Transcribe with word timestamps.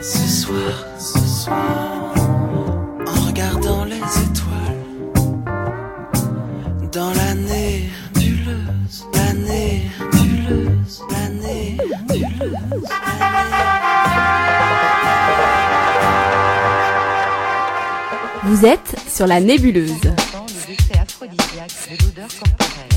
Ce 0.00 0.26
soir, 0.26 0.86
ce 0.98 1.18
soir, 1.20 2.14
en 3.06 3.26
regardant 3.26 3.84
les 3.84 3.96
étoiles, 3.96 4.84
dans 6.90 7.12
la 7.12 7.34
nébuleuse, 7.34 9.06
la 9.14 9.32
nébuleuse, 9.34 11.02
la 11.10 11.28
nébuleuse, 11.28 12.88
Vous 18.44 18.66
êtes 18.66 18.96
sur 19.08 19.26
la 19.26 19.40
nébuleuse. 19.40 19.92
Les 19.92 20.72
effets 20.72 20.98
aphrodisiaques 20.98 21.88
de 21.90 22.04
l'odeur 22.04 22.28
corporelle. 22.28 22.88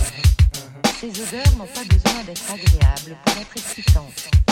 Ces 1.00 1.10
odeurs 1.10 1.58
n'ont 1.58 1.68
pas 1.68 1.84
besoin 1.84 2.24
d'être 2.26 2.52
agréables 2.52 3.18
pour 3.26 3.34
être 3.38 3.58
excitantes. 3.58 4.45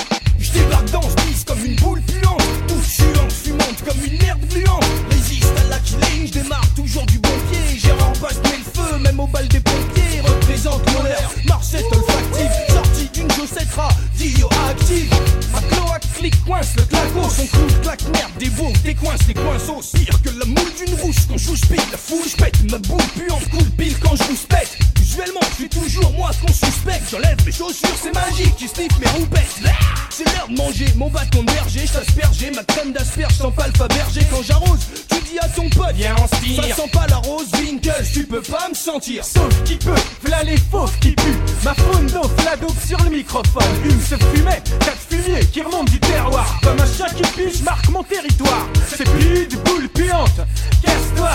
Je 0.64 0.68
débarque 0.68 0.91
dans 0.91 1.02
ce 1.02 1.16
bis 1.27 1.43
comme 1.45 1.66
une 1.66 1.75
boule 1.75 2.02
puante 2.02 2.41
Toute 2.68 2.84
suante, 2.84 3.32
fumante 3.32 3.83
comme 3.86 4.04
une 4.06 4.18
merde 4.19 4.39
gluante. 4.50 4.86
Résiste 5.10 5.54
à 5.60 5.70
la 5.70 5.79
killing, 5.79 6.28
je 6.28 6.39
démarre 6.39 6.68
toujours 6.75 7.06
du 7.06 7.20
bon 7.20 7.29
pied. 7.51 7.78
Gérard 7.78 8.14
passe 8.14 8.37
met 8.43 8.57
le 8.57 8.82
feu, 8.82 8.97
même 9.00 9.20
au 9.20 9.28
bal 9.28 9.47
des 9.47 9.60
pompiers. 9.60 10.21
Représente 10.23 10.82
mon 10.93 11.06
air, 11.06 11.29
marchette 11.46 11.86
olfactive. 11.92 12.51
Sortie 12.70 13.10
d'une 13.14 13.32
chaussette 13.32 13.68
radioactive. 13.75 15.14
Ma 15.51 15.61
cloaque 15.61 16.07
clique, 16.18 16.46
coince 16.46 16.75
le 16.78 16.84
claco 16.84 17.29
Son 17.29 17.45
clou 17.48 17.68
claque 17.82 18.04
merde, 18.14 18.32
des 18.39 18.50
boules, 18.50 18.73
des 18.84 18.95
coinces, 18.95 19.25
des 19.28 19.34
coinceaux 19.34 19.82
Pire 19.93 20.21
que 20.21 20.29
la 20.29 20.45
moule 20.45 20.73
d'une 20.78 20.95
rouge 21.01 21.15
quand 21.28 21.37
je 21.37 21.68
pile 21.68 21.92
La 21.92 21.98
foule, 21.98 22.25
je 22.25 22.36
pète, 22.37 22.71
ma 22.71 22.78
boule 22.79 23.04
puante 23.15 23.50
coule 23.50 23.70
pile 23.78 23.95
quand 24.00 24.15
je 24.15 24.23
vous 24.23 24.37
pète 24.48 24.78
Visuellement, 25.00 25.42
je 25.51 25.56
suis 25.56 25.70
toujours 25.70 26.11
moi 26.14 26.32
qu'on 26.42 26.51
suspecte 26.93 27.10
J'enlève 27.11 27.46
mes 27.46 27.52
chaussures, 27.52 27.89
c'est 28.02 28.14
magique, 28.14 28.56
tu 28.57 28.68
sniffes 28.68 29.00
mes 29.00 29.07
roupettes. 29.07 29.61
C'est 30.10 30.25
l'heure 30.25 30.47
de 30.47 30.56
manger, 30.56 30.86
mon 30.96 31.10
bâton 31.10 31.42
de 31.42 31.51
berger, 31.51 31.88
je 31.88 31.93
t'asperger 31.93 32.52
Ma 32.52 32.64
crème 32.64 32.92
d'asperge 32.92 33.34
sans 33.34 33.52
pas 33.52 33.67
berger. 33.88 34.22
Quand 34.30 34.44
j'arrose, 34.44 34.80
tu 35.09 35.20
dis 35.31 35.39
à 35.39 35.48
ton 35.50 35.70
pote 35.70 35.95
Viens 35.95 36.16
en 36.16 36.28
style 36.28 36.56
Ça 36.56 36.76
sent 36.76 36.90
pas 36.92 37.08
la 37.08 37.17
rose 37.17 37.48
Winkles, 37.54 38.06
tu 38.14 38.26
peux 38.26 38.42
pas 38.42 38.70
me 38.70 38.76
sentir. 38.76 39.23
Sauf 39.26 39.64
qui 39.64 39.76
peut, 39.78 39.95
v'là 40.23 40.44
les 40.44 40.58
fauves 40.58 40.98
qui 41.00 41.12
puent. 41.12 41.40
Ma 41.64 41.73
faune 41.73 42.08
d'eau, 42.08 42.30
la 42.45 42.56
dope 42.58 42.76
sur 42.86 43.02
le 43.04 43.10
microphone. 43.10 43.64
Une 43.86 44.02
se 44.02 44.16
fumait, 44.16 44.62
quatre 44.80 45.02
fumier 45.10 45.45
qui 45.52 45.62
remonte 45.62 45.89
du 45.89 46.00
terroir. 46.00 46.60
Comme 46.62 46.80
un 46.80 46.86
chat 46.86 47.14
qui 47.16 47.23
pue, 47.34 47.52
je 47.58 47.64
marque 47.64 47.89
mon 47.89 48.04
territoire. 48.04 48.67
C'est 48.95 49.10
plus 49.10 49.48
de 49.48 49.56
boule 49.58 49.89
puante 49.89 50.42
Casse-toi, 50.84 51.32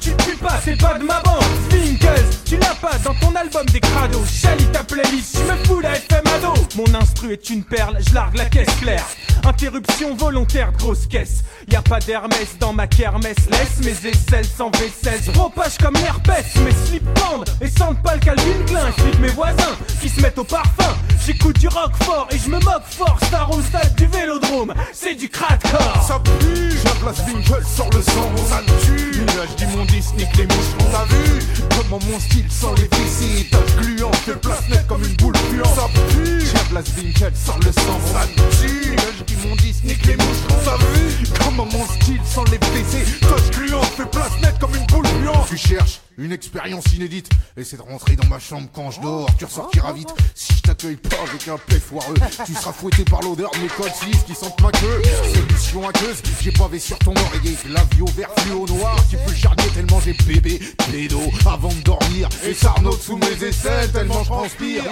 tu 0.00 0.10
te 0.10 0.22
pues 0.22 0.36
pas, 0.36 0.60
c'est 0.64 0.80
pas 0.80 0.98
de 0.98 1.04
ma 1.04 1.20
bande. 1.20 1.42
Winkles, 1.72 2.24
tu 2.46 2.56
l'as 2.56 2.74
pas 2.80 2.96
dans 3.04 3.14
ton 3.14 3.34
album 3.34 3.66
des 3.66 3.80
crados. 3.80 4.24
Chalit 4.26 4.66
ta 4.66 4.82
je 5.02 5.38
me 5.40 5.64
fous 5.64 5.80
la 5.80 5.96
FM 5.96 6.24
ado. 6.36 6.54
Mon 6.76 6.94
instru 6.94 7.32
est 7.32 7.50
une 7.50 7.64
perle, 7.64 7.98
je 8.06 8.14
largue 8.14 8.36
la 8.36 8.46
caisse 8.46 8.74
claire. 8.80 9.04
Interruption 9.44 10.14
volontaire 10.14 10.72
grosse 10.72 11.06
caisse. 11.06 11.42
Y 11.70 11.76
a 11.76 11.82
pas 11.82 12.00
d'Hermès 12.00 12.56
dans 12.58 12.72
ma 12.72 12.86
kermesse. 12.86 13.36
Laisse 13.50 13.84
mes 13.84 14.08
aisselles 14.08 14.46
sans 14.46 14.70
vaisselle. 14.70 15.20
Propage 15.32 15.78
comme 15.78 15.94
l'herpès. 15.94 16.44
Mes 16.64 16.72
slips 16.86 17.14
pendent 17.14 17.44
et 17.60 17.68
sentent 17.68 18.02
pas 18.02 18.14
le 18.14 18.20
Calvin 18.20 18.64
Klein. 18.66 18.92
J'flippe 18.96 19.20
mes 19.20 19.28
voisins 19.28 19.76
qui 20.04 20.10
se 20.10 20.20
mettent 20.20 20.38
au 20.38 20.44
parfum. 20.44 20.94
J'écoute 21.24 21.58
du 21.58 21.68
rock 21.68 21.92
fort 22.02 22.28
et 22.30 22.36
je 22.36 22.50
me 22.50 22.58
moque 22.60 22.84
fort. 22.90 23.18
Star 23.22 23.50
au 23.50 23.62
stade 23.62 23.94
du 23.94 24.06
vélodrome. 24.06 24.74
C'est 24.92 25.14
du 25.14 25.30
crackcore. 25.30 26.04
Ça 26.06 26.20
pue, 26.20 26.76
la 26.84 26.90
place 26.90 27.22
Winkle 27.26 27.64
sort 27.64 27.88
le 27.90 28.02
sang, 28.02 28.30
ça 28.46 28.60
tue. 28.84 29.20
Nuage 29.20 29.56
d'immondice, 29.56 30.12
nique 30.18 30.36
les 30.36 30.44
moucherons 30.44 30.90
T'as 30.92 31.06
vu 31.06 31.40
comment 31.70 31.98
mon 32.04 32.20
style 32.20 32.44
sent 32.50 32.74
les 32.76 32.96
fessiers 32.96 33.48
Tache 33.50 33.76
gluante, 33.80 34.16
fait 34.16 34.38
place 34.38 34.68
nette 34.68 34.86
comme 34.86 35.02
une 35.02 35.16
boule 35.16 35.32
puante. 35.32 35.74
Ça 35.74 35.88
pue, 36.10 36.44
la 36.52 36.60
place 36.60 36.92
Winkle 36.98 37.32
sort 37.34 37.58
le 37.60 37.72
sang, 37.72 38.00
ça 38.12 38.26
tue. 38.60 38.90
Nuage 38.90 39.24
d'immondice, 39.26 39.84
nique 39.84 40.04
les 40.04 40.16
moucherons 40.16 40.60
T'as 40.66 40.76
vu 40.76 41.26
comment 41.42 41.64
mon 41.64 41.86
style 41.86 42.20
sent 42.24 42.44
les 42.52 42.58
fessiers 42.58 43.18
Tache 43.20 43.50
gluante, 43.56 43.86
fait 43.96 44.10
place 44.10 44.32
nette 44.42 44.58
comme 44.58 44.74
une 44.74 44.86
boule 44.86 45.06
puante. 45.22 45.48
Tu 45.48 45.56
cherches 45.56 46.00
une 46.18 46.32
expérience 46.32 46.84
inédite. 46.94 47.28
Essaie 47.56 47.76
de 47.76 47.82
rentrer 47.82 48.16
dans 48.16 48.26
ma 48.28 48.38
chambre 48.38 48.68
quand 48.72 48.90
je 48.90 49.00
dors. 49.00 49.28
Tu 49.38 49.44
ressortiras 49.44 49.92
vite 49.92 50.12
Si 50.34 50.52
je 50.54 50.62
t'accueille 50.62 50.96
pas 50.96 51.16
avec 51.28 51.48
un 51.48 51.58
paix 51.58 51.80
foireux. 51.80 52.14
Tu 52.46 52.54
seras 52.54 52.72
fouetté 52.72 53.04
par 53.04 53.20
l'odeur 53.22 53.50
de 53.52 53.58
mes 53.58 53.68
codes 53.68 53.92
6 53.92 54.24
qui 54.24 54.34
sentent 54.34 54.60
ma 54.60 54.70
queue. 54.70 55.02
Solution 55.34 55.88
aqueuse 55.88 56.22
J'ai 56.40 56.52
pavé 56.52 56.78
sur 56.78 56.98
ton 56.98 57.12
oreiller. 57.12 57.54
Clavio 57.54 58.06
vert 58.16 58.30
fluo 58.38 58.66
noir. 58.66 58.96
Tu 59.10 59.16
peux 59.16 59.30
le 59.30 59.36
jarnier 59.36 59.68
tellement 59.74 60.00
j'ai 60.00 60.12
bébé 60.26 60.60
Pédo 60.90 61.20
avant 61.46 61.72
de 61.72 61.80
dormir. 61.82 62.28
Et 62.44 62.54
ça 62.54 62.74
sous 63.00 63.16
mes 63.16 63.44
aisselles 63.44 63.90
tellement 63.92 64.22
je 64.22 64.28
transpire 64.28 64.84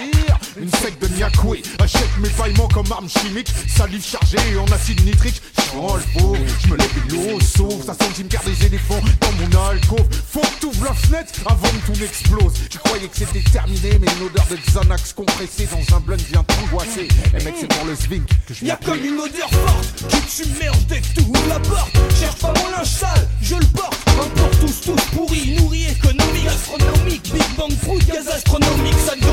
Une 0.57 0.69
sec 0.69 0.99
de 0.99 1.07
Niakoué 1.07 1.63
Achète 1.79 2.09
mes 2.19 2.29
paillements 2.29 2.67
comme 2.67 2.91
arme 2.91 3.09
chimique 3.09 3.51
Salive 3.67 4.05
chargée 4.05 4.37
en 4.57 4.71
acide 4.71 5.03
nitrique. 5.03 5.41
Je 5.57 5.61
prends 5.77 5.95
le 5.95 6.01
faux 6.01 6.35
Je 6.63 6.67
me 6.69 6.77
lève 6.77 6.91
l'eau 7.09 7.39
Sauf. 7.39 7.85
Ça 7.85 7.93
sent 7.93 8.09
le 8.09 8.15
cimetière 8.15 8.43
des 8.43 8.65
éléphants 8.65 9.01
Dans 9.21 9.31
mon 9.31 9.69
alcôve. 9.69 10.07
Faut 10.29 10.41
que 10.41 10.59
t'ouvres 10.61 10.85
la 10.85 10.93
fenêtre 10.93 11.33
avant 11.45 11.67
que 11.67 11.91
tout 11.91 11.99
n'explose 11.99 12.53
Tu 12.69 12.77
croyais 12.77 13.07
que 13.07 13.17
c'était 13.17 13.49
terminé 13.49 13.97
Mais 13.99 14.07
une 14.19 14.27
odeur 14.27 14.45
de 14.49 14.55
Xanax 14.57 15.13
compressé 15.13 15.67
dans 15.71 15.95
un 15.95 15.99
blunt 15.99 16.17
vient 16.17 16.43
t'angoisser. 16.43 17.07
Eh 17.39 17.43
mec 17.43 17.55
c'est 17.59 17.73
pour 17.73 17.85
le 17.85 17.95
swing 17.95 18.23
que 18.47 18.53
je 18.53 18.65
Y'a 18.65 18.77
comme 18.77 19.03
une 19.03 19.19
odeur 19.19 19.49
forte 19.49 20.05
qui 20.09 20.21
te 20.21 20.31
submerge 20.31 20.85
dès 20.87 21.01
que 21.01 21.07
tu 21.15 21.21
ouvres 21.21 21.47
la 21.49 21.59
porte. 21.59 21.91
Cherche 22.19 22.35
pas 22.35 22.53
mon 22.59 22.69
linge 22.77 22.87
sale, 22.87 23.27
je 23.41 23.55
le 23.55 23.65
porte. 23.65 23.97
Un 24.07 24.29
pour 24.39 24.49
tous, 24.59 24.81
tous 24.81 25.01
pourris, 25.15 25.55
nourris, 25.55 25.85
économique, 25.85 26.45
astronomique. 26.47 27.33
Big 27.33 27.55
Bang 27.57 27.71
Fruit, 27.83 28.05
gaz 28.05 28.27
astronomique, 28.27 28.99
ça 29.05 29.13
te 29.13 29.23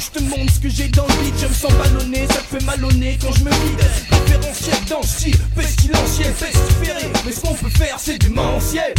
je 0.00 0.10
te 0.10 0.22
montre 0.22 0.47
ce 0.48 0.60
que 0.60 0.68
j'ai 0.68 0.88
dans 0.88 1.06
le 1.06 1.14
beat, 1.22 1.34
je 1.40 1.46
me 1.46 1.52
sens 1.52 1.72
ballonné, 1.72 2.26
ça 2.28 2.40
te 2.40 2.56
fait 2.56 2.64
mal 2.64 2.78
quand 2.80 3.32
je 3.32 3.44
me 3.44 3.50
vide. 3.50 3.80
Référentiel 4.10 4.76
dans 4.88 5.00
le 5.00 5.06
style, 5.06 5.38
pestilentiel, 5.54 6.32
pestiféré. 6.32 7.12
Mais 7.24 7.32
ce 7.32 7.40
qu'on 7.40 7.54
peut 7.54 7.70
faire, 7.70 7.96
c'est 7.98 8.18
démentiel. 8.18 8.94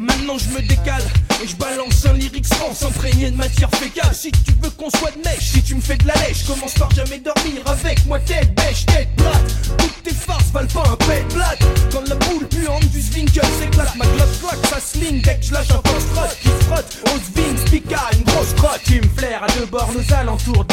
Maintenant 0.00 0.38
je 0.38 0.48
me 0.54 0.62
décale 0.62 1.02
et 1.42 1.46
je 1.46 1.54
balance 1.56 2.06
un 2.06 2.14
lyrics 2.14 2.46
France 2.54 2.82
imprégné 2.82 3.30
de 3.30 3.36
matière 3.36 3.68
fécale 3.70 4.14
Si 4.14 4.30
tu 4.30 4.52
veux 4.62 4.70
qu'on 4.70 4.88
soit 4.88 5.10
de 5.10 5.18
mèche, 5.22 5.50
si 5.52 5.62
tu 5.62 5.74
me 5.74 5.80
fais 5.82 5.96
de 5.96 6.06
la 6.06 6.14
lèche 6.14 6.46
Commence 6.46 6.72
par 6.72 6.90
jamais 6.92 7.18
dormir 7.18 7.60
avec 7.66 8.06
moi 8.06 8.18
tête 8.20 8.54
bêche, 8.54 8.86
tête 8.86 9.08
plate 9.16 9.76
Toutes 9.76 10.02
tes 10.02 10.14
farces 10.14 10.50
valent 10.54 10.68
pas 10.68 10.88
un 10.90 10.96
pet 10.96 11.22
plate 11.28 11.62
Quand 11.92 12.08
la 12.08 12.14
boule 12.14 12.46
puante 12.48 12.84
du 12.90 13.00
Zwinkle 13.00 13.42
s'éclate 13.60 13.94
Ma 13.96 14.06
glotte 14.06 14.40
claque, 14.40 14.66
ça 14.70 14.80
sling 14.80 15.20
dès 15.20 15.36
que 15.36 15.44
je 15.44 15.52
lâche 15.52 15.70
un 15.70 15.82
post 15.82 16.08
Qui 16.40 16.48
frotte 16.66 16.96
au 17.04 17.18
Zwing, 17.32 17.66
Spica, 17.66 18.00
une 18.14 18.24
grosse 18.24 18.54
crotte 18.54 18.80
Tu 18.84 19.02
me 19.02 19.08
flaires 19.18 19.42
à 19.42 19.52
deux 19.58 19.66
bornes 19.66 19.96
aux 19.96 20.14
alentours 20.14 20.66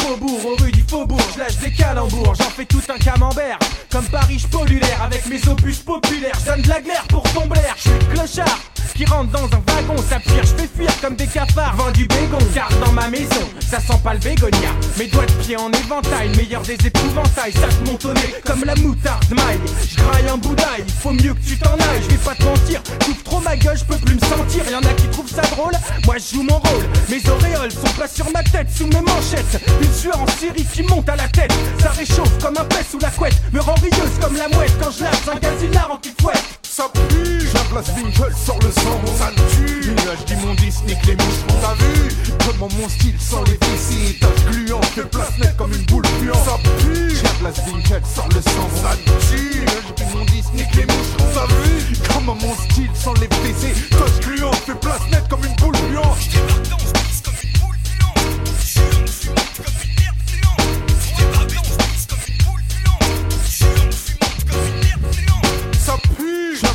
j'en 2.10 2.50
fais 2.50 2.64
tout 2.64 2.82
un 2.88 2.98
camembert. 2.98 3.58
Comme 3.90 4.06
Paris, 4.06 4.38
je 4.38 4.46
pollulaire 4.46 5.02
avec 5.02 5.26
mes 5.26 5.46
opus 5.48 5.78
populaires, 5.78 6.36
je 6.40 6.50
donne 6.50 6.62
de 6.62 6.68
la 6.68 6.80
glaire 6.80 7.04
pour 7.08 7.22
ton 7.32 7.46
blaire, 7.46 7.74
je 7.76 7.90
suis 7.90 7.98
clochard 8.12 8.58
qui 8.98 9.04
rentre 9.04 9.30
dans 9.30 9.44
un 9.44 9.62
wagon, 9.64 10.02
ça 10.10 10.18
pire, 10.18 10.42
je 10.42 10.60
fais 10.60 10.66
comme 11.00 11.16
des 11.16 11.26
cafards, 11.26 11.76
vend 11.76 11.90
du 11.90 12.06
bégon, 12.06 12.38
car 12.54 12.68
dans 12.84 12.92
ma 12.92 13.08
maison, 13.08 13.48
ça 13.60 13.80
sent 13.80 13.98
pas 14.02 14.14
le 14.14 14.20
bégonia. 14.20 14.70
Mes 14.98 15.06
doigts 15.06 15.26
de 15.26 15.32
pied 15.44 15.56
en 15.56 15.70
éventail, 15.70 16.28
meilleur 16.36 16.62
des 16.62 16.74
épouvantails, 16.74 17.52
ça 17.52 17.68
te 17.68 18.08
nez 18.08 18.34
comme 18.44 18.64
la 18.64 18.74
moutarde 18.76 19.24
maille. 19.30 19.60
Je 19.88 19.96
graille 19.96 20.28
un 20.28 20.38
il 20.78 20.92
faut 20.92 21.12
mieux 21.12 21.34
que 21.34 21.44
tu 21.46 21.58
t'en 21.58 21.74
ailles, 21.74 22.02
je 22.02 22.08
vais 22.08 22.24
pas 22.24 22.34
te 22.34 22.44
mentir, 22.44 22.82
j'ouvre 23.04 23.22
trop 23.22 23.40
ma 23.40 23.56
gueule, 23.56 23.76
je 23.76 23.84
peux 23.84 23.96
plus 23.96 24.14
me 24.14 24.20
sentir, 24.20 24.70
y'en 24.70 24.80
a 24.80 24.94
qui 24.94 25.08
trouvent 25.08 25.30
ça 25.30 25.42
drôle, 25.42 25.72
moi 26.06 26.16
je 26.18 26.36
joue 26.36 26.42
mon 26.42 26.58
rôle, 26.58 26.84
mes 27.08 27.28
auréoles 27.30 27.72
sont 27.72 27.92
pas 27.98 28.08
sur 28.08 28.30
ma 28.30 28.42
tête, 28.42 28.68
sous 28.74 28.86
mes 28.86 29.00
manchettes, 29.00 29.60
une 29.80 29.92
sueur 29.92 30.20
en 30.20 30.26
série 30.26 30.64
qui 30.64 30.82
monte 30.82 31.08
à 31.08 31.16
la 31.16 31.28
tête, 31.28 31.52
ça 31.80 31.90
réchauffe 31.90 32.38
comme 32.42 32.56
un 32.58 32.64
pet 32.64 32.84
sous 32.88 32.98
la 32.98 33.10
couette, 33.10 33.36
me 33.52 33.60
rend 33.60 33.74
rieuse 33.74 34.18
comme 34.20 34.36
la 34.36 34.48
mouette 34.48 34.72
quand 34.80 34.90
je 34.90 35.04
lâche 35.04 35.28
un 35.32 35.38
gazinard 35.38 35.90
anti-fouette. 35.92 36.67
Ça 36.78 36.88
pue, 36.94 37.44
la 37.54 37.60
place 37.72 37.88
Winkle 37.96 38.32
sort 38.36 38.58
le 38.62 38.70
sang, 38.70 39.00
ça 39.18 39.32
tue. 39.34 39.90
Nuage 39.90 40.24
d'immondice, 40.26 40.80
nique 40.86 41.04
les 41.06 41.16
moucherons 41.16 41.60
T'as 41.60 41.74
vu. 41.74 42.08
Comment 42.46 42.68
mon 42.78 42.88
style 42.88 43.18
sent 43.18 43.34
les 43.48 44.18
Tache 44.20 44.44
gluante, 44.48 44.84
fait 44.84 45.10
place 45.10 45.38
nette 45.40 45.56
comme 45.56 45.72
une 45.72 45.82
boule 45.86 46.04
puante. 46.22 46.36
Ça 46.44 46.56
pue, 46.78 47.14
la 47.20 47.30
place 47.30 47.66
Winkle 47.66 48.00
sort 48.14 48.28
le 48.28 48.40
sang, 48.40 48.68
ça 48.80 48.96
tue. 49.28 49.58
Nuage 49.58 49.94
d'immondice, 49.96 50.52
nique 50.54 50.74
les 50.76 50.86
moucherons 50.86 51.32
T'as 51.34 51.46
vu. 51.46 51.96
Comment 52.14 52.36
mon 52.36 52.54
style 52.70 52.90
sent 52.94 53.20
les 53.22 53.26
Tache 53.26 54.20
gluante, 54.20 54.54
fait 54.54 54.78
place 54.78 55.02
nette 55.10 55.28
comme 55.28 55.44
une 55.44 55.56
boule 55.56 55.74
puante 55.90 56.67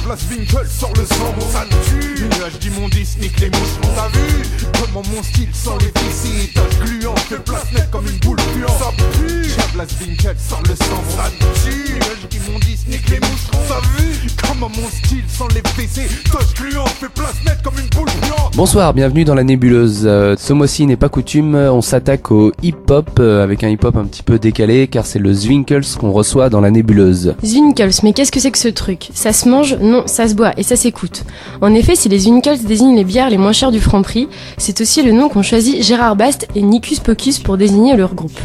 pue, 0.03 0.09
la 0.09 0.15
place 0.15 0.25
Winkle 0.29 0.67
sort 0.67 0.94
le 0.95 1.05
sang, 1.05 1.33
ça 1.51 1.65
tue 1.85 2.23
Nuage 2.23 2.59
d'immondice, 2.59 3.17
nique 3.21 3.39
les 3.39 3.47
moucherons 3.47 3.94
T'as 3.95 4.09
vu. 4.17 4.44
Comment 4.73 5.03
mon 5.13 5.23
style 5.23 5.50
sent 5.53 5.69
les 5.81 5.91
Tache 6.53 6.79
gluante, 6.79 7.19
fait 7.19 7.44
place 7.44 7.71
nette 7.73 7.89
comme 7.91 8.05
une 8.05 8.19
boule 8.19 8.38
puante. 8.38 8.69
Ça 8.79 8.91
pue, 8.97 9.47
la 9.57 9.63
place 9.73 9.95
Winkle 10.01 10.35
sort 10.38 10.63
le 10.67 10.75
sang, 10.75 11.03
ça 11.09 11.31
tue 11.63 11.94
Nuage 11.94 12.29
d'immondice, 12.29 12.85
nique 12.89 13.09
les 13.09 13.19
moucherons 13.19 13.63
T'as 13.67 14.01
vu. 14.01 14.19
Comment 14.47 14.69
mon 14.69 14.88
style 14.89 15.23
sent 15.27 15.55
les 15.55 15.81
fessiers 15.81 16.07
Tache 16.31 16.53
gluante, 16.55 16.89
fait 16.89 17.09
place 17.09 17.35
nette 17.45 17.61
comme 17.63 17.73
une 17.79 17.89
boule 17.89 18.09
puante. 18.21 18.55
Bonsoir, 18.55 18.94
bienvenue 18.94 19.25
dans 19.25 19.35
la 19.35 19.44
nébuleuse. 19.44 20.03
Euh, 20.05 20.35
ce 20.38 20.53
mois-ci 20.53 20.85
n'est 20.85 20.95
pas 20.95 21.09
coutume, 21.09 21.55
on 21.55 21.81
s'attaque 21.81 22.31
au 22.31 22.51
hip-hop 22.61 23.19
euh, 23.19 23.44
avec 23.44 23.63
un 23.63 23.69
hip-hop 23.69 23.95
un 23.95 24.05
petit 24.05 24.23
peu 24.23 24.38
décalé 24.38 24.88
car 24.88 25.05
c'est 25.05 25.19
le 25.19 25.33
Zwinkels 25.33 25.85
qu'on 26.00 26.11
reçoit 26.11 26.50
dans 26.50 26.61
la 26.61 26.71
nébuleuse. 26.71 27.35
Zwinkels, 27.44 27.91
mais 28.03 28.13
qu'est-ce 28.13 28.31
que 28.31 28.39
c'est 28.39 28.51
que 28.51 28.57
ce 28.57 28.67
truc? 28.67 29.09
Ça 29.13 29.33
se 29.33 29.50
mange 29.50 29.75
Non, 29.81 29.93
ça 30.06 30.28
se 30.28 30.34
boit 30.34 30.54
et 30.57 30.63
ça 30.63 30.75
s'écoute. 30.75 31.24
En 31.62 31.74
effet, 31.74 31.95
si 31.95 32.10
les 32.10 32.19
Zwinkels 32.19 32.63
désignent 32.63 32.95
les 32.95 33.04
bières 33.04 33.30
les 33.30 33.38
moins 33.38 33.54
chères 33.54 33.72
du 33.72 33.80
Franprix, 33.80 34.28
c'est 34.57 34.81
aussi 34.81 35.01
le 35.04 35.12
nom 35.12 35.30
qu'ont 35.30 35.44
choisi 35.44 35.81
Gérard 35.84 36.16
Bast 36.16 36.48
et 36.56 36.62
Nicus 36.62 37.00
Pocus 37.00 37.40
pour 37.40 37.57
désigner 37.57 37.95
leur 37.95 38.16
groupe. 38.16 38.40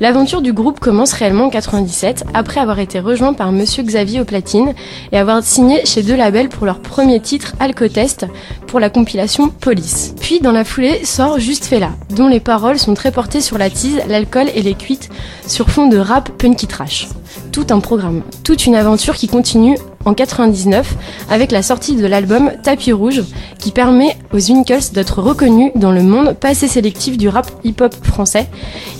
L'aventure 0.00 0.42
du 0.42 0.52
groupe 0.52 0.80
commence 0.80 1.12
réellement 1.12 1.46
en 1.46 1.50
97, 1.50 2.24
après 2.34 2.60
avoir 2.60 2.78
été 2.78 3.00
rejoint 3.00 3.32
par 3.32 3.52
Monsieur 3.52 3.82
Xavier 3.82 4.20
au 4.20 4.24
platine 4.24 4.74
et 5.12 5.18
avoir 5.18 5.42
signé 5.42 5.84
chez 5.84 6.02
deux 6.02 6.16
labels 6.16 6.48
pour 6.48 6.66
leur 6.66 6.80
premier 6.80 7.20
titre 7.20 7.54
Alcotest 7.60 8.26
pour 8.66 8.80
la 8.80 8.90
compilation 8.90 9.48
Police. 9.48 10.14
Puis 10.20 10.40
dans 10.40 10.52
la 10.52 10.64
foulée 10.64 11.04
sort 11.04 11.38
Juste 11.38 11.70
là, 11.70 11.90
dont 12.10 12.28
les 12.28 12.40
paroles 12.40 12.78
sont 12.78 12.94
très 12.94 13.12
portées 13.12 13.40
sur 13.40 13.58
la 13.58 13.70
tease, 13.70 14.00
l'alcool 14.08 14.48
et 14.54 14.62
les 14.62 14.74
cuites 14.74 15.10
sur 15.46 15.70
fond 15.70 15.86
de 15.86 15.98
rap 15.98 16.30
punky 16.38 16.66
trash. 16.66 17.08
Tout 17.52 17.66
un 17.70 17.80
programme, 17.80 18.22
toute 18.44 18.66
une 18.66 18.74
aventure 18.74 19.14
qui 19.14 19.28
continue 19.28 19.76
en 20.06 20.14
99 20.14 20.96
avec 21.28 21.52
la 21.52 21.62
sortie 21.62 21.94
de 21.94 22.06
l'album 22.06 22.50
Tapis 22.62 22.92
Rouge 22.92 23.22
qui 23.58 23.70
permet 23.70 24.16
aux 24.32 24.40
Winkles 24.40 24.92
d'être 24.94 25.20
reconnus 25.20 25.72
dans 25.74 25.92
le 25.92 26.02
monde 26.02 26.34
pas 26.34 26.50
assez 26.50 26.68
sélectif 26.68 27.18
du 27.18 27.28
rap 27.28 27.50
hip-hop 27.64 27.94
français. 28.02 28.46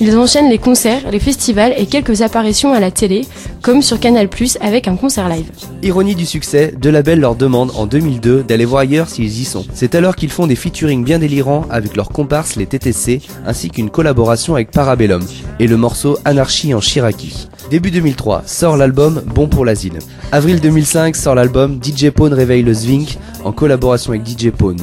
Ils 0.01 0.17
enchaînent 0.17 0.51
les 0.51 0.59
concerts, 0.59 1.11
les 1.11 1.19
festivals 1.19 1.73
et 1.77 1.87
quelques 1.87 2.23
apparitions 2.23 2.75
à 2.75 2.81
la 2.81 2.91
télé 2.91 3.27
comme 3.63 3.83
sur 3.83 3.99
Canal+, 3.99 4.29
avec 4.61 4.89
un 4.89 4.97
concert 4.97 5.29
live. 5.29 5.51
Ironie 5.83 6.15
du 6.15 6.27
succès, 6.27 6.75
deux 6.79 6.91
labels 6.91 7.21
leur 7.21 7.35
demandent 7.35 7.73
en 7.77 7.87
2002 7.87 8.43
d'aller 8.43 8.65
voir 8.65 8.83
ailleurs 8.83 9.09
s'ils 9.09 9.41
y 9.41 9.45
sont. 9.45 9.65
C'est 9.73 9.95
alors 9.95 10.17
qu'ils 10.17 10.31
font 10.31 10.47
des 10.47 10.57
featuring 10.57 11.05
bien 11.05 11.19
délirants 11.19 11.65
avec 11.71 11.97
leurs 11.97 12.11
comparses 12.11 12.57
les 12.57 12.67
TTC 12.67 13.21
ainsi 13.47 13.71
qu'une 13.71 13.91
collaboration 13.91 14.55
avec 14.55 14.71
Parabellum 14.71 15.25
et 15.59 15.67
le 15.67 15.77
morceau 15.77 16.19
Anarchie 16.25 16.75
en 16.75 16.81
Chiraki. 16.81 17.50
Début 17.69 17.91
2003, 17.91 18.45
sort 18.47 18.77
l'album 18.77 19.23
Bon 19.35 19.49
pour 19.49 19.65
l'asile. 19.65 19.99
Avril 20.33 20.61
2005, 20.61 21.15
sort 21.17 21.35
l'album 21.35 21.81
DJ 21.83 22.11
Pone 22.11 22.33
réveille 22.33 22.63
le 22.63 22.73
Zwink 22.73 23.19
en 23.45 23.53
collaboration 23.53 24.13
avec 24.13 24.27
DJ 24.27 24.51
Pone. 24.51 24.81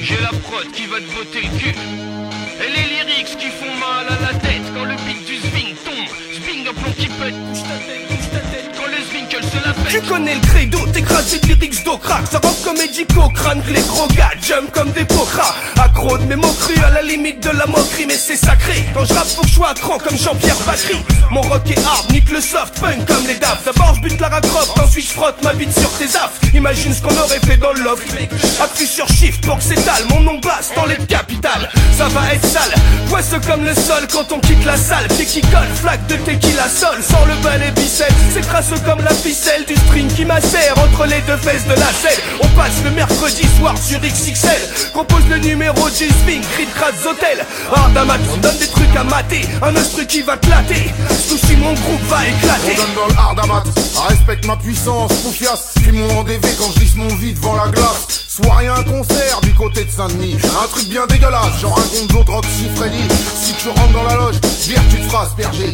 J'ai 0.02 0.22
la 0.22 0.30
prod 0.30 0.72
qui 0.74 0.86
va 0.86 0.98
te 0.98 1.16
botter 1.16 1.42
le 1.42 1.60
cul. 1.60 1.75
Et 2.58 2.69
les 2.69 2.96
lyrics 2.96 3.38
qui 3.38 3.48
font 3.48 3.66
mal 3.80 4.08
à 4.08 4.31
la 4.31 4.40
tête 4.40 4.63
quand 4.74 4.86
le 4.86 4.96
beat 5.06 5.25
du. 5.25 5.36
Swing 5.36 5.75
la 6.66 6.72
Tu 9.90 10.02
connais 10.02 10.36
le 10.36 10.42
credo, 10.42 10.80
t'écrases 10.88 11.40
de 11.40 11.48
lyrics 11.48 11.84
d'Ocrac 11.84 12.24
Ça 12.32 12.40
rentre 12.40 12.62
comme 12.64 12.78
Eddie 12.78 13.06
Cochrane, 13.06 13.62
que 13.62 13.72
les 13.72 13.82
gros 13.82 14.08
gars 14.08 14.32
jump 14.42 14.72
comme 14.72 14.92
des 14.92 15.06
pocras 15.06 15.56
Accro 15.78 16.18
de 16.18 16.24
mes 16.24 16.36
mots 16.36 16.56
crus 16.60 16.80
à 16.84 16.90
la 16.90 17.02
limite 17.02 17.44
de 17.44 17.52
la 17.52 17.66
moquerie 17.68 18.06
Mais 18.08 18.18
c'est 18.18 18.38
sacré, 18.38 18.84
quand 18.94 19.06
je 19.06 19.14
rappe 19.14 19.28
faut 19.28 19.42
que 19.42 19.48
je 19.48 19.54
sois 19.54 19.74
comme 20.04 20.18
Jean-Pierre 20.18 20.58
Bacry. 20.66 20.98
Mon 21.32 21.42
rock 21.42 21.70
est 21.70 21.86
hard, 21.86 22.12
nique 22.12 22.32
le 22.32 22.42
soft, 22.42 22.80
punk 22.80 23.06
comme 23.06 23.28
les 23.28 23.36
daves. 23.36 23.60
D'abord 23.66 23.96
je 23.96 24.02
bute 24.02 24.20
Lara 24.20 24.42
Croft, 24.42 24.78
ensuite 24.80 25.08
je 25.08 25.14
frotte 25.14 25.42
ma 25.44 25.54
bite 25.54 25.78
sur 25.78 25.92
tes 25.98 26.18
affes 26.18 26.40
Imagine 26.54 26.94
ce 26.94 27.02
qu'on 27.02 27.18
aurait 27.18 27.40
fait 27.40 27.58
dans 27.58 27.74
le 27.74 27.82
loft 27.82 28.04
Appuie 28.62 28.88
sur 28.88 29.08
shift 29.08 29.46
pour 29.46 29.58
que 29.58 29.64
s'étale, 29.64 30.04
mon 30.10 30.22
nom 30.22 30.40
basse 30.40 30.72
dans 30.76 30.86
les 30.86 30.98
capitales. 30.98 31.70
Ça 31.98 32.08
va 32.08 32.34
être 32.34 32.46
sale, 32.46 32.74
poisseux 33.10 33.40
comme 33.48 33.64
le 33.64 33.74
sol 33.74 34.08
quand 34.12 34.32
on 34.32 34.40
quitte 34.40 34.66
la 34.66 34.78
salle. 34.78 35.08
Pied 35.10 35.42
colle, 35.42 35.68
flaque 35.76 36.06
de 36.08 36.16
tequila 36.16 36.55
sol 36.63 36.98
Sans 37.02 37.25
le 37.25 37.36
balai 37.44 37.72
biceps, 37.72 38.13
c'est 38.34 38.42
crasseux 38.42 38.80
comme 38.86 39.02
la 39.04 39.13
ficelle 39.13 39.66
du 39.66 39.75
string 39.75 40.07
qui 40.07 40.25
macère 40.25 40.75
entre 40.78 41.06
les 41.06 41.22
deux 41.22 41.38
fesses 41.38 41.66
de 41.66 41.74
la 41.74 41.92
selle. 41.92 42.19
On 42.42 42.48
passe 42.50 42.84
le 42.84 42.92
mercredi 42.92 43.44
soir 43.57 43.75
sur 43.78 44.00
XXL 44.00 44.92
Compose 44.94 45.28
le 45.30 45.38
numéro 45.38 45.90
du 45.90 46.07
swing, 46.24 46.42
cri 46.54 46.66
de 46.66 46.72
crasse 46.72 47.06
hôtel 47.06 47.46
Ardamat, 47.74 48.19
on 48.34 48.38
donne 48.38 48.57
des 48.57 48.68
trucs 48.68 48.96
à 48.96 49.04
mater. 49.04 49.42
Un 49.62 49.75
instru 49.75 50.06
qui 50.06 50.22
va 50.22 50.38
clater. 50.38 50.92
Souci 51.28 51.56
mon 51.57 51.74
groupe 51.74 52.02
va 52.10 52.18
On 52.19 52.38
éclater 52.38 52.75
donne 52.75 52.96
dans 52.96 53.08
le 53.08 53.18
hard 53.18 53.40
à 53.40 53.46
mat, 53.46 53.63
respecte 54.08 54.46
ma 54.46 54.56
puissance, 54.56 55.12
confiance, 55.24 55.74
suis 55.81 55.92
mon 55.92 56.24
DV 56.24 56.48
quand 56.58 56.72
je 56.74 56.80
glisse 56.80 56.96
mon 56.96 57.13
vie 57.16 57.34
devant 57.34 57.56
la 57.56 57.68
glace. 57.69 58.25
Soirée 58.28 58.68
un 58.68 58.84
concert 58.84 59.40
du 59.42 59.54
côté 59.54 59.86
de 59.86 59.90
Saint-Denis, 59.90 60.38
un 60.62 60.68
truc 60.68 60.90
bien 60.90 61.06
dégueulasse, 61.08 61.60
j'en 61.62 61.69
raconte 61.69 62.08
d'autres 62.08 62.34
Roxy 62.34 62.68
Freddy. 62.75 63.04
Si 63.42 63.54
tu 63.54 63.69
rentres 63.69 63.94
dans 63.94 64.04
la 64.04 64.16
loge, 64.16 64.42
dire 64.42 64.81
tu 64.90 64.98
te 64.98 65.04
feras 65.04 65.24
asperger. 65.24 65.74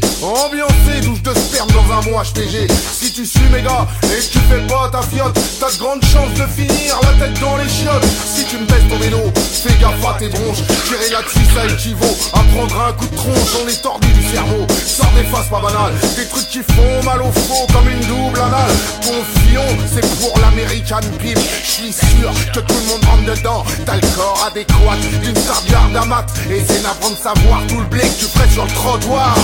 Ambiancé, 0.72 1.02
douche 1.02 1.22
de 1.22 1.34
sperme 1.34 1.70
dans 1.72 1.94
un 1.94 2.02
mois 2.10 2.24
HPG. 2.24 2.68
Si 2.94 3.12
tu 3.12 3.26
suis 3.26 3.48
mes 3.52 3.62
gars 3.62 3.88
et 4.04 4.08
que 4.08 4.32
tu 4.32 4.40
fais 4.50 4.62
pas 4.68 4.90
ta 4.92 5.02
fiotte, 5.02 5.38
t'as 5.60 5.72
de 5.72 5.78
grandes 5.78 6.04
chances 6.04 6.34
de 6.34 6.46
finir 6.48 7.00
la 7.04 7.26
tête 7.26 7.40
dans 7.40 7.58
les 7.58 7.68
chiottes. 7.68 8.06
Si 8.26 8.46
tu 8.46 8.58
me 8.58 8.66
baisses 8.66 8.88
ton 8.90 8.98
vélo, 8.98 9.20
fais 9.36 9.74
gaffe 9.80 10.06
à 10.06 10.18
tes 10.20 10.30
bronches. 10.30 10.64
Tirer 10.88 11.10
là-dessus, 11.12 11.46
ça 11.54 11.66
équivaut 11.66 12.18
à 12.34 12.40
prendre 12.56 12.82
un 12.82 12.94
coup 12.94 13.08
de 13.08 13.16
tronche, 13.16 13.56
on 13.64 13.68
est 13.68 13.82
tordu 13.82 14.08
du 14.08 14.24
cerveau. 14.24 14.66
Sors 14.86 15.12
des 15.16 15.24
faces 15.24 15.50
pas 15.50 15.60
banales, 15.60 15.94
des 16.16 16.26
trucs 16.28 16.48
qui 16.50 16.60
font 16.60 17.04
mal 17.04 17.22
au 17.22 17.32
faux 17.32 17.68
comme 17.74 17.90
une 17.90 18.06
double 18.08 18.40
anale. 18.40 18.76
Confions, 19.02 19.78
c'est 19.94 20.08
pour 20.20 20.38
l'American 20.40 21.00
Pimp. 21.20 21.40
Je 21.64 21.70
suis 21.70 21.94
sûr 21.94 22.32
que 22.54 22.60
tout 22.60 22.74
le 22.74 22.88
monde 22.88 23.06
rentre 23.06 23.36
dedans. 23.36 23.64
T'as 23.86 23.96
le 23.96 24.08
corps 24.16 24.48
adéquat 24.48 24.98
d'une 25.22 25.36
sardiarde 25.36 25.96
à 25.96 26.06
mat. 26.06 26.26
Et 26.50 26.64
c'est 26.68 26.82
navrant 26.82 27.12
de 27.12 27.16
savoir 27.16 27.62
tout 27.68 27.80
le 27.80 27.86
blé 27.86 28.02
que 28.02 28.20
tu 28.20 28.26
ferais 28.26 28.50
sur 28.50 28.66
le 28.66 28.72
trottoir. 28.72 29.36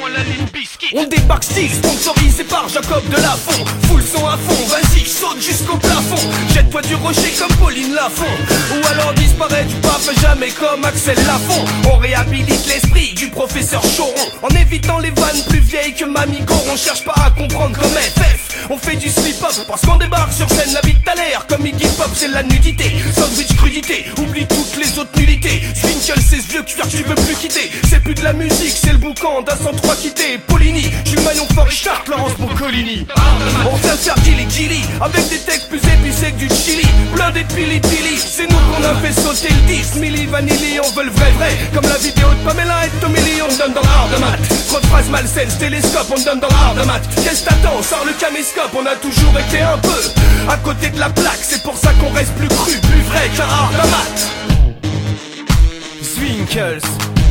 Pas 0.00 0.51
la 0.92 1.00
la. 1.00 1.06
On 1.06 1.08
débarque 1.08 1.44
style, 1.44 1.72
sponsorisé 1.72 2.44
par 2.44 2.68
Jacob 2.68 3.02
de 3.08 3.16
Lafont 3.16 3.64
Full 3.88 4.02
son 4.02 4.26
à 4.26 4.36
fond, 4.36 4.66
vas-y, 4.68 5.06
saute 5.06 5.40
jusqu'au 5.40 5.76
plafond. 5.76 6.28
Jette-toi 6.54 6.82
du 6.82 6.94
rocher 6.96 7.32
comme 7.38 7.54
Pauline 7.56 7.94
Lafont. 7.94 8.24
Ou 8.24 8.86
alors 8.86 9.12
disparaît 9.14 9.64
du 9.64 9.74
pape 9.76 10.00
jamais 10.20 10.50
comme 10.50 10.84
Axel 10.84 11.16
Lafont. 11.26 11.64
On 11.92 11.96
réhabilite 11.96 12.66
l'esprit 12.66 13.12
du 13.14 13.28
professeur 13.28 13.82
Choron. 13.96 14.12
En 14.42 14.48
évitant 14.48 14.98
les 14.98 15.10
vannes 15.10 15.42
plus 15.48 15.60
vieilles 15.60 15.94
que 15.94 16.04
Mamie 16.04 16.40
Gore 16.42 16.64
On 16.72 16.76
cherche 16.76 17.04
pas 17.04 17.14
à 17.24 17.30
comprendre 17.30 17.78
comme 17.78 17.90
FF 17.90 18.68
On 18.70 18.76
fait 18.76 18.96
du 18.96 19.08
slip-up 19.08 19.52
parce 19.68 19.82
qu'on 19.82 19.96
débarque 19.96 20.32
sur 20.32 20.48
scène 20.50 20.72
La 20.74 20.80
bite 20.80 21.06
à 21.06 21.14
l'air 21.14 21.46
comme 21.46 21.66
Iggy 21.66 21.86
Pop 21.96 22.10
c'est 22.14 22.28
la 22.28 22.42
nudité. 22.42 22.92
Sandwich 23.14 23.54
crudité, 23.56 24.04
oublie 24.18 24.46
toutes 24.46 24.76
les 24.76 24.98
autres 24.98 25.16
nullités. 25.16 25.62
Swinkle 25.74 26.20
c'est 26.20 26.40
ce 26.40 26.48
vieux 26.48 26.62
cuir 26.62 26.84
que 26.84 26.96
tu 26.96 27.02
veux 27.02 27.14
plus 27.14 27.34
quitter. 27.34 27.70
C'est 27.88 28.02
plus 28.02 28.14
de 28.14 28.22
la 28.22 28.32
musique, 28.32 28.76
c'est 28.82 28.92
le 28.92 28.98
boucan 28.98 29.42
d'un 29.42 29.56
103 29.56 29.96
quitté 29.96 30.38
Je 31.04 31.10
suis 31.10 31.20
maillon 31.20 31.46
fort 31.54 31.66
Richard 31.66 32.02
Florence 32.04 32.34
Boccolini. 32.38 33.06
On 33.70 33.76
vient 33.76 33.96
faire 33.96 34.16
Gilly 34.24 34.46
Gilly 34.50 34.82
Avec 35.00 35.28
des 35.28 35.38
textes 35.38 35.68
plus 35.68 35.78
épicés 35.78 36.32
que 36.32 36.38
du 36.38 36.48
chili. 36.48 36.86
Blindé 37.14 37.44
de 37.44 37.52
pili 37.52 37.80
pili. 37.80 38.16
C'est 38.18 38.50
nous 38.50 38.56
qu'on 38.56 38.82
a 38.84 38.94
fait 38.96 39.12
sauter 39.12 39.48
le 39.52 39.60
10 39.66 39.96
Milli 39.96 40.26
Vanilli, 40.26 40.80
on 40.80 40.90
veut 40.92 41.04
le 41.04 41.10
vrai 41.10 41.30
vrai. 41.38 41.56
Comme 41.74 41.88
la 41.88 41.98
vidéo 41.98 42.28
de 42.30 42.48
Pamela 42.48 42.86
et 42.86 42.90
Tommy 43.00 43.20
Lee 43.20 43.42
On 43.42 43.56
donne 43.56 43.74
dans 43.74 43.82
l'art 43.82 44.08
de 44.12 44.20
mat 44.20 44.38
Trop 44.68 44.80
de 44.80 44.86
phrases 44.86 45.08
malsaines, 45.08 45.52
télescope 45.58 46.06
On 46.10 46.22
donne 46.22 46.40
dans 46.40 46.48
l'art 46.48 46.74
de 46.74 46.82
mat 46.86 47.02
Qu'est-ce 47.22 47.42
que 47.42 47.50
t'attends? 47.50 47.82
Sors 47.82 48.04
le 48.04 48.12
caméscope 48.12 48.74
On 48.74 48.86
a 48.86 48.96
toujours 48.96 49.38
été 49.38 49.60
un 49.60 49.78
peu 49.78 50.22
à 50.48 50.56
côté 50.56 50.90
de 50.90 50.98
la 50.98 51.10
plaque. 51.10 51.40
C'est 51.42 51.62
pour 51.62 51.76
ça 51.76 51.92
qu'on 51.94 52.10
reste 52.10 52.32
plus 52.34 52.48
cru, 52.48 52.72
plus 52.72 53.02
vrai 53.02 53.30
qu'un 53.36 53.44
art 53.44 53.70
de 53.70 53.88
mat 53.90 54.32
Zwinkels, 56.02 56.80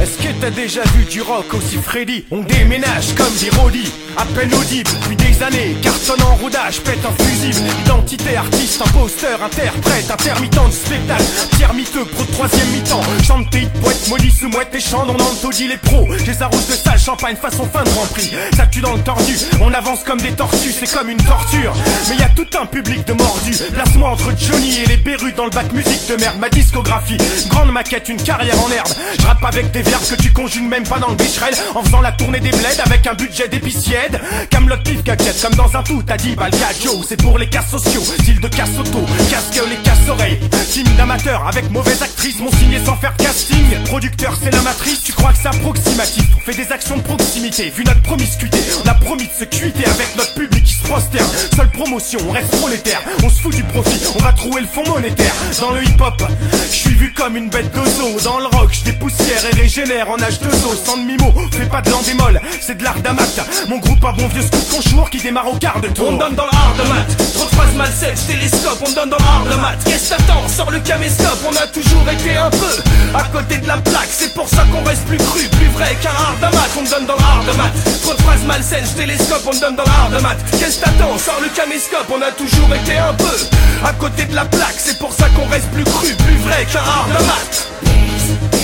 est-ce 0.01 0.17
que 0.17 0.34
t'as 0.39 0.50
déjà 0.50 0.81
vu 0.96 1.05
du 1.05 1.22
rock 1.22 1.53
aussi 1.53 1.77
Freddy? 1.77 2.25
On 2.31 2.41
déménage 2.41 3.13
comme 3.15 3.34
des 3.39 3.50
rodis, 3.58 3.91
à 4.17 4.25
peine 4.25 4.53
audible 4.53 4.89
Depuis 5.01 5.15
des 5.15 5.43
années, 5.43 5.75
cartonne 5.81 6.22
en 6.24 6.36
rodage, 6.36 6.81
pète 6.81 7.00
un 7.05 7.24
fusible. 7.24 7.67
Identité, 7.86 8.36
artiste, 8.36 8.81
imposteur, 8.81 9.43
interprète, 9.43 10.10
intermittent 10.10 10.65
du 10.65 10.72
spectacle. 10.72 11.24
Pierre 11.58 11.74
miteux, 11.74 12.05
pro 12.05 12.24
de 12.24 12.31
troisième 12.31 12.67
mi-temps. 12.70 13.01
Chante 13.24 13.50
tes 13.51 13.67
poète, 13.81 14.08
maudit 14.10 14.31
mouette, 14.51 14.72
tes 14.72 14.79
chants, 14.79 15.05
on 15.08 15.15
entendit 15.15 15.67
les 15.67 15.77
pros. 15.77 16.08
Les 16.25 16.41
arrose 16.41 16.67
de 16.67 16.74
sale 16.74 17.00
champagne 17.00 17.36
façon 17.36 17.67
fin 17.72 17.84
de 17.84 17.89
Grand 17.89 18.08
Prix. 18.08 18.31
Ça 18.58 18.65
tue 18.65 18.81
dans 18.81 18.96
le 18.96 19.01
tordu, 19.01 19.36
on 19.62 19.74
avance 19.74 20.03
comme 20.03 20.20
des 20.20 20.31
tortues, 20.31 20.72
c'est 20.72 20.91
comme 20.91 21.10
une 21.10 21.24
torture. 21.24 21.74
Mais 22.10 22.17
y 22.17 22.24
a 22.24 22.29
tout 22.29 22.48
un 22.60 22.65
public 22.65 23.05
de 23.05 23.13
mordus. 23.13 23.58
Place-moi 23.74 24.10
entre 24.10 24.31
Johnny 24.38 24.79
et 24.79 24.86
les 24.88 24.98
Bérus 24.98 25.36
dans 25.36 25.46
le 25.46 25.51
bac 25.51 25.72
musique 25.74 26.08
de 26.10 26.15
merde. 26.15 26.38
Ma 26.39 26.50
discographie, 26.50 27.17
grande 27.50 27.72
maquette, 27.72 28.10
une 28.10 28.22
carrière 28.22 28.60
en 28.63 28.72
herbe. 28.72 28.88
Je 29.20 29.25
rappe 29.25 29.43
avec 29.43 29.72
des 29.72 29.84
verbe 29.91 30.07
que 30.07 30.15
tu 30.15 30.31
conjugues 30.31 30.69
même 30.69 30.83
pas 30.83 31.00
dans 31.00 31.10
le 31.10 31.15
bicherel 31.15 31.53
En 31.75 31.83
faisant 31.83 32.01
la 32.01 32.12
tournée 32.13 32.39
des 32.39 32.51
bleds 32.51 32.81
avec 32.83 33.05
un 33.07 33.13
budget 33.13 33.48
d'épiciède. 33.48 34.19
Camelot 34.50 34.77
pif 34.83 35.03
caquette 35.03 35.39
comme 35.41 35.55
dans 35.55 35.75
un 35.75 35.83
tout 35.83 36.01
T'as 36.05 36.17
dit 36.17 36.36
Balgaggio 36.36 37.03
C'est 37.07 37.21
pour 37.21 37.38
les 37.38 37.48
cas 37.48 37.62
sociaux, 37.62 38.01
style 38.01 38.39
de 38.39 38.48
casse 38.48 38.77
auto 38.79 39.05
Casse-gueule 39.29 39.74
et 39.74 39.83
casse-oreille 39.83 40.39
Team 40.71 40.88
d'amateurs 40.98 41.45
avec 41.48 41.69
mauvaise 41.71 42.01
actrice 42.01 42.39
M'ont 42.39 42.51
signé 42.51 42.79
sans 42.86 42.95
faire 42.95 43.15
casting. 43.17 43.83
Producteur 43.86 44.38
c'est 44.41 44.51
la 44.51 44.62
matrice 44.62 45.03
Tu 45.03 45.13
crois 45.13 45.33
que 45.33 45.39
c'est 45.41 45.50
approximatif? 45.50 46.24
On 46.38 46.39
fait 46.39 46.55
des 46.55 46.71
actions 46.71 46.98
de 46.98 47.03
proximité 47.03 47.69
Vu 47.75 47.83
notre 47.83 48.01
promiscuité. 48.01 48.60
On 48.86 48.89
a 48.89 48.93
promis 48.93 49.27
de 49.27 49.33
se 49.33 49.45
cuiter 49.45 49.86
avec 49.86 50.15
notre 50.15 50.33
public 50.33 50.63
qui 50.63 50.74
se 50.74 50.83
prosterne. 50.83 51.29
Seule 51.55 51.69
promotion, 51.71 52.19
on 52.27 52.31
reste 52.31 52.55
prolétaire. 52.57 53.01
On 53.24 53.29
se 53.29 53.41
fout 53.41 53.53
du 53.53 53.63
profit, 53.63 54.00
on 54.15 54.24
va 54.24 54.31
trouver 54.33 54.62
le 54.62 54.67
fond 54.67 54.83
monétaire. 54.88 55.33
Dans 55.60 55.71
le 55.71 55.83
hip-hop, 55.83 56.24
je 56.69 56.75
suis 56.75 56.93
vu 56.93 57.13
comme 57.13 57.36
une 57.36 57.50
bête 57.50 57.71
d'ozo 57.74 58.19
Dans 58.24 58.39
le 58.39 58.45
rock, 58.45 58.71
je 58.74 58.91
poussière 58.91 59.45
et 59.45 59.55
en 59.82 60.22
âge 60.22 60.40
de 60.40 60.50
zo 60.52 60.76
Sans 60.86 60.98
demi-mot, 60.98 61.34
fais 61.52 61.66
pas 61.66 61.82
de 61.82 61.90
l'endémol, 61.90 62.40
c'est 62.60 62.78
de 62.78 62.84
l'art 62.84 62.98
Mon 63.68 63.80
groupe 63.80 64.04
a 64.06 64.12
bon 64.12 64.28
vieux 64.28 64.44
scoop 64.44 64.70
conchour 64.70 65.10
qui 65.10 65.18
démarre 65.18 65.48
au 65.48 65.58
quart 65.58 65.82
de 65.82 65.88
tour. 65.88 66.10
On 66.10 66.18
donne 66.18 66.36
dans 66.36 66.46
le 66.46 66.54
hard 66.54 66.78
mat, 66.88 67.18
trop 67.34 67.46
de 67.46 67.56
phrases 67.56 67.74
malsaines, 67.76 68.16
télescope, 68.28 68.78
on 68.86 68.92
donne 68.92 69.10
dans 69.10 69.18
le 69.18 69.24
hard 69.24 69.60
mat. 69.60 69.78
Qu'est-ce 69.84 70.12
que 70.12 70.18
t'attends, 70.18 70.48
sors 70.48 70.70
le 70.70 70.80
caméscope, 70.82 71.40
on 71.50 71.56
a 71.56 71.68
toujours 71.68 72.08
été 72.10 72.38
un 72.38 72.50
peu 72.52 72.74
à 73.16 73.24
côté 73.24 73.58
de 73.58 73.68
la 73.68 73.78
plaque. 73.78 74.10
C'est 74.12 74.34
pour 74.36 74.48
ça 74.48 74.64
qu'on 74.72 74.84
reste 74.84 75.06
plus 75.06 75.18
cru, 75.18 75.48
plus 75.50 75.70
vrai 75.70 75.98
qu'un 76.02 76.10
hard 76.10 76.54
mat. 76.54 76.70
On 76.78 76.84
donne 76.84 77.06
dans 77.08 77.16
le 77.16 77.24
hard 77.24 77.58
mat, 77.58 77.74
trop 78.04 78.14
de 78.14 78.22
phrases 78.22 78.44
malsaines, 78.46 78.88
télescope, 78.96 79.42
on 79.48 79.60
donne 79.60 79.76
dans 79.76 79.84
le 79.84 79.90
hard 79.90 80.22
mat. 80.22 80.38
Qu'est-ce 80.60 80.78
que 80.78 80.86
t'attends, 80.86 81.18
sors 81.18 81.42
le 81.42 81.50
caméscope, 81.50 82.10
on 82.14 82.22
a 82.22 82.32
toujours 82.32 82.70
été 82.76 82.98
un 82.98 83.14
peu 83.14 83.38
à 83.84 83.94
côté 83.94 84.26
de 84.26 84.36
la 84.36 84.46
plaque. 84.46 84.78
C'est 84.78 85.00
pour 85.00 85.12
ça 85.12 85.26
qu'on 85.30 85.50
reste 85.50 85.70
plus 85.72 85.86
cru, 85.86 86.14
plus 86.14 86.38
vrai 86.38 86.68
qu'un 86.72 86.80
hard 86.80 87.26
mat 87.26 88.61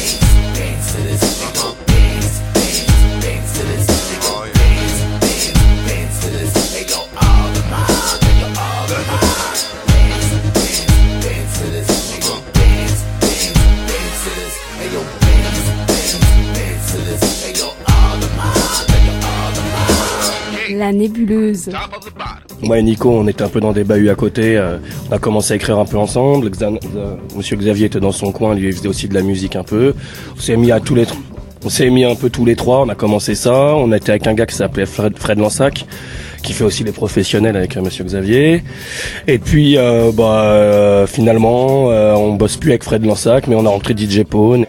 La 20.78 20.92
nébuleuse. 20.92 21.72
Moi 22.62 22.78
et 22.78 22.84
Nico, 22.84 23.10
on 23.10 23.28
était 23.28 23.42
un 23.42 23.50
peu 23.50 23.60
dans 23.60 23.72
des 23.72 23.84
bahuts 23.84 24.10
à 24.10 24.16
côté. 24.16 24.56
euh, 24.58 24.78
on 25.10 25.16
a 25.16 25.18
commencé 25.18 25.54
à 25.54 25.56
écrire 25.56 25.80
un 25.80 25.86
peu 25.86 25.98
ensemble. 25.98 26.52
Euh, 26.62 27.16
Monsieur 27.36 27.58
Xavier 27.58 27.88
était 27.88 28.00
dans 28.00 28.12
son 28.12 28.32
coin, 28.32 28.54
lui 28.54 28.68
il 28.68 28.74
faisait 28.74 28.88
aussi 28.88 29.08
de 29.08 29.16
la 29.16 29.24
musique 29.24 29.56
un 29.56 29.64
peu. 29.64 29.96
On 30.36 30.40
s'est 30.40 30.56
mis 30.56 30.72
à 30.72 30.80
tous 30.80 30.94
les 30.94 31.06
on 31.66 31.70
s'est 31.70 31.90
mis 31.90 32.06
un 32.06 32.14
peu 32.14 32.30
tous 32.30 32.46
les 32.46 32.56
trois. 32.56 32.82
On 32.82 32.90
a 32.90 32.96
commencé 32.96 33.34
ça. 33.34 33.74
On 33.76 33.92
était 33.92 34.12
avec 34.12 34.28
un 34.28 34.36
gars 34.36 34.46
qui 34.46 34.54
s'appelait 34.56 34.86
Fred, 34.86 35.40
Lansac, 35.40 35.88
qui 36.44 36.54
fait 36.54 36.64
aussi 36.64 36.84
les 36.84 36.92
professionnels 36.92 37.58
avec 37.58 37.76
euh, 37.76 37.82
Monsieur 37.82 38.04
Xavier. 38.04 38.64
Et 39.26 39.40
puis 39.40 39.78
bah 40.14 41.06
finalement, 41.08 41.86
on 41.88 42.34
bosse 42.36 42.58
plus 42.58 42.70
avec 42.70 42.84
Fred 42.84 43.04
Lansac, 43.04 43.48
mais 43.48 43.56
on 43.56 43.66
a 43.66 43.70
rentré 43.70 43.96
DJ 43.98 44.24
Pone. 44.24 44.68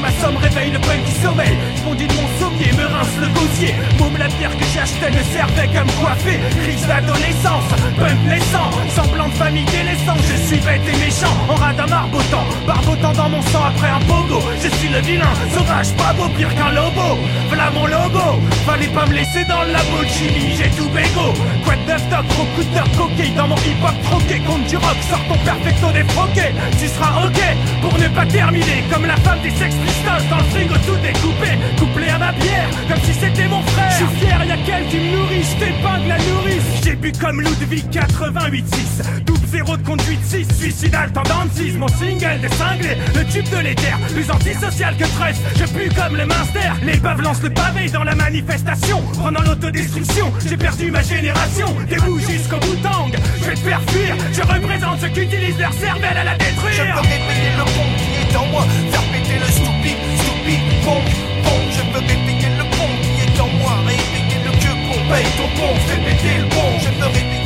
M'assomme, 0.00 0.36
réveille 0.36 0.70
le 0.70 0.78
punk 0.78 1.04
qui 1.04 1.12
sommeille. 1.12 1.56
Je 1.76 2.06
de 2.06 2.12
mon 2.14 2.28
sommier, 2.38 2.72
me 2.72 2.84
rince 2.84 3.16
le 3.20 3.28
gosier. 3.28 3.74
Môme 3.98 4.16
la 4.18 4.28
bière 4.28 4.56
que 4.56 4.64
j'ai 4.72 4.80
achetée 4.80 5.10
me 5.10 5.22
servait 5.32 5.68
comme 5.74 5.90
coiffé. 6.00 6.38
Crise 6.62 6.86
d'adolescence, 6.86 7.68
punk 7.98 8.18
naissant. 8.28 8.70
Semblant 8.94 9.28
de 9.28 9.34
famille 9.34 9.64
délaissant, 9.64 10.16
je 10.28 10.36
suis 10.46 10.60
bête 10.60 10.82
et 10.86 10.96
méchant. 11.04 11.34
En 11.48 11.54
rade 11.54 11.80
à 11.80 11.86
marbotant, 11.86 12.44
barbotant 12.66 13.12
dans 13.12 13.28
mon 13.28 13.42
sang 13.42 13.64
après 13.64 13.88
un 13.88 14.00
pogo. 14.00 14.40
Je 14.62 14.68
suis 14.76 14.88
le 14.88 15.00
vilain, 15.00 15.32
sauvage, 15.54 15.92
pas 15.94 16.12
beau, 16.12 16.28
pire 16.36 16.54
qu'un 16.54 16.70
lobo. 16.70 17.18
Voilà 17.48 17.70
mon 17.70 17.86
logo, 17.86 18.40
fallait 18.66 18.88
pas 18.88 19.06
me 19.06 19.14
laisser 19.14 19.44
dans 19.44 19.62
le 19.62 19.72
Lamborghini, 19.72 20.56
j'ai 20.56 20.70
tout 20.70 20.88
bégo. 20.90 21.32
De 21.68 21.92
neuf 21.92 22.02
toc, 22.08 22.26
gros 22.28 22.46
coup 22.56 22.62
de 22.62 22.96
coquille 22.96 23.34
dans 23.36 23.48
mon 23.48 23.56
hip-hop 23.56 23.94
troqué. 24.04 24.40
Compte 24.46 24.66
du 24.66 24.76
rock, 24.76 24.96
sors 25.10 25.24
ton 25.28 25.36
perfecto 25.44 25.92
défroqué. 25.92 26.48
Tu 26.80 26.88
seras 26.88 27.26
ok 27.26 27.40
pour 27.82 27.98
ne 27.98 28.08
pas 28.08 28.24
terminer 28.24 28.84
comme 28.90 29.04
la 29.04 29.16
femme 29.16 29.40
des 29.42 29.50
Sex 29.50 29.74
Pistols 29.74 30.28
dans 30.30 30.38
le 30.38 30.44
frigo 30.44 30.74
tout 30.86 30.96
découpé. 31.02 31.58
Couplé 31.78 32.08
à 32.08 32.18
ma 32.18 32.32
bière, 32.32 32.68
comme 32.88 33.00
si 33.04 33.12
c'était 33.12 33.48
mon 33.48 33.62
frère. 33.62 33.90
Je 33.90 33.96
suis 33.96 34.26
fier, 34.26 34.44
y'a 34.44 34.56
qu'elle 34.64 34.86
qui 34.88 34.96
me 34.96 35.16
nourrit, 35.16 35.42
je 35.42 36.08
la 36.08 36.18
nourrice. 36.18 36.82
J'ai 36.82 36.96
bu 36.96 37.12
comme 37.12 37.40
Ludwig 37.42 37.84
88-6, 37.90 39.24
double 39.26 39.37
zéro 39.50 39.76
de 39.76 39.82
conduite 39.82 40.24
6, 40.24 40.46
suicidal 40.58 41.10
tendance 41.12 41.52
6, 41.54 41.72
mon 41.78 41.88
single 41.88 42.40
des 42.40 42.48
cinglés, 42.48 42.96
le 43.14 43.24
tube 43.24 43.48
de 43.50 43.58
l'éther, 43.58 43.98
plus 44.12 44.30
antisocial 44.30 44.96
que 44.96 45.04
Trust, 45.04 45.40
je 45.56 45.64
pue 45.64 45.88
comme 45.94 46.16
le 46.16 46.26
minster, 46.26 46.70
les 46.84 46.96
baves 46.96 47.22
lancent 47.22 47.42
le 47.42 47.50
pavé 47.50 47.88
dans 47.88 48.04
la 48.04 48.14
manifestation, 48.14 49.02
prenant 49.18 49.40
l'autodestruction, 49.42 50.32
j'ai 50.46 50.56
perdu 50.56 50.90
ma 50.90 51.02
génération, 51.02 51.68
des 51.88 51.96
bouts 51.96 52.18
jusqu'au 52.18 52.58
bout 52.58 52.76
tang, 52.82 53.10
je 53.40 53.44
vais 53.44 53.54
te 53.54 53.60
faire 53.60 53.80
fuir, 53.88 54.14
je 54.32 54.42
représente 54.42 55.00
ceux 55.00 55.08
qui 55.08 55.20
utilisent 55.22 55.58
leur 55.58 55.72
cervelle 55.72 56.16
à 56.16 56.24
la 56.24 56.36
détruire. 56.36 56.72
Je 56.72 56.82
veux 56.82 57.00
réveiller 57.00 57.52
le 57.56 57.64
pont 57.64 57.90
qui 57.96 58.34
est 58.34 58.36
en 58.36 58.46
moi, 58.46 58.64
faire 58.90 59.02
péter 59.12 59.38
le 59.38 59.50
stupide, 59.50 60.02
stupide, 60.18 60.64
pong, 60.84 61.08
pong. 61.44 61.64
Je 61.72 61.82
veux 61.92 62.04
réveiller 62.06 62.52
le 62.58 62.64
pont 62.76 62.92
qui 63.02 63.20
est 63.24 63.40
en 63.40 63.48
moi, 63.60 63.72
réveiller 63.86 64.40
le 64.44 64.50
vieux 64.58 64.76
pont, 64.86 65.00
paye 65.08 65.30
ton 65.36 65.48
pont, 65.56 65.74
fais 65.86 66.00
péter 66.04 66.36
le 66.42 66.48
pont. 66.48 66.72
Je 66.80 66.90
pont 67.00 67.12
qui 67.12 67.37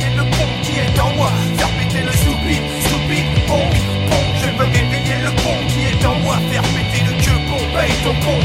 faire 0.95 1.69
péter 1.79 2.03
le 2.03 2.11
stupide, 2.11 2.63
stupide, 2.81 3.25
pong, 3.47 3.73
pong. 4.09 4.29
Je 4.41 4.49
veux 4.57 4.65
réveiller 4.65 5.17
le 5.23 5.31
pont 5.41 5.59
qui 5.67 5.85
est 5.85 6.05
en 6.05 6.15
moi, 6.19 6.37
faire 6.51 6.63
péter 6.63 7.03
le 7.05 7.13
vieux 7.21 7.39
pont, 7.49 7.65
paye 7.75 7.93
ton 8.03 8.13
pont, 8.25 8.39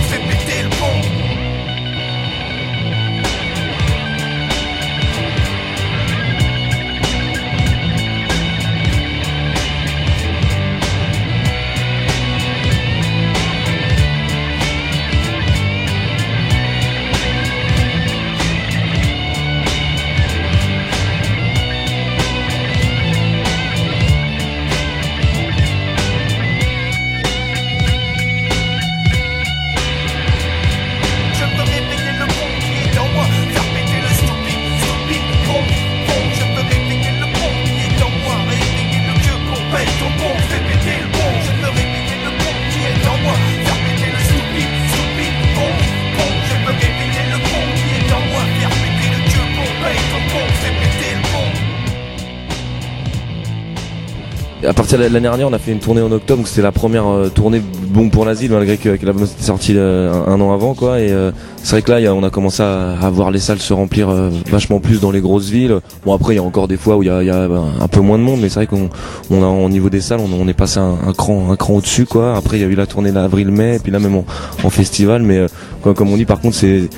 l'année 54.99 55.21
dernière, 55.21 55.49
on 55.49 55.53
a 55.53 55.59
fait 55.59 55.73
une 55.73 55.79
tournée 55.79 56.03
en 56.03 56.11
octobre, 56.11 56.47
c'était 56.47 56.63
la 56.63 56.73
première 56.73 57.07
euh, 57.07 57.29
tournée 57.29 57.63
bon 57.89 58.11
pour 58.11 58.25
l'asile, 58.25 58.53
malgré 58.53 58.77
que, 58.77 58.97
que 58.97 59.07
l'album 59.07 59.25
était 59.25 59.43
sorti 59.43 59.73
euh, 59.77 60.25
un, 60.27 60.41
an 60.41 60.53
avant, 60.53 60.75
quoi. 60.75 61.01
Et 61.01 61.11
euh, 61.11 61.31
c'est 61.63 61.73
vrai 61.73 61.83
que 61.83 61.93
là, 61.93 62.15
on 62.15 62.23
a 62.23 62.31
commencé 62.31 62.63
à, 62.63 63.11
voir 63.11 63.31
les 63.31 63.39
salles 63.39 63.59
se 63.59 63.73
remplir 63.73 64.09
euh, 64.09 64.31
vachement 64.51 64.81
plus 64.81 65.01
dans 65.01 65.11
les 65.11 65.21
grosses 65.21 65.49
villes. 65.49 65.81
Bon, 66.05 66.15
après, 66.15 66.35
il 66.35 66.37
y 66.37 66.41
a 66.41 66.43
encore 66.43 66.69
des 66.69 66.77
fois 66.77 66.97
où 66.97 67.03
il 67.03 67.07
y 67.07 67.11
a, 67.11 67.49
ben, 67.49 67.65
un 67.81 67.89
peu 67.89 68.01
moins 68.01 68.19
de 68.19 68.23
monde, 68.23 68.41
mais 68.41 68.49
c'est 68.49 68.61
vrai 68.61 68.67
qu'on 68.67 68.89
on 69.31 69.43
a 69.43 69.47
au 69.47 69.69
niveau 69.69 69.91
des 69.91 70.01
salles, 70.01 70.21
on, 70.21 70.49
est 70.49 70.55
passé 70.55 70.79
un, 70.79 71.13
cran, 71.17 71.51
un 71.51 71.57
cran 71.57 71.75
au-dessus, 71.75 72.07
quoi. 72.07 72.37
Après, 72.37 72.59
il 72.59 72.61
y 72.61 72.65
a 72.65 72.69
eu 72.69 72.75
la 72.75 72.87
tournée 72.87 73.13
d'avril-mai, 73.13 73.77
et 73.77 73.79
puis 73.79 73.93
là 73.93 73.99
même 73.99 74.17
en, 74.17 74.71
festival, 74.71 75.23
mais 75.23 75.39
euh, 75.39 75.95
comme 75.95 76.13
on 76.13 76.17
dit, 76.17 76.27
par 76.27 76.41
contre, 76.41 76.57
c'est, 76.57 76.89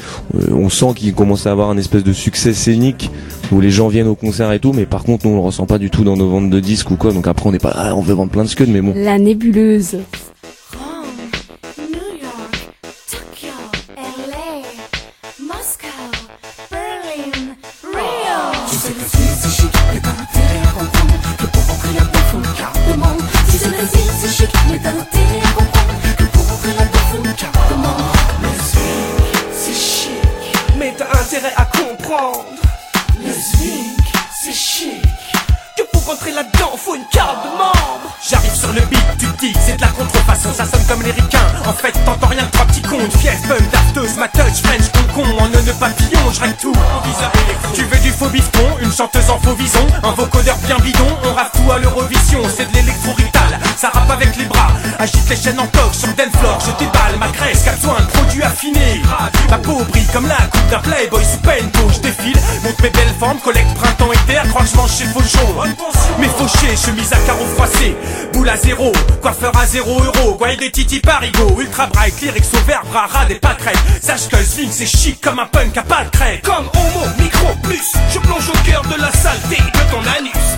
on 0.51 0.69
sent 0.69 0.95
qu'il 0.97 1.15
commence 1.15 1.47
à 1.47 1.53
avoir 1.53 1.71
un 1.71 1.77
espèce 1.79 2.05
de 2.05 2.13
succès 2.13 2.53
scénique 2.53 3.11
où 3.53 3.61
les 3.61 3.71
gens 3.71 3.89
viennent 3.89 4.09
au 4.09 4.15
concert 4.15 4.53
et 4.53 4.59
tout, 4.59 4.73
mais 4.73 4.87
par 4.87 5.05
contre, 5.05 5.27
nous, 5.27 5.33
on 5.33 5.37
le 5.37 5.43
ressent 5.43 5.67
pas 5.67 5.79
du 5.79 5.91
tout 5.91 6.05
dans 6.05 6.17
nos 6.17 6.29
ventes 6.29 6.51
de 6.51 6.61
disques 6.61 6.91
ou 6.91 6.97
quoi. 6.97 7.13
Donc 7.13 7.27
après, 7.27 7.49
on 7.49 7.53
n'est 7.53 7.59
pas, 7.59 7.93
on 7.95 8.01
veut 8.01 8.15
vendre 8.15 8.31
plein 8.31 8.45
de 8.45 8.49
scuds, 8.49 8.67
mais 8.67 8.81
bon. 8.81 8.93
La 8.97 9.19
nébuleuse. 9.19 9.97
Fait, 41.93 42.05
t'entends 42.05 42.27
rien 42.29 42.45
que 42.45 42.53
trois 42.53 42.67
petits 42.67 42.83
cons, 42.83 42.99
fief, 43.19 43.41
punk, 43.49 43.71
dafteuse, 43.71 44.17
ma 44.17 44.29
touch, 44.29 44.63
French, 44.63 44.91
con 44.93 45.23
con, 45.23 45.39
en 45.39 45.49
nœud 45.49 45.73
papillon, 45.79 46.21
je 46.33 46.41
règle 46.41 46.57
tout. 46.57 46.73
Tu 47.75 47.85
veux 47.85 47.99
du 47.99 48.11
faux 48.11 48.29
bifton, 48.29 48.79
une 48.81 48.93
chanteuse 48.93 49.31
en 49.31 49.39
faux 49.39 49.55
vison, 49.55 49.87
un 50.03 50.13
vocodeur 50.13 50.57
bien 50.67 50.77
bidon, 50.79 51.07
on 51.25 51.35
rave 51.35 51.51
tout 51.55 51.71
à 51.71 51.79
l'Eurovision, 51.79 52.41
c'est 52.55 52.71
de 52.71 52.75
l'électro-rital, 52.77 53.59
ça 53.77 53.91
rappe 53.93 54.11
avec 54.11 54.37
les 54.37 54.45
bras, 54.45 54.69
agite 54.99 55.29
les 55.29 55.37
chaînes 55.37 55.61
en 55.61 55.67
coque 55.67 55.95
sur 55.95 56.09
dance 56.09 56.37
floor, 56.39 56.59
je 56.67 56.85
déballe 56.85 57.19
ma 57.19 57.29
graisse, 57.29 57.63
qu'a 57.65 57.73
besoin 57.73 58.01
de 58.01 58.07
produits 58.07 58.43
affinés. 58.43 59.03
Ma 59.51 59.59
peau 59.59 59.83
brille 59.89 60.07
comme 60.13 60.29
la 60.29 60.37
coupe 60.37 60.71
d'un 60.71 60.79
playboy 60.79 61.25
sous 61.25 61.39
pento, 61.39 61.93
je 61.93 62.01
défile, 62.01 62.37
monte 62.63 62.81
mes 62.83 62.91
belles 62.91 63.15
formes, 63.19 63.39
collecte 63.41 63.75
printemps 63.75 64.13
été, 64.13 64.39
crois 64.49 64.63
que 64.63 64.69
je 64.69 64.77
mange 64.77 64.93
chez 64.93 65.07
Fauchon. 65.07 65.55
Mes 66.21 66.29
fauchés, 66.29 66.77
chemise 66.77 67.13
à 67.13 67.17
carreaux 67.27 67.47
froissés, 67.57 67.97
boule 68.33 68.49
à 68.49 68.57
zéro, 68.57 68.93
coiffeur 69.21 69.53
à 69.57 69.67
zéro 69.67 70.01
euro, 70.03 70.37
guaille 70.37 70.57
des 70.57 70.71
titi 70.71 71.01
parigo, 71.01 71.57
ultra 71.59 71.87
bright, 71.89 72.21
lyrics 72.21 72.45
au 72.55 72.65
vert, 72.65 72.83
bras 72.91 73.07
ras 73.07 73.25
des 73.27 73.37
pâquerettes, 73.37 73.79
sache 74.01 74.29
que 74.29 74.37
c'est 74.37 74.87
chic 74.87 75.21
comme 75.21 75.41
un 75.41 75.47
punk 75.47 75.77
à 75.77 75.83
pas. 75.83 76.05
Comme 76.45 76.69
homo, 76.75 77.07
micro, 77.19 77.49
plus, 77.65 77.93
je 78.15 78.19
plonge 78.21 78.49
au 78.49 78.71
cœur 78.71 78.83
de 78.83 79.01
la 79.01 79.11
saleté 79.11 79.57
de 79.57 79.91
ton 79.91 80.01
anus. 80.17 80.51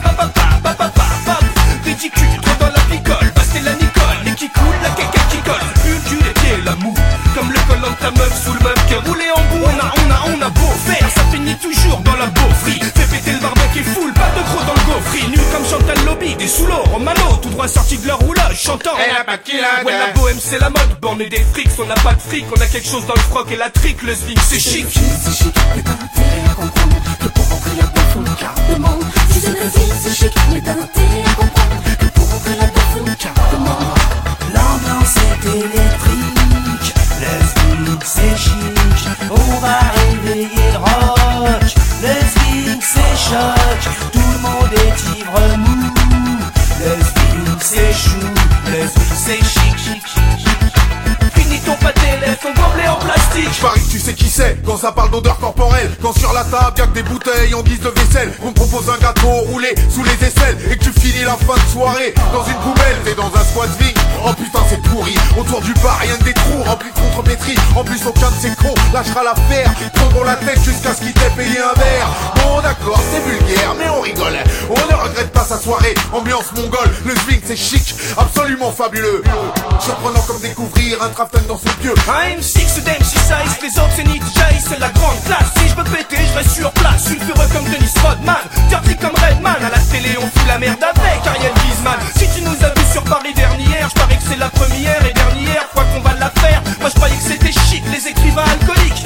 Ta 8.03 8.11
meuf 8.11 8.45
sous 8.45 8.53
le 8.53 8.61
meuf 8.61 8.87
qui 8.89 8.95
roulé 8.95 9.25
en 9.35 9.43
bout. 9.51 9.65
On 9.65 9.79
a, 9.79 9.93
on 10.03 10.11
a, 10.11 10.37
on 10.37 10.43
a 10.43 10.49
beau 10.51 10.73
faire, 10.87 11.09
ça 11.15 11.23
finit 11.31 11.57
toujours 11.57 11.99
dans 12.01 12.17
la 12.17 12.27
beaufrie. 12.27 12.81
Fais 12.95 13.07
péter 13.07 13.33
le 13.33 13.39
barbecue 13.39 13.81
et 13.81 13.85
foule, 13.85 14.13
pas 14.13 14.31
de 14.37 14.43
gros 14.51 14.65
dans 14.67 14.75
le 14.75 14.85
gaufri. 14.93 15.29
Nu 15.29 15.39
comme 15.53 15.65
Chantal 15.65 16.05
Lobby, 16.05 16.35
des 16.35 16.49
sous 16.49 16.67
l'eau, 16.67 16.83
Romano, 16.93 17.37
tout 17.41 17.51
droit 17.51 17.69
sorti 17.69 17.99
de 17.99 18.07
leur 18.09 18.19
roulage, 18.19 18.61
chantant. 18.61 18.97
Elle 18.99 19.17
a 19.17 19.25
pas 19.25 19.37
de. 19.37 19.87
Ouais, 19.87 19.93
la 19.93 20.13
bohème 20.13 20.39
c'est 20.41 20.59
la 20.59 20.71
mode, 20.71 20.99
borné 21.01 21.29
des 21.29 21.45
frics, 21.53 21.71
on 21.79 21.87
n'a 21.87 21.95
pas 21.95 22.15
de 22.15 22.21
fric, 22.21 22.45
on 22.57 22.61
a 22.61 22.67
quelque 22.67 22.89
chose 22.89 23.07
dans 23.07 23.15
le 23.15 23.21
froc 23.21 23.51
et 23.53 23.57
la 23.57 23.71
trique, 23.71 24.03
le 24.03 24.15
swing 24.15 24.39
c'est 24.49 24.59
chic. 24.59 24.87
C'est 24.91 25.33
chic, 25.33 25.55
mais 25.77 25.83
t'as 25.83 25.93
intérêt 25.93 26.43
à 26.51 26.55
comprendre 26.55 26.97
que 27.21 27.29
pour 27.29 27.49
rentrer 27.49 27.77
là-dedans 27.81 28.03
faut 28.13 28.21
une 28.21 28.35
carte 28.35 28.71
de 28.71 28.75
membre. 28.77 29.07
Si 29.31 29.41
c'est 29.41 29.53
la 29.53 29.67
ville, 29.67 29.95
c'est 30.03 30.15
chic, 30.15 30.35
mais 30.53 30.61
t'as 30.61 30.73
intérêt 30.73 31.23
à 31.25 31.35
comprendre 31.35 31.83
que 32.01 32.07
pour 32.07 32.31
rentrer 32.31 32.57
là-dedans 32.57 32.87
faut 32.93 33.07
une 33.07 33.17
carte 33.17 33.53
de 33.53 33.57
membre. 33.59 33.95
L'ambiance 34.55 35.17
est 35.17 35.49
électrique, 35.49 36.11
le 36.11 36.12
c'est 38.05 38.37
chic, 38.37 38.53
on 39.31 39.59
va 39.61 39.79
réveiller 39.95 40.49
le 40.73 40.79
rock. 40.79 41.63
Le 42.03 42.15
swing 42.33 42.81
c'est 42.81 43.17
choc, 43.17 43.83
tout 44.13 44.19
le 44.19 44.39
monde 44.41 44.73
est 44.73 45.19
ivre 45.19 45.57
mou. 45.59 45.93
Le 46.81 46.93
swing 47.05 47.57
c'est 47.61 47.93
chou, 47.93 48.21
le 48.67 48.89
swing 48.89 49.17
c'est 49.17 49.45
chic, 49.45 49.79
chic, 49.79 50.07
chic, 50.07 50.39
chic. 50.39 50.49
Finis 51.35 51.61
ton 51.61 51.77
pâté, 51.77 52.19
lève 52.21 52.39
ton 52.39 52.53
gobelet 52.53 52.89
en 52.89 52.97
plastique. 52.97 53.63
Tu 53.91 53.99
sais 53.99 54.15
quand 54.65 54.79
ça 54.79 54.93
parle 54.93 55.11
d'odeur 55.11 55.39
corporelle 55.39 55.91
Quand 56.01 56.17
sur 56.17 56.33
la 56.33 56.45
table 56.45 56.79
y'a 56.79 56.87
que 56.87 56.95
des 56.95 57.03
bouteilles 57.03 57.55
en 57.55 57.63
guise 57.63 57.81
de 57.81 57.89
vaisselle. 57.91 58.33
On 58.43 58.53
propose 58.53 58.89
un 58.89 58.99
gâteau 58.99 59.29
roulé 59.29 59.75
sous 59.91 60.03
les 60.03 60.27
aisselles 60.27 60.57
Et 60.71 60.77
que 60.77 60.85
tu 60.85 60.93
finis 60.93 61.25
la 61.25 61.37
fin 61.37 61.55
de 61.55 61.71
soirée 61.71 62.15
dans 62.33 62.45
une 62.45 62.57
poubelle. 62.57 62.97
T'es 63.05 63.15
dans 63.15 63.27
un 63.27 63.45
squat 63.45 63.69
swing 63.79 63.95
Oh 64.25 64.33
putain 64.33 64.61
c'est 64.71 64.81
pourri. 64.89 65.15
Autour 65.39 65.61
du 65.61 65.75
bar 65.75 65.99
rien 66.01 66.17
que 66.17 66.25
des 66.25 66.33
trous 66.33 66.63
remplis 66.65 66.89
de 66.95 67.01
contre-pétri 67.01 67.55
En 67.77 67.85
plus 67.85 68.01
aucun 68.07 68.31
de 68.31 68.41
ces 68.41 68.57
cons 68.57 68.75
lâchera 68.95 69.23
l'affaire. 69.23 69.71
Prendront 69.95 70.25
la 70.25 70.37
tête 70.37 70.63
jusqu'à 70.65 70.95
ce 70.95 71.01
qu'ils 71.03 71.13
t'aient 71.13 71.37
payé 71.37 71.59
un 71.59 71.79
verre. 71.79 72.09
Bon 72.37 72.61
d'accord 72.63 73.01
c'est 73.13 73.21
vulgaire 73.21 73.75
mais 73.79 73.89
on 73.91 74.01
rigole. 74.01 74.39
On 74.71 74.93
ne 74.93 75.03
regrette 75.03 75.33
pas 75.33 75.45
sa 75.45 75.59
soirée. 75.59 75.95
Ambiance 76.13 76.53
mongole 76.57 76.91
Le 77.05 77.15
swing 77.17 77.41
c'est 77.45 77.57
chic. 77.57 77.95
Absolument 78.17 78.73
fabuleux. 78.73 79.23
Surprenant 79.79 80.23
comme 80.27 80.41
découvrir 80.41 81.03
un 81.03 81.09
trafton 81.09 81.41
dans 81.49 81.59
ses 81.59 81.75
pieux 81.81 81.95
M6 82.07 82.83
d'MC 82.85 83.05
size, 83.05 83.59
les 83.63 83.81
autres 83.81 84.01
Nietzsche, 84.23 84.61
c'est 84.69 84.79
la 84.79 84.89
grande 84.91 85.23
classe. 85.25 85.51
Si 85.57 85.69
je 85.69 85.75
veux 85.75 85.85
péter, 85.85 86.17
je 86.17 86.39
reste 86.39 86.51
sur 86.51 86.71
place. 86.73 87.05
Sulfureux 87.07 87.49
comme 87.53 87.65
Dennis 87.65 87.95
Rodman, 88.03 88.37
dirty 88.69 88.97
comme 88.97 89.15
Redman. 89.17 89.57
À 89.65 89.71
la 89.71 89.79
télé, 89.79 90.17
on 90.19 90.27
fout 90.27 90.47
la 90.47 90.59
merde 90.59 90.83
avec 90.83 91.27
Ariel 91.27 91.53
Wiesman. 91.53 91.99
Si 92.17 92.27
tu 92.35 92.43
nous 92.43 92.57
as 92.65 92.73
vus 92.79 92.93
sur 92.93 93.03
Paris 93.05 93.35
dernière, 93.35 93.89
je 93.89 93.95
parie 93.95 94.17
que 94.17 94.23
c'est 94.29 94.39
la 94.39 94.49
première 94.51 95.05
et 95.05 95.13
dernière 95.13 95.67
fois 95.73 95.85
qu'on 95.93 96.01
va 96.01 96.15
la 96.19 96.31
faire. 96.41 96.63
Moi 96.81 96.91
je 96.91 96.95
croyais 96.95 97.17
que 97.17 97.23
c'était 97.23 97.53
chic, 97.53 97.83
les 97.91 98.09
écrivains 98.09 98.45
alcooliques. 98.45 99.05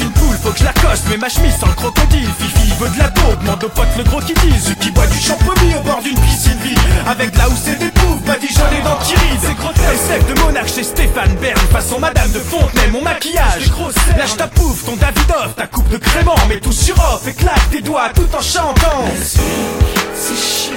Une 0.00 0.10
poule, 0.12 0.36
faut 0.42 0.50
que 0.50 0.58
je 0.58 0.64
l'accoste, 0.64 1.04
mais 1.10 1.16
ma 1.16 1.28
chemise 1.28 1.56
sans 1.58 1.66
le 1.66 1.74
crocodile. 1.74 2.28
Fifi 2.38 2.72
veut 2.78 2.88
de 2.88 2.98
la 2.98 3.08
peau, 3.08 3.34
demande 3.40 3.64
aux 3.64 3.68
potes 3.68 3.96
le 3.96 4.04
gros 4.04 4.20
qui 4.20 4.34
disent. 4.34 4.64
Celui 4.64 4.76
qui 4.76 4.90
boit 4.90 5.06
du 5.06 5.18
champomis 5.18 5.74
au 5.74 5.82
bord 5.82 6.00
d'une 6.02 6.18
piscine 6.18 6.58
vide. 6.62 6.78
Avec 7.06 7.36
là 7.36 7.48
où 7.48 7.52
c'est 7.62 7.78
des 7.78 7.90
poufs, 7.90 8.22
badigeonné 8.22 8.80
dans 8.84 8.96
Thierry. 8.96 9.28
C'est 9.40 9.56
grotesque. 9.56 9.82
SF 9.82 10.34
de 10.34 10.40
monarque 10.40 10.68
chez 10.68 10.84
Stéphane 10.84 11.34
Bern. 11.36 11.58
Façon 11.70 11.98
Madame 11.98 12.30
de 12.32 12.38
Fontenay, 12.38 12.88
mon 12.90 13.02
maquillage. 13.02 13.70
Lâche 14.16 14.36
ta 14.36 14.46
pouffe, 14.46 14.84
ton 14.84 14.96
Davidoff, 14.96 15.54
ta 15.56 15.66
coupe 15.66 15.88
de 15.88 15.98
crément. 15.98 16.36
Mets 16.48 16.60
tout 16.60 16.72
sur 16.72 16.96
off 16.96 17.26
et 17.26 17.34
claque 17.34 17.70
tes 17.70 17.80
doigts 17.82 18.10
tout 18.14 18.28
en 18.34 18.42
chantant. 18.42 19.04
C'est 19.22 20.36
chic, 20.36 20.72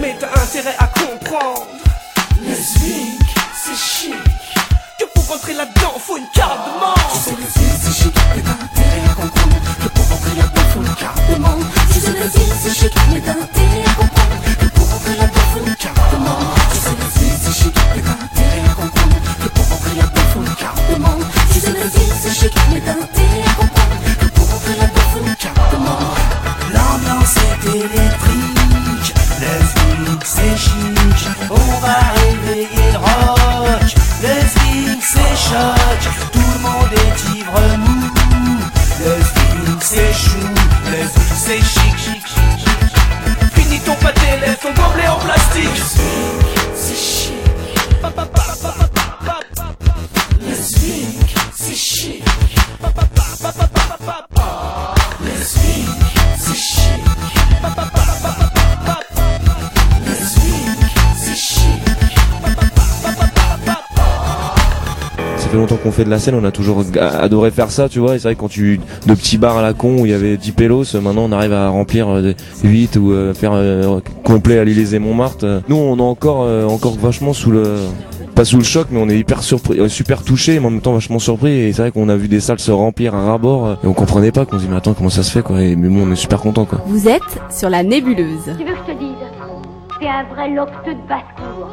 mais 0.00 0.16
t'as 0.18 0.40
intérêt 0.42 0.74
à 0.78 0.86
comprendre. 0.86 1.66
Le 2.44 2.54
c'est 2.54 3.76
chic. 3.76 4.31
Que 5.32 5.36
rentrer 5.38 5.54
là-dedans, 5.54 5.94
faut 5.98 6.18
une 6.18 6.26
carte 6.26 6.58
de 6.66 6.72
membre. 6.78 7.22
C'est 7.24 7.30
le 7.30 7.46
style, 7.48 7.78
c'est 7.80 8.02
chic, 8.02 8.14
mais 8.36 8.42
t'as 8.42 8.64
intérêt 8.64 9.10
à 9.10 9.14
comprendre 9.14 9.56
que 9.80 9.88
pour 9.88 10.08
rentrer 10.10 10.34
là-dedans 10.36 10.62
faut 10.74 10.82
une 10.82 10.94
carte 10.94 11.30
de 11.30 11.36
membre. 11.36 11.66
C'est 11.90 12.18
le 12.18 12.28
style, 12.28 12.54
c'est 12.60 12.74
chic, 12.74 12.94
mais 13.10 13.20
t'as 13.22 13.32
intérêt 13.32 13.84
à 13.86 13.94
comprendre 13.94 14.21
qu'on 65.82 65.90
fait 65.92 66.04
de 66.04 66.10
la 66.10 66.18
scène, 66.18 66.34
on 66.34 66.44
a 66.44 66.50
toujours 66.50 66.82
adoré 67.00 67.50
faire 67.50 67.70
ça, 67.70 67.88
tu 67.88 67.98
vois. 67.98 68.14
Et 68.14 68.18
c'est 68.18 68.28
vrai 68.28 68.34
que 68.34 68.40
quand 68.40 68.48
tu 68.48 68.80
de 69.06 69.14
petits 69.14 69.38
bars 69.38 69.56
à 69.58 69.62
la 69.62 69.72
con 69.72 69.96
où 70.00 70.06
il 70.06 70.10
y 70.12 70.14
avait 70.14 70.36
10 70.36 70.52
pélos, 70.52 70.84
maintenant 71.02 71.24
on 71.28 71.32
arrive 71.32 71.52
à 71.52 71.68
remplir 71.68 72.08
euh, 72.08 72.22
des 72.62 72.68
8 72.68 72.96
ou 72.96 73.12
euh, 73.12 73.34
faire 73.34 73.52
euh, 73.54 74.00
complet 74.24 74.58
à 74.58 74.64
l'Élysée 74.64 74.98
Montmartre. 74.98 75.44
Euh, 75.44 75.60
Nous, 75.68 75.76
on 75.76 75.96
est 75.98 76.00
encore 76.00 76.42
euh, 76.42 76.66
encore 76.66 76.94
vachement 76.96 77.32
sous 77.32 77.50
le 77.50 77.76
pas 78.34 78.46
sous 78.46 78.56
le 78.56 78.64
choc, 78.64 78.86
mais 78.90 78.98
on 78.98 79.10
est 79.10 79.18
hyper 79.18 79.42
surpris, 79.42 79.78
euh, 79.78 79.88
super 79.88 80.22
touché, 80.22 80.58
mais 80.58 80.66
en 80.66 80.70
même 80.70 80.80
temps 80.80 80.94
vachement 80.94 81.18
surpris. 81.18 81.50
Et 81.52 81.72
c'est 81.72 81.82
vrai 81.82 81.90
qu'on 81.90 82.08
a 82.08 82.16
vu 82.16 82.28
des 82.28 82.40
salles 82.40 82.60
se 82.60 82.70
remplir 82.70 83.14
à 83.14 83.24
rabord 83.26 83.66
euh, 83.66 83.74
et 83.84 83.86
on 83.86 83.92
comprenait 83.92 84.32
pas. 84.32 84.46
Qu'on 84.46 84.58
se 84.58 84.64
dit 84.64 84.68
mais 84.70 84.76
attends 84.76 84.94
comment 84.94 85.10
ça 85.10 85.22
se 85.22 85.30
fait 85.30 85.42
quoi. 85.42 85.60
Et, 85.60 85.76
mais 85.76 85.88
bon, 85.88 86.06
on 86.08 86.12
est 86.12 86.16
super 86.16 86.40
content 86.40 86.64
quoi. 86.64 86.80
Vous 86.86 87.08
êtes 87.08 87.20
sur 87.50 87.68
la 87.68 87.82
nébuleuse. 87.82 88.44
Tu 88.58 88.64
veux 88.64 88.72
que 88.72 88.78
je 88.88 88.92
te 88.94 88.98
dise 88.98 89.08
T'es 90.00 90.06
un 90.08 90.24
vrai 90.34 90.48
locteux 90.50 90.94
de 90.94 91.08
basse-cour. 91.08 91.68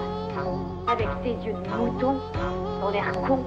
Avec 0.92 1.08
tes 1.24 1.30
yeux 1.48 1.54
de 1.54 1.78
mouton, 1.78 2.16
ton 2.82 2.94
air 2.98 3.12
con, 3.28 3.40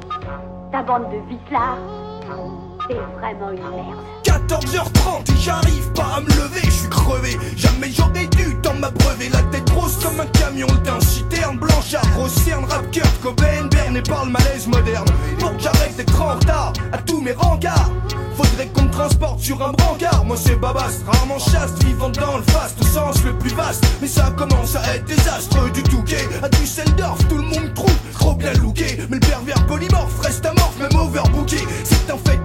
ta 0.73 0.83
bande 0.83 1.11
de 1.11 1.21
vicelards. 1.29 2.62
T'es 2.89 2.95
vraiment 2.95 3.51
une 3.53 3.63
merde. 3.63 3.97
14h30 4.25 5.31
et 5.31 5.41
j'arrive 5.41 5.93
pas 5.93 6.17
à 6.17 6.21
me 6.21 6.27
lever, 6.27 6.61
je 6.65 6.71
suis 6.71 6.89
crevé. 6.89 7.39
Jamais 7.57 7.91
j'aurais 7.91 8.27
dû 8.27 8.57
dans 8.63 8.75
ma 8.75 8.91
brevet. 8.91 9.29
La 9.33 9.43
tête 9.51 9.71
grosse 9.71 9.97
comme 10.03 10.19
un 10.19 10.27
camion, 10.27 10.67
le 10.67 10.83
teint 10.83 11.01
citerne, 11.01 11.59
blanchard, 11.59 12.09
grosse 12.17 12.35
cerne, 12.35 12.65
rap 12.65 12.91
Kurt 12.91 13.21
Cobain, 13.23 13.67
Berne 13.71 13.97
et 13.97 14.03
parle 14.03 14.31
malaise 14.31 14.67
moderne. 14.67 15.07
Pour 15.39 15.57
que 15.57 15.63
j'arrête 15.63 15.97
d'être 15.97 16.21
en 16.21 16.35
retard 16.35 16.73
à 16.93 16.99
tous 16.99 17.21
mes 17.21 17.33
rencarts. 17.33 17.91
Faudrait 18.37 18.67
qu'on 18.69 18.83
me 18.83 18.91
transporte 18.91 19.41
sur 19.41 19.63
un 19.63 19.73
brancard. 19.73 20.25
Moi 20.25 20.37
c'est 20.37 20.57
Babas, 20.57 21.03
rarement 21.07 21.39
chaste, 21.39 21.83
vivant 21.85 22.11
dans 22.11 22.39
le 22.39 22.43
faste, 22.43 22.81
au 22.81 22.85
sens 22.85 23.23
le 23.25 23.33
plus 23.39 23.55
vaste. 23.55 23.85
Mais 24.01 24.09
ça 24.09 24.33
commence 24.37 24.75
à 24.75 24.97
être 24.97 25.05
désastreux 25.05 25.71
du 25.71 25.83
Touquet 25.85 26.29
à 26.43 26.49
Düsseldorf, 26.49 27.19
tout 27.29 27.37
le 27.37 27.43
monde 27.43 27.75
trouve 27.75 27.95
trop 28.13 28.35
bien 28.35 28.53
looké. 28.55 28.99
Mais 29.09 29.17
le 29.17 29.21
pervers 29.21 29.67
polymorphe 29.67 30.19
reste 30.21 30.45
amorphe, 30.47 30.79
même 30.79 30.99
overbooké. 30.99 31.59
C'est 31.85 32.11
un 32.11 32.17
fait 32.19 32.42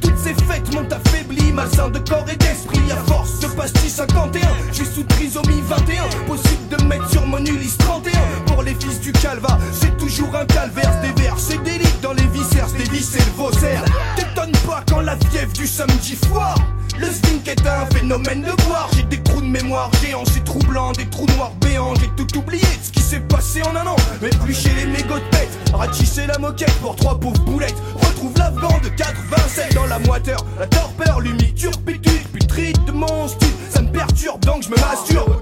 Toutes 0.00 0.18
ces 0.18 0.34
fêtes 0.34 0.74
m'ont 0.74 0.88
affaibli, 0.90 1.52
malsain 1.52 1.88
de 1.88 1.98
corps 1.98 2.26
et 2.32 2.36
d'esprit. 2.36 2.80
À 2.90 2.96
force 3.10 3.40
de 3.40 3.46
pastis 3.48 3.94
51, 3.94 4.40
je 4.68 4.74
suis 4.74 4.86
sous 4.86 5.02
trisomie 5.04 5.62
21. 5.66 6.02
Possible 6.26 6.68
de 6.70 6.84
mettre 6.84 7.08
sur 7.10 7.26
mon 7.26 7.38
Ulysse 7.38 7.78
31. 7.78 8.12
Pour 8.46 8.62
les 8.62 8.74
fils 8.74 9.00
du 9.00 9.12
calva, 9.12 9.58
c'est 9.72 9.96
toujours 9.96 10.34
un 10.34 10.44
calvaire. 10.46 10.90
Des 11.02 11.22
vers, 11.22 11.38
c'est 11.38 11.62
des 11.62 11.78
lits 11.78 12.00
dans 12.02 12.12
les 12.12 12.26
viscères, 12.26 12.68
des 12.76 12.84
vis 12.90 13.16
et 13.16 13.20
le. 13.20 13.84
T'étonnes 14.16 14.56
pas 14.66 14.82
quand 14.88 15.00
la 15.00 15.16
fièvre 15.16 15.52
du 15.52 15.66
samedi 15.66 16.16
foire. 16.28 16.58
Le 16.98 17.06
stink 17.06 17.48
est 17.48 17.66
un 17.66 17.86
phénomène 17.86 18.42
de 18.42 18.52
boire. 18.64 18.88
J'ai 18.94 19.02
des 19.02 19.22
trous 19.22 19.40
de 19.40 19.46
mémoire 19.46 19.90
géants, 20.02 20.24
c'est 20.24 20.44
troublant, 20.44 20.92
des 20.92 21.06
trous 21.06 21.26
noirs 21.36 21.52
béants. 21.60 21.94
J'ai 21.96 22.08
tout 22.16 22.38
oublié 22.38 22.64
ce 22.82 22.90
qui 22.90 23.00
s'est 23.00 23.20
passé 23.20 23.62
en 23.62 23.76
un 23.76 23.86
an. 23.86 23.96
Éplucher 24.22 24.70
les 24.76 24.86
mégots 24.86 25.18
de 25.18 25.30
pète, 25.30 25.50
ratisser 25.72 26.26
la 26.26 26.38
moquette 26.38 26.74
pour 26.80 26.96
trois 26.96 27.18
pauvres 27.18 27.40
boulettes. 27.40 27.76
Retrouve 27.94 28.32
l'afghan 28.38 28.80
de 28.82 28.88
87 28.88 29.74
dans 29.74 29.86
la 29.86 29.98
moiteur. 30.00 30.44
La 30.58 30.66
torpeur, 30.66 31.20
l'humide, 31.20 31.54
turpitude, 31.54 32.28
putride 32.32 32.84
de 32.84 32.92
mon 32.92 33.28
style. 33.28 33.48
Ça 33.70 33.82
me 33.82 33.90
perturbe 33.90 34.44
donc 34.44 34.62
je 34.62 34.70
me 34.70 34.76
masturbe. 34.76 35.40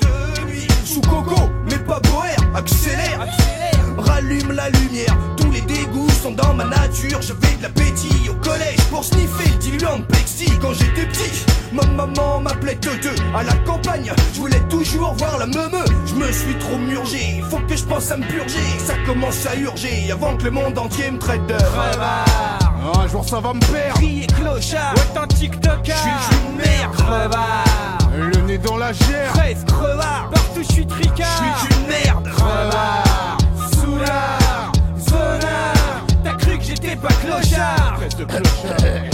Sous 0.84 1.00
coco, 1.00 1.50
mais 1.70 1.78
pas 1.78 2.00
boère. 2.00 2.36
Accélère, 2.54 3.26
rallume 4.04 4.52
la 4.52 4.70
lumière. 4.70 5.16
Tous 5.36 5.50
les 5.50 5.60
dégoûts 5.62 6.10
sont 6.22 6.32
dans 6.32 6.54
ma 6.54 6.64
nature. 6.64 7.20
Je 7.20 7.32
vais 7.32 7.56
de 7.56 7.62
l'appétit 7.62 8.28
au 8.28 8.34
collège 8.34 8.80
pour 8.90 9.04
sniffer 9.04 9.50
le 9.50 9.58
diluant 9.58 9.98
de 9.98 10.04
plexi 10.04 10.50
quand 10.60 10.72
j'étais 10.72 11.06
petit. 11.06 11.44
Ma 11.72 11.84
maman 11.86 12.40
m'appelait 12.40 12.76
Teuteux 12.76 13.14
à 13.36 13.42
la 13.42 13.54
campagne. 13.64 14.12
Je 14.32 14.40
voulais 14.40 14.60
toujours 14.70 15.14
voir 15.14 15.38
la 15.38 15.46
meumeu. 15.46 15.84
Je 16.06 16.14
me 16.14 16.30
suis 16.30 16.54
trop 16.58 16.78
murgé. 16.78 17.42
Faut 17.50 17.58
que 17.58 17.76
je 17.76 17.84
pense 17.84 18.10
à 18.10 18.16
me 18.16 18.24
purger. 18.24 18.78
Ça 18.78 18.94
commence 19.06 19.46
à 19.46 19.56
urger 19.56 20.10
avant 20.12 20.36
que 20.36 20.44
le 20.44 20.50
monde 20.50 20.78
entier 20.78 21.10
me 21.10 21.18
traite 21.18 21.46
de 21.46 21.54
crevard. 21.54 22.58
Un 22.96 23.08
jour 23.08 23.24
ça 23.26 23.40
va 23.40 23.54
me 23.54 23.60
perdre. 23.60 23.94
Crier 23.94 24.26
clochard. 24.26 24.94
Un 25.16 25.26
TikToker. 25.26 25.94
Je 25.94 26.34
suis 26.34 26.46
une 26.46 26.56
merde. 26.56 26.92
Crevard. 26.96 27.98
Le 28.16 28.40
nez 28.42 28.58
dans 28.58 28.76
la 28.76 28.92
gère. 28.92 29.30
Fraise 29.34 29.64
crevard. 29.66 30.30
Partout 30.32 30.62
je 30.68 30.72
suis 30.72 30.86
tricard. 30.86 31.26
Je 31.58 31.66
suis 31.66 31.80
une 31.80 31.86
merde. 31.88 32.28
Crevard. 32.36 33.03
Soulard. 33.94 34.72
Zonard. 34.98 36.07
T'as 36.24 36.35
cru 36.35 36.59
que 36.59 36.64
j'étais 36.64 36.96
pas 36.96 37.09
clochard. 37.09 37.98
Reste 38.00 38.26
clochard. 38.26 39.11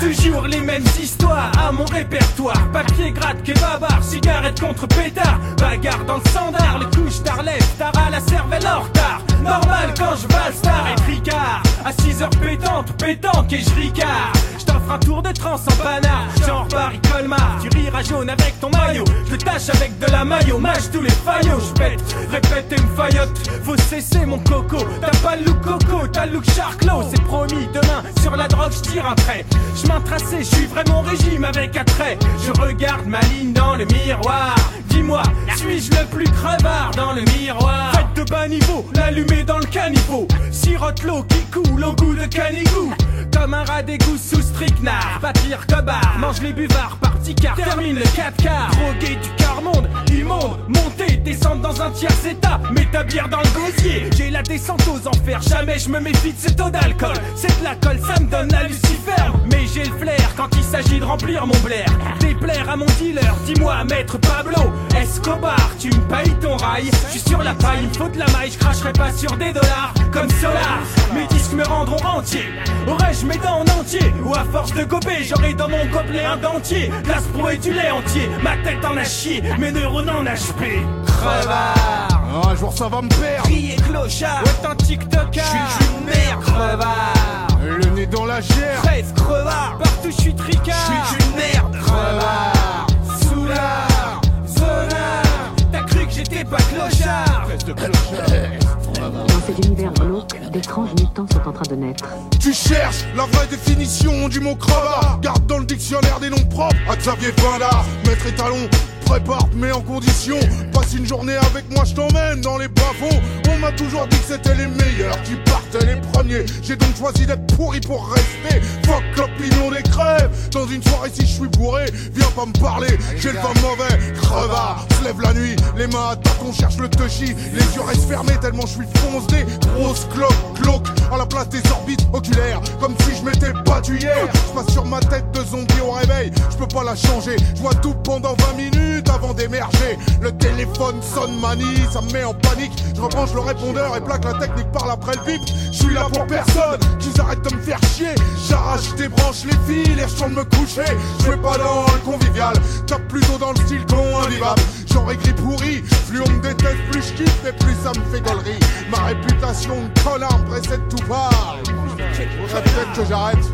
Toujours 0.00 0.46
les 0.46 0.60
mêmes 0.60 0.84
histoires 1.00 1.50
à 1.58 1.72
mon 1.72 1.84
répertoire 1.86 2.70
Papier 2.72 3.10
gratte, 3.10 3.42
kebabard, 3.42 4.02
cigarette 4.02 4.60
contre 4.60 4.86
pétard 4.86 5.40
Bagarre 5.58 6.04
dans 6.04 6.16
le 6.16 6.28
standard, 6.28 6.78
les 6.78 6.96
couches 6.96 7.22
d'Arlette 7.22 7.66
Tard 7.78 7.92
à 8.06 8.10
la 8.10 8.20
cervelle 8.20 8.66
en 8.66 8.82
retard 8.82 9.22
Normal 9.46 9.94
quand 9.96 10.16
je 10.20 10.26
bats 10.28 10.52
star. 10.52 10.86
Et 10.92 10.94
tricard 11.02 11.62
À 11.84 11.92
6 11.92 12.22
heures 12.22 12.30
pétante, 12.30 12.92
pétanque 12.98 13.52
et 13.52 13.60
je 13.60 13.74
ricard. 13.74 14.32
Je 14.58 14.64
t'offre 14.64 14.90
un 14.90 14.98
tour 14.98 15.22
de 15.22 15.32
trans 15.32 15.54
en 15.54 15.84
banard 15.84 16.26
Genre 16.46 16.66
Paris 16.68 17.00
Colmar. 17.10 17.58
Tu 17.62 17.68
riras 17.76 18.02
jaune 18.02 18.30
avec 18.30 18.58
ton 18.60 18.70
maillot. 18.70 19.04
Je 19.30 19.36
tâche 19.36 19.68
avec 19.70 19.98
de 19.98 20.06
la 20.06 20.24
maillot. 20.24 20.58
Mâche 20.58 20.90
tous 20.92 21.02
les 21.02 21.10
faillots. 21.10 21.60
Je 21.60 21.72
pète, 21.78 22.16
répète 22.30 22.72
et 22.72 22.80
me 22.80 22.96
faillotte. 22.96 23.50
Faut 23.64 23.76
cesser 23.76 24.26
mon 24.26 24.38
coco. 24.38 24.78
T'as 25.00 25.18
pas 25.18 25.36
le 25.36 25.44
look 25.44 25.60
coco, 25.60 26.06
t'as 26.08 26.26
le 26.26 26.32
look 26.32 26.44
charclos. 26.54 27.04
C'est 27.10 27.22
promis, 27.22 27.68
demain 27.72 28.02
sur 28.26 28.36
la 28.36 28.48
drogue 28.48 28.72
je 28.72 28.90
tire 28.90 29.14
trait. 29.16 29.44
Je 29.80 29.86
m'en 29.86 30.00
tracé, 30.00 30.38
je 30.40 30.56
suis 30.56 30.66
vraiment 30.66 31.02
régime 31.02 31.44
avec 31.44 31.76
attrait 31.76 32.18
Je 32.44 32.60
regarde 32.60 33.06
ma 33.06 33.20
ligne 33.20 33.52
dans 33.52 33.76
le 33.76 33.84
miroir. 33.84 34.56
Dis-moi, 34.88 35.22
suis-je 35.56 35.90
le 35.92 36.06
plus 36.06 36.24
crevard 36.24 36.90
dans 36.96 37.12
le 37.12 37.22
miroir? 37.38 37.92
Faites 37.92 38.24
de 38.24 38.30
bas 38.30 38.48
niveau, 38.48 38.84
l'allumer 38.94 39.35
dans 39.44 39.58
le 39.58 39.66
caniveau. 39.66 40.26
Sirote 40.50 41.02
l'eau 41.02 41.24
qui 41.24 41.42
coule 41.46 41.84
au 41.84 41.92
goût 41.92 42.14
de 42.14 42.26
canigou. 42.26 42.92
Comme 43.32 43.54
un 43.54 43.64
rat 43.64 43.82
d'égout 43.82 44.16
sous 44.16 44.42
pire 44.56 45.66
que 45.66 45.80
bar, 45.82 46.16
mange 46.18 46.40
les 46.42 46.52
buvards 46.52 46.96
par 47.00 47.12
petit 47.18 47.34
quart 47.34 47.54
Termine 47.56 47.96
le 47.96 48.04
4 48.14 48.42
quarts, 48.42 48.70
drogué 48.70 49.16
du 49.16 49.28
quart 49.36 49.60
monde 49.62 49.88
Immonde, 50.10 50.58
monter, 50.68 51.16
descendre 51.16 51.60
dans 51.60 51.82
un 51.82 51.90
tiers 51.90 52.26
état. 52.26 52.60
Bière 53.04 53.28
dans 53.28 53.40
le 53.40 53.48
gosier. 53.48 54.08
J'ai 54.16 54.30
la 54.30 54.42
descente 54.42 54.82
aux 54.88 55.06
enfers, 55.06 55.42
jamais 55.42 55.78
je 55.78 55.90
me 55.90 56.00
méfie 56.00 56.32
de 56.32 56.38
ce 56.38 56.54
taux 56.54 56.70
d'alcool. 56.70 57.14
C'est 57.34 57.58
de 57.60 57.64
la 57.64 57.74
colle, 57.74 58.00
ça 58.00 58.18
me 58.20 58.26
donne 58.30 58.50
la 58.50 58.62
Lucifer. 58.64 59.30
Mais 59.52 59.66
j'ai 59.72 59.84
le 59.84 59.96
flair 59.98 60.32
quand 60.34 60.48
il 60.56 60.62
s'agit 60.62 60.98
de 60.98 61.04
remplir 61.04 61.46
mon 61.46 61.58
blaire. 61.58 61.90
Déplaire 62.20 62.70
à 62.70 62.76
mon 62.76 62.86
dealer, 62.98 63.34
dis-moi 63.44 63.84
maître 63.84 64.18
Pablo 64.18 64.72
Escobar, 64.98 65.70
tu 65.78 65.88
me 65.88 66.00
payes 66.08 66.34
ton 66.40 66.56
rail? 66.56 66.90
Je 67.06 67.18
suis 67.18 67.28
sur 67.28 67.42
la 67.42 67.52
paille, 67.54 67.80
il 67.82 67.98
faut 67.98 68.08
de 68.08 68.18
la 68.18 68.26
maille. 68.28 68.50
Je 68.50 68.58
cracherai 68.58 68.92
pas 68.92 69.12
sur 69.12 69.25
des 69.34 69.52
dollars 69.52 69.92
comme 70.12 70.30
Solar 70.30 70.80
Mes 71.14 71.26
disques 71.26 71.52
me 71.52 71.64
rendront 71.64 72.04
entier 72.06 72.44
Aurais-je 72.86 73.26
mes 73.26 73.38
dents 73.38 73.60
en 73.60 73.80
entier? 73.80 74.12
Ou 74.24 74.34
à 74.34 74.44
force 74.44 74.72
de 74.72 74.84
gober, 74.84 75.24
j'aurai 75.24 75.54
dans 75.54 75.68
mon 75.68 75.84
gobelet 75.86 76.24
un 76.24 76.36
dentier 76.36 76.92
L'aspro 77.08 77.48
et 77.50 77.56
du 77.56 77.72
lait 77.72 77.90
entier 77.90 78.28
Ma 78.42 78.56
tête 78.58 78.84
en 78.84 78.96
a 78.96 79.04
chié, 79.04 79.42
mes 79.58 79.72
neurones 79.72 80.10
en 80.10 80.22
HP 80.22 80.82
Crevard 81.06 82.44
Un 82.44 82.54
jour 82.54 82.72
ça 82.72 82.88
va 82.88 83.02
me 83.02 83.08
perdre. 83.08 83.44
Crier 83.44 83.76
clochard. 83.76 84.42
Un 84.68 84.74
TikToker. 84.76 85.42
Je 85.42 85.84
suis 85.84 85.94
une 85.98 86.04
merde. 86.04 86.42
Crevard. 86.42 87.48
Le 87.62 87.86
nez 87.90 88.06
dans 88.06 88.26
la 88.26 88.40
gère. 88.40 88.80
Fraise 88.82 89.12
crevard. 89.14 89.78
Partout 89.78 90.10
je 90.10 90.20
suis 90.20 90.34
tricard. 90.34 90.74
Je 90.76 91.14
suis 91.14 91.30
une 91.30 91.36
merde. 91.36 91.76
Crevard. 91.84 92.86
Soulard. 93.22 94.20
Zonard. 94.46 95.54
T'as 95.72 95.82
cru 95.82 96.06
que 96.06 96.12
j'étais 96.12 96.44
pas 96.44 96.58
clochard. 96.58 97.46
Reste 97.48 97.74
clochard. 97.74 98.60
Dans 99.12 99.40
cet 99.46 99.64
univers 99.64 99.92
glauque, 99.92 100.34
d'étranges 100.50 100.90
mutants 100.98 101.26
sont 101.32 101.48
en 101.48 101.52
train 101.52 101.66
de 101.70 101.76
naître. 101.76 102.04
Tu 102.40 102.52
cherches 102.52 103.04
la 103.14 103.24
vraie 103.26 103.46
définition 103.46 104.28
du 104.28 104.40
mot 104.40 104.56
crevard. 104.56 105.20
Garde 105.22 105.46
dans 105.46 105.58
le 105.58 105.64
dictionnaire 105.64 106.18
des 106.18 106.28
noms 106.28 106.44
propres 106.50 106.74
à 106.90 106.96
Xavier 106.96 107.30
Pindar. 107.32 107.84
Maître 108.04 108.26
étalon, 108.26 108.68
prépare, 109.06 109.48
mais 109.54 109.72
en 109.72 109.80
condition. 109.80 110.38
Passe 110.72 110.92
une 110.94 111.06
journée 111.06 111.36
avec 111.36 111.70
moi, 111.70 111.84
je 111.84 111.94
t'emmène 111.94 112.40
dans 112.40 112.58
les 112.58 112.68
bas-fonds. 112.68 113.20
On 113.50 113.58
m'a 113.58 113.72
toujours 113.72 114.06
dit 114.08 114.18
que 114.18 114.34
c'était 114.34 114.54
les 114.54 114.66
meilleurs 114.66 115.22
qui 115.22 115.34
partaient 115.46 115.86
les 115.86 116.00
premiers. 116.12 116.44
J'ai 116.62 116.76
donc 116.76 116.94
choisi 116.96 117.24
d'être 117.24 117.46
pourri 117.56 117.80
pour 117.80 118.10
rester. 118.10 118.60
Fuck 118.84 119.04
l'opinion 119.16 119.70
des 119.70 119.82
crèves. 119.82 120.30
Dans 120.50 120.66
une 120.66 120.82
soirée, 120.82 121.10
si 121.12 121.22
je 121.22 121.32
suis 121.32 121.48
bourré, 121.48 121.86
viens 122.12 122.30
pas 122.34 122.46
me 122.46 122.52
parler. 122.52 122.98
J'ai 123.16 123.32
le 123.32 123.38
vin 123.38 123.54
mauvais, 123.62 124.14
crevard. 124.20 124.86
Se 124.98 125.04
lève 125.04 125.20
la 125.20 125.32
nuit, 125.32 125.56
les 125.76 125.86
mains 125.86 126.10
à 126.10 126.16
tac, 126.16 126.34
on 126.46 126.52
cherche 126.52 126.76
le 126.78 126.88
touchy. 126.88 127.34
Les 127.52 127.74
yeux 127.74 127.82
restent 127.86 128.08
fermés 128.08 128.36
tellement 128.40 128.66
je 128.66 128.74
suis 128.74 128.88
foncé. 128.96 129.46
Grosse 129.76 130.06
cloque, 130.12 130.60
cloque, 130.60 130.88
à 131.12 131.16
la 131.16 131.26
place 131.26 131.48
des 131.48 131.62
orbites 131.70 132.06
oculaires. 132.12 132.60
Comme 132.80 132.94
si 133.00 133.16
je 133.16 133.24
m'étais 133.24 133.52
battu 133.64 133.98
hier. 133.98 134.28
Je 134.48 134.60
passe 134.60 134.72
sur 134.72 134.84
ma 134.84 135.00
tête 135.00 135.30
de 135.32 135.44
zombie 135.44 135.80
au 135.86 135.92
réveil. 135.92 136.32
Je 136.50 136.56
peux 136.56 136.68
pas 136.68 136.84
la 136.84 136.96
changer. 136.96 137.36
Je 137.54 137.62
vois 137.62 137.74
tout 137.74 137.94
pendant 138.04 138.34
20 138.34 138.56
minutes 138.56 138.95
avant 139.08 139.34
d'émerger. 139.34 139.98
Le 140.20 140.32
téléphone 140.32 141.00
sonne 141.02 141.38
manie, 141.40 141.86
ça 141.92 142.00
me 142.00 142.10
met 142.12 142.24
en 142.24 142.34
panique. 142.34 142.72
Je 142.94 143.00
rebranche 143.00 143.32
le 143.34 143.40
répondeur 143.40 143.96
et 143.96 144.00
plaque 144.00 144.24
la 144.24 144.34
technique 144.34 144.70
par 144.72 144.90
après 144.90 145.12
le 145.16 145.24
bip. 145.24 145.42
Je 145.72 145.76
suis 145.76 145.94
là 145.94 146.06
pour 146.12 146.26
personne, 146.26 146.80
qu'ils 146.98 147.20
arrêtent 147.20 147.48
de 147.48 147.54
me 147.54 147.60
faire 147.60 147.80
chier. 147.94 148.14
J'arrache 148.48 148.94
des 148.96 149.08
branches, 149.08 149.44
les 149.44 149.58
fils 149.66 149.88
et 149.88 150.08
je 150.08 150.24
de 150.24 150.30
me 150.30 150.44
coucher. 150.44 150.90
Je 151.20 151.30
vais 151.30 151.36
pas 151.36 151.58
dans 151.58 151.84
le 151.92 152.00
convivial, 152.04 152.54
tape 152.86 153.06
plutôt 153.08 153.38
dans 153.38 153.50
le 153.50 153.56
style 153.56 153.84
con 153.86 154.04
invivable. 154.24 154.60
Je 154.86 154.94
genre 154.94 155.10
écrit 155.10 155.32
pourri. 155.32 155.82
Plus 156.08 156.20
on 156.20 156.30
me 156.30 156.40
déteste, 156.40 156.76
plus 156.90 157.02
je 157.02 157.24
kiffe 157.24 157.44
et 157.46 157.52
plus 157.52 157.74
ça 157.82 157.90
me 157.90 158.04
fait 158.14 158.20
gaulerie. 158.22 158.58
Ma 158.90 159.04
réputation 159.06 159.74
de 159.74 160.00
connard 160.02 160.44
précède 160.44 160.82
tout 160.88 161.04
part. 161.08 161.58
Faudrait 161.66 162.62
peut-être 162.62 162.92
que 162.94 163.04
j'arrête 163.08 163.44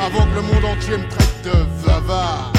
avant 0.00 0.24
que 0.26 0.34
le 0.34 0.42
monde 0.42 0.64
entier 0.64 0.96
me 0.96 1.08
traite 1.08 1.44
de 1.44 1.86
vavard. 1.86 2.52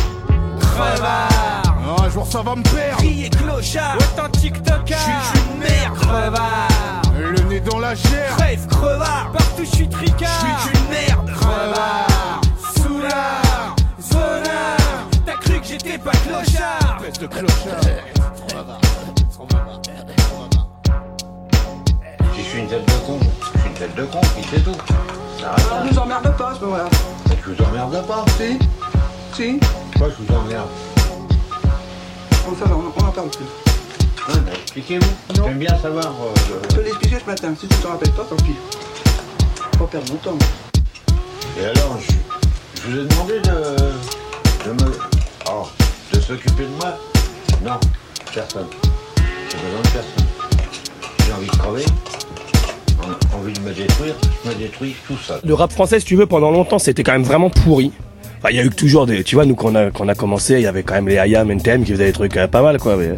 Crevard 0.71 1.99
Un 1.99 2.09
jour 2.09 2.25
ça 2.27 2.41
va 2.41 2.55
me 2.55 2.63
perdre. 2.63 3.01
Qui 3.01 3.25
est 3.25 3.29
clochard 3.29 3.97
t'es 3.97 4.39
TikToker 4.39 4.95
Je 4.95 5.39
suis 5.39 5.47
une 5.51 5.59
merde 5.59 5.97
Crevard 5.99 7.01
Le 7.17 7.41
nez 7.49 7.59
dans 7.59 7.79
la 7.79 7.95
chair. 7.95 8.35
Crève, 8.37 8.67
crevard 8.67 9.31
Partout 9.31 9.63
je 9.65 9.75
suis 9.75 9.89
tricard 9.89 10.29
Je 10.63 10.69
suis 10.69 10.77
une 10.79 10.89
merde 10.89 11.31
Crevard 11.39 12.41
Soulard 12.77 13.75
Zonard 14.01 15.07
T'as 15.25 15.33
cru 15.33 15.59
que 15.59 15.67
j'étais 15.67 15.97
pas 15.97 16.11
clochard 16.11 16.99
Espèce 17.05 17.19
de 17.19 17.27
clochard. 17.27 17.81
Je 22.37 22.41
suis 22.41 22.59
une 22.59 22.67
tête 22.67 22.85
de 22.85 23.05
con. 23.05 23.19
Je 23.41 23.59
suis 23.59 23.67
une 23.69 23.73
tête 23.75 23.95
de 23.95 24.03
con, 24.05 24.21
puis 24.21 24.45
c'est 24.51 24.63
tout. 24.63 24.75
Ça 25.39 25.83
nous 25.89 25.97
emmerde 25.97 26.35
pas 26.37 26.53
ce 26.55 26.65
moment-là. 26.65 26.85
Je 27.45 27.51
vous 27.51 27.63
emmerde 27.63 28.05
pas. 28.05 28.25
Si 28.37 28.59
Moi, 29.41 30.09
je 30.09 30.23
vous 30.23 30.35
emmerde. 30.35 30.67
Bon, 32.45 32.55
ça 32.59 32.65
va, 32.65 32.75
on 32.75 32.83
n'en 32.83 33.11
parle 33.11 33.29
plus. 33.29 33.45
Ouais, 34.33 34.39
bah, 34.39 34.51
Expliquez-vous. 34.61 35.43
J'aime 35.43 35.57
bien 35.57 35.75
savoir. 35.81 36.05
euh, 36.05 36.55
Je 36.69 36.75
te 36.75 36.81
l'ai 36.81 36.89
expliqué 36.89 37.17
ce 37.19 37.25
matin. 37.29 37.53
Si 37.59 37.67
tu 37.67 37.75
t'en 37.77 37.89
rappelles 37.89 38.11
pas, 38.11 38.23
tant 38.23 38.35
pis. 38.35 38.53
Faut 39.79 39.85
pas 39.85 39.91
perdre 39.93 40.11
mon 40.11 40.17
temps. 40.19 40.37
Et 41.59 41.65
alors, 41.65 41.97
je, 41.99 42.11
je 42.83 42.87
vous 42.91 42.99
ai 42.99 43.07
demandé 43.07 43.39
de. 43.39 44.69
de 44.69 44.83
me. 44.83 44.91
Oh, 45.51 45.67
de 46.13 46.19
s'occuper 46.19 46.63
de 46.63 46.75
moi 46.79 46.99
Non, 47.65 47.79
personne. 48.35 48.67
J'ai 49.17 49.57
besoin 49.57 49.81
de 49.81 49.87
personne. 49.87 50.25
J'ai 51.25 51.33
envie 51.33 51.47
de 51.47 51.51
crever. 51.57 51.85
en- 53.01 53.37
Envie 53.39 53.53
de 53.53 53.59
me 53.61 53.73
détruire. 53.73 54.13
Je 54.45 54.49
me 54.49 54.53
détruis 54.55 54.95
tout 55.07 55.17
seul. 55.17 55.41
Le 55.43 55.53
rap 55.55 55.71
français, 55.71 55.99
si 55.99 56.05
tu 56.05 56.15
veux, 56.15 56.27
pendant 56.27 56.51
longtemps, 56.51 56.77
c'était 56.77 57.01
quand 57.03 57.13
même 57.13 57.23
vraiment 57.23 57.49
pourri. 57.49 57.91
Il 58.49 58.55
y 58.55 58.59
a 58.59 58.63
eu 58.63 58.69
toujours 58.69 59.05
des, 59.05 59.23
tu 59.23 59.35
vois, 59.35 59.45
nous 59.45 59.53
quand 59.53 59.71
on 59.71 59.75
a, 59.75 59.91
quand 59.91 60.07
a 60.07 60.15
commencé, 60.15 60.55
il 60.55 60.61
y 60.61 60.65
avait 60.65 60.81
quand 60.81 60.95
même 60.95 61.07
les 61.07 61.15
IAM, 61.15 61.51
NTM 61.51 61.83
qui 61.83 61.91
faisaient 61.91 62.07
des 62.07 62.11
trucs 62.11 62.37
euh, 62.37 62.47
pas 62.47 62.63
mal, 62.63 62.79
quoi. 62.79 62.97
Mais 62.97 63.11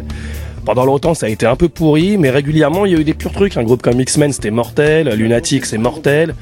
pendant 0.66 0.84
longtemps, 0.84 1.14
ça 1.14 1.26
a 1.26 1.28
été 1.30 1.46
un 1.46 1.56
peu 1.56 1.68
pourri, 1.68 2.18
mais 2.18 2.28
régulièrement, 2.28 2.84
il 2.84 2.92
y 2.92 2.94
a 2.94 2.98
eu 2.98 3.04
des 3.04 3.14
purs 3.14 3.32
trucs. 3.32 3.56
Un 3.56 3.62
groupe 3.62 3.80
comme 3.80 3.98
X-Men, 4.00 4.32
c'était 4.32 4.50
mortel. 4.50 5.08
Lunatic, 5.08 5.64
c'est 5.64 5.78
mortel. 5.78 6.34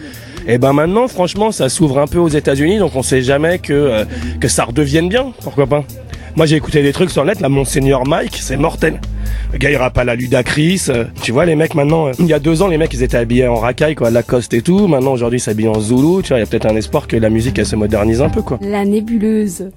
Et 0.48 0.58
ben 0.58 0.72
maintenant, 0.72 1.06
franchement, 1.06 1.52
ça 1.52 1.68
s'ouvre 1.68 2.00
un 2.00 2.08
peu 2.08 2.18
aux 2.18 2.28
États-Unis, 2.28 2.78
donc 2.78 2.96
on 2.96 3.02
sait 3.02 3.22
jamais 3.22 3.60
que 3.60 3.72
euh, 3.72 4.04
que 4.40 4.48
ça 4.48 4.64
redevienne 4.64 5.08
bien. 5.08 5.32
Pourquoi 5.42 5.68
pas 5.68 5.84
Moi, 6.34 6.46
j'ai 6.46 6.56
écouté 6.56 6.82
des 6.82 6.92
trucs 6.92 7.10
sur 7.10 7.24
net. 7.24 7.40
Là, 7.40 7.48
Monseigneur 7.48 8.04
Mike, 8.04 8.38
c'est 8.40 8.56
mortel. 8.56 9.00
Le 9.52 9.58
gars, 9.58 9.70
il 9.70 9.76
rappe 9.76 9.98
à 9.98 10.04
la 10.04 10.14
Ludacris. 10.14 10.86
euh, 10.88 11.04
tu 11.22 11.32
vois, 11.32 11.44
les 11.44 11.54
mecs, 11.54 11.74
maintenant, 11.74 12.08
euh, 12.08 12.12
il 12.18 12.26
y 12.26 12.32
a 12.32 12.38
deux 12.38 12.62
ans, 12.62 12.68
les 12.68 12.78
mecs, 12.78 12.92
ils 12.94 13.02
étaient 13.02 13.16
habillés 13.16 13.46
en 13.46 13.56
racaille, 13.56 13.94
quoi, 13.94 14.10
Lacoste 14.10 14.54
et 14.54 14.62
tout. 14.62 14.86
Maintenant, 14.88 15.12
aujourd'hui, 15.12 15.38
ils 15.38 15.42
s'habillent 15.42 15.68
en 15.68 15.80
Zulu. 15.80 16.22
Tu 16.22 16.28
vois, 16.28 16.38
il 16.38 16.40
y 16.40 16.42
a 16.42 16.46
peut-être 16.46 16.66
un 16.66 16.76
espoir 16.76 17.06
que 17.06 17.16
la 17.16 17.30
musique, 17.30 17.58
elle 17.58 17.66
se 17.66 17.76
modernise 17.76 18.22
un 18.22 18.28
peu, 18.28 18.42
quoi. 18.42 18.58
La 18.62 18.84
nébuleuse. 18.84 19.70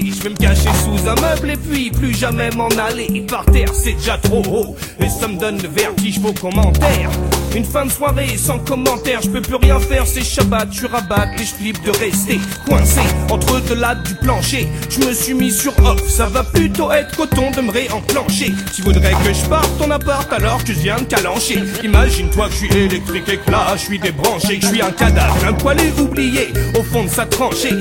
Je 0.00 0.22
vais 0.22 0.30
me 0.30 0.36
cacher 0.36 0.70
sous 0.84 1.06
un 1.06 1.14
meuble 1.16 1.50
et 1.50 1.56
puis 1.56 1.90
plus 1.90 2.16
jamais 2.16 2.50
m'en 2.50 2.68
aller. 2.68 3.26
Par 3.28 3.44
terre, 3.46 3.68
c'est 3.74 3.92
déjà 3.92 4.16
trop 4.16 4.42
haut 4.50 4.76
et 5.00 5.08
ça 5.08 5.28
me 5.28 5.38
donne 5.38 5.60
le 5.60 5.68
vertige, 5.68 6.18
vos 6.18 6.32
commentaires. 6.32 7.10
Une 7.54 7.64
fin 7.64 7.84
de 7.84 7.90
soirée 7.90 8.38
sans 8.38 8.58
commentaire, 8.58 9.20
je 9.22 9.28
peux 9.28 9.42
plus 9.42 9.56
rien 9.56 9.78
faire, 9.78 10.06
c'est 10.06 10.24
Shabbat, 10.24 10.70
tu 10.70 10.86
rabattes 10.86 11.38
et 11.38 11.44
je 11.44 11.62
libre 11.62 11.80
de 11.84 11.90
rester 11.90 12.40
coincé 12.66 13.00
entre 13.30 13.60
deux 13.60 13.74
lattes 13.74 14.02
du 14.04 14.14
plancher. 14.14 14.66
Je 14.88 15.06
me 15.06 15.12
suis 15.12 15.34
mis 15.34 15.50
sur 15.50 15.72
off, 15.84 16.00
ça 16.08 16.26
va 16.26 16.42
plutôt 16.42 16.90
être 16.90 17.14
coton 17.14 17.50
de 17.50 17.60
me 17.60 17.70
réenclencher. 17.70 18.52
Tu 18.74 18.80
voudrais 18.80 19.12
que 19.12 19.34
je 19.34 19.44
parte 19.46 19.68
ton 19.78 19.90
appart 19.90 20.32
alors 20.32 20.64
que 20.64 20.72
je 20.72 20.80
viens 20.80 20.96
de 20.96 21.04
calancher. 21.04 21.58
Imagine-toi 21.84 22.46
que 22.46 22.52
je 22.52 22.58
suis 22.58 22.76
électrique 22.76 23.28
et 23.28 23.36
que 23.36 23.50
là 23.50 23.74
je 23.74 23.80
suis 23.82 23.98
débranché, 23.98 24.58
que 24.58 24.62
je 24.62 24.72
suis 24.72 24.82
un 24.82 24.92
cadavre, 24.92 25.36
un 25.46 25.52
poilu 25.52 25.92
oublié 25.98 26.48
au 26.78 26.82
fond 26.82 27.04
de 27.04 27.10
sa 27.10 27.26
tranchée. 27.26 27.74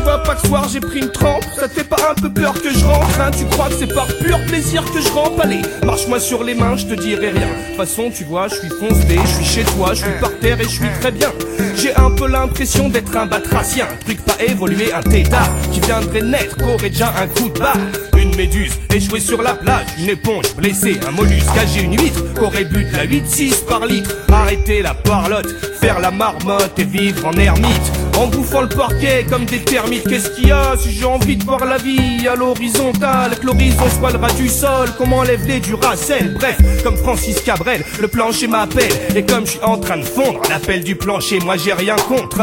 Tu 0.00 0.04
vois 0.04 0.22
pas 0.22 0.34
que 0.34 0.40
ce 0.40 0.46
soir 0.46 0.66
j'ai 0.66 0.80
pris 0.80 1.00
une 1.00 1.10
trempe. 1.10 1.44
Ça 1.54 1.68
te 1.68 1.74
fait 1.74 1.84
pas 1.84 1.98
un 2.10 2.14
peu 2.14 2.32
peur 2.32 2.54
que 2.54 2.72
je 2.72 2.84
rentre 2.86 3.20
hein. 3.20 3.30
Tu 3.36 3.44
crois 3.44 3.68
que 3.68 3.74
c'est 3.74 3.94
par 3.94 4.06
pur 4.06 4.40
plaisir 4.46 4.82
que 4.90 4.98
je 4.98 5.08
rampe. 5.10 5.38
Allez, 5.38 5.60
marche-moi 5.84 6.18
sur 6.18 6.42
les 6.42 6.54
mains, 6.54 6.74
je 6.74 6.86
te 6.86 6.94
dirai 6.94 7.28
rien. 7.28 7.48
De 7.48 7.66
toute 7.68 7.76
façon 7.76 8.10
tu 8.10 8.24
vois, 8.24 8.48
je 8.48 8.54
suis 8.54 8.70
foncé, 8.70 9.18
je 9.22 9.44
suis 9.44 9.44
chez 9.44 9.64
toi, 9.64 9.92
je 9.92 10.00
suis 10.00 10.20
par 10.20 10.32
terre 10.38 10.58
et 10.58 10.64
je 10.64 10.68
suis 10.70 10.88
très 11.00 11.12
bien. 11.12 11.30
J'ai 11.76 11.94
un 11.96 12.10
peu 12.12 12.26
l'impression 12.28 12.88
d'être 12.88 13.14
un 13.14 13.26
batracien. 13.26 13.88
Truc 14.06 14.22
pas 14.22 14.42
évolué, 14.42 14.90
un 14.90 15.02
tétard 15.02 15.50
Qui 15.70 15.80
viendrait 15.80 16.22
naître, 16.22 16.56
qu'aurait 16.56 16.88
déjà 16.88 17.12
un 17.20 17.26
coup 17.26 17.50
de 17.50 17.58
barre 17.58 17.76
Une 18.16 18.34
méduse 18.36 18.72
échouée 18.94 19.20
sur 19.20 19.42
la 19.42 19.52
plage 19.52 19.86
Une 19.98 20.08
éponge 20.08 20.56
blessée, 20.56 20.98
un 21.06 21.10
mollusque 21.10 21.56
âgé, 21.58 21.82
une 21.82 22.00
huître 22.00 22.22
Qu'aurait 22.34 22.64
bu 22.64 22.84
de 22.84 22.96
la 22.96 23.06
8-6 23.06 23.66
par 23.66 23.84
litre. 23.84 24.16
Arrêter 24.32 24.80
la 24.80 24.94
parlotte, 24.94 25.54
faire 25.78 26.00
la 26.00 26.10
marmotte 26.10 26.78
et 26.78 26.84
vivre 26.84 27.26
en 27.26 27.32
ermite 27.32 28.09
en 28.20 28.26
bouffant 28.26 28.60
le 28.60 28.68
parquet 28.68 29.24
comme 29.28 29.46
des 29.46 29.60
termites, 29.60 30.06
qu'est-ce 30.06 30.30
qu'il 30.30 30.48
y 30.48 30.52
a 30.52 30.76
si 30.76 30.92
j'ai 30.92 31.06
envie 31.06 31.36
de 31.36 31.44
voir 31.44 31.64
la 31.64 31.78
vie 31.78 32.28
à 32.28 32.34
l'horizontale, 32.34 33.38
que 33.38 33.46
l'horizon 33.46 33.88
soit 33.98 34.10
le 34.12 34.18
ras 34.18 34.32
du 34.34 34.48
sol, 34.48 34.90
comment 34.98 35.18
enlève 35.18 35.46
les 35.46 35.60
du 35.60 35.74
racel, 35.74 36.34
bref, 36.34 36.58
comme 36.84 36.96
Francis 36.96 37.40
Cabrel, 37.40 37.82
le 37.98 38.08
plancher 38.08 38.46
m'appelle, 38.46 38.92
et 39.16 39.24
comme 39.24 39.46
je 39.46 39.52
suis 39.52 39.60
en 39.62 39.78
train 39.78 39.96
de 39.96 40.04
fondre, 40.04 40.42
l'appel 40.50 40.84
du 40.84 40.96
plancher, 40.96 41.38
moi 41.40 41.56
j'ai 41.56 41.72
rien 41.72 41.96
contre. 41.96 42.40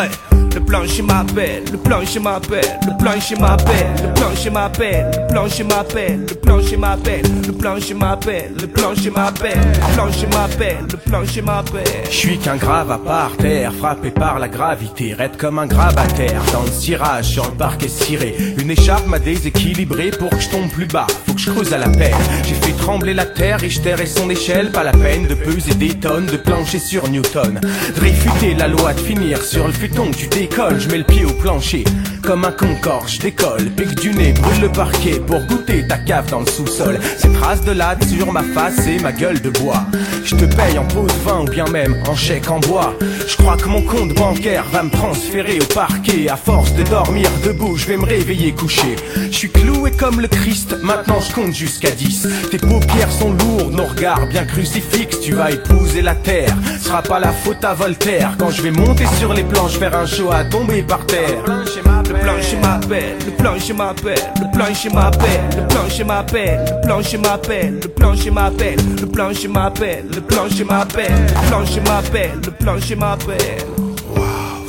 Le 0.57 0.63
plancher 0.63 1.03
m'appelle, 1.03 1.63
le 1.71 1.77
plancher 1.77 2.19
m'appelle, 2.19 2.79
le 2.87 2.97
plancher 2.97 3.35
m'appelle, 3.35 3.93
le 4.01 4.13
plancher 4.15 4.49
m'appelle, 4.49 5.11
le 5.11 5.27
plancher 5.27 5.63
m'appelle, 5.63 6.25
le 6.27 6.33
plancher 6.33 6.77
m'appelle, 6.77 7.31
le 7.47 7.53
plancher 7.53 7.95
m'appelle, 7.95 8.51
le 8.59 8.67
plancher 8.67 9.11
m'appelle, 9.11 9.61
le 9.61 9.93
plancher 9.93 10.27
m'appelle, 10.27 10.77
le 10.91 10.97
plancher 10.97 11.41
m'appelle. 11.43 12.03
Je 12.09 12.15
suis 12.15 12.37
qu'un 12.39 12.55
grave 12.55 12.91
à 12.91 12.97
part 12.97 13.37
terre, 13.37 13.71
frappé 13.71 14.09
par 14.09 14.39
la 14.39 14.47
gravité, 14.47 15.13
raide 15.13 15.37
comme 15.37 15.59
un 15.59 15.67
grabataire, 15.67 16.41
dans 16.51 16.63
le 16.63 16.71
cirage 16.71 17.25
sur 17.25 17.45
le 17.45 17.55
parquet 17.55 17.87
ciré. 17.87 18.35
Une 18.57 18.71
écharpe 18.71 19.05
m'a 19.05 19.19
déséquilibré 19.19 20.09
pour 20.09 20.31
que 20.31 20.39
je 20.39 20.49
tombe 20.49 20.69
plus 20.69 20.87
bas, 20.87 21.05
faut 21.27 21.33
que 21.33 21.39
je 21.39 21.51
creuse 21.51 21.71
à 21.71 21.77
la 21.77 21.89
paire. 21.89 22.17
J'ai 22.43 22.55
fait 22.55 22.73
trembler 22.73 23.13
la 23.13 23.25
terre, 23.25 23.59
Richter 23.59 23.95
et 24.01 24.07
son 24.07 24.27
échelle, 24.31 24.71
pas 24.71 24.83
la 24.83 24.93
peine 24.93 25.27
de 25.27 25.35
peser 25.35 25.75
des 25.75 25.93
tonnes 25.93 26.25
de 26.25 26.37
plancher 26.37 26.79
sur 26.79 27.07
Newton. 27.07 27.61
De 27.95 28.01
réfuter 28.01 28.55
la 28.55 28.67
loi 28.67 28.93
de 28.93 28.99
finir 28.99 29.43
sur 29.43 29.67
le 29.67 29.73
futon, 29.73 30.09
tu 30.11 30.27
décolles, 30.49 30.79
je 30.79 30.89
mets 30.89 30.97
le 30.99 31.03
pied 31.03 31.25
au 31.25 31.33
plancher. 31.33 31.83
Comme 32.27 32.43
un 32.43 32.51
concorde, 32.51 33.07
je 33.07 33.19
décolle, 33.19 33.69
pique 33.77 34.01
du 34.01 34.11
nez, 34.11 34.33
brûle 34.33 34.63
le 34.63 34.69
parquet 34.69 35.17
pour 35.25 35.39
goûter 35.45 35.87
ta 35.87 35.97
cave 35.97 36.29
dans 36.29 36.41
le 36.41 36.45
sous-sol. 36.45 36.99
Ces 37.17 37.31
traces 37.31 37.61
de 37.61 37.71
latte 37.71 38.03
sur 38.03 38.33
ma 38.33 38.43
face 38.43 38.85
et 38.85 38.99
ma 38.99 39.13
gueule 39.13 39.39
de 39.39 39.49
bois. 39.49 39.85
Je 40.25 40.35
te 40.35 40.43
paye 40.43 40.77
en 40.77 40.83
pause 40.83 41.13
20 41.23 41.39
ou 41.39 41.45
bien 41.45 41.63
même 41.67 41.95
en 42.05 42.15
chèque 42.17 42.51
en 42.51 42.59
bois. 42.59 42.93
Je 43.25 43.37
crois 43.37 43.55
que 43.55 43.69
mon 43.69 43.81
compte 43.81 44.13
bancaire 44.13 44.65
va 44.73 44.83
me 44.83 44.89
transférer 44.89 45.57
au 45.61 45.73
parquet. 45.73 46.27
À 46.27 46.35
force 46.35 46.73
de 46.73 46.83
dormir 46.83 47.29
debout, 47.45 47.77
je 47.77 47.85
vais 47.85 47.95
me 47.95 48.03
réveiller 48.03 48.51
couché. 48.51 48.97
Je 49.31 49.37
suis 49.37 49.49
cloué 49.49 49.91
comme 49.91 50.19
le 50.19 50.27
Christ, 50.27 50.75
maintenant 50.83 51.21
je 51.21 51.33
compte 51.33 51.53
jusqu'à 51.53 51.91
10. 51.91 52.27
Tes 52.51 52.57
paupières 52.57 53.11
sont 53.11 53.31
lourdes, 53.31 53.73
nos 53.73 53.85
regards 53.85 54.27
bien 54.27 54.43
crucifixes. 54.43 55.21
Tu 55.21 55.33
vas 55.33 55.51
épouser 55.51 56.01
la 56.01 56.15
terre, 56.15 56.53
ce 56.77 56.89
sera 56.89 57.01
pas 57.01 57.21
la 57.21 57.31
faute 57.31 57.63
à 57.63 57.73
Voltaire. 57.73 58.35
Quand 58.37 58.49
je 58.49 58.61
vais 58.63 58.71
monter 58.71 59.05
sur 59.17 59.33
les 59.33 59.43
planches, 59.45 59.77
faire 59.77 59.97
un 59.97 60.05
show 60.05 60.29
à 60.29 60.43
tomber 60.43 60.83
par 60.83 61.05
terre. 61.05 61.45
Le 62.07 62.13
plancher 62.13 62.57
m'appelle, 62.57 63.17
le 63.25 63.31
plancher 63.35 63.73
m'appelle, 63.73 64.15
le 64.39 64.51
plancher 64.51 64.89
m'appelle, 64.89 65.49
le 65.57 65.67
plancher 65.67 66.03
m'appelle, 66.05 66.65
le 66.65 66.81
plancher 66.87 67.17
m'appelle, 67.17 67.79
le 67.81 67.89
plancher 67.89 68.31
m'appelle, 68.31 68.79
le 69.01 69.07
plancher 69.07 69.47
m'appelle, 69.49 70.05
le 70.13 70.21
plancher 70.21 70.63
m'appelle, 70.63 71.13
le 71.13 71.49
plancher 71.49 71.81
m'appelle, 71.81 72.31
le 72.45 72.51
plancher 72.51 72.95
m'appelle. 72.95 73.86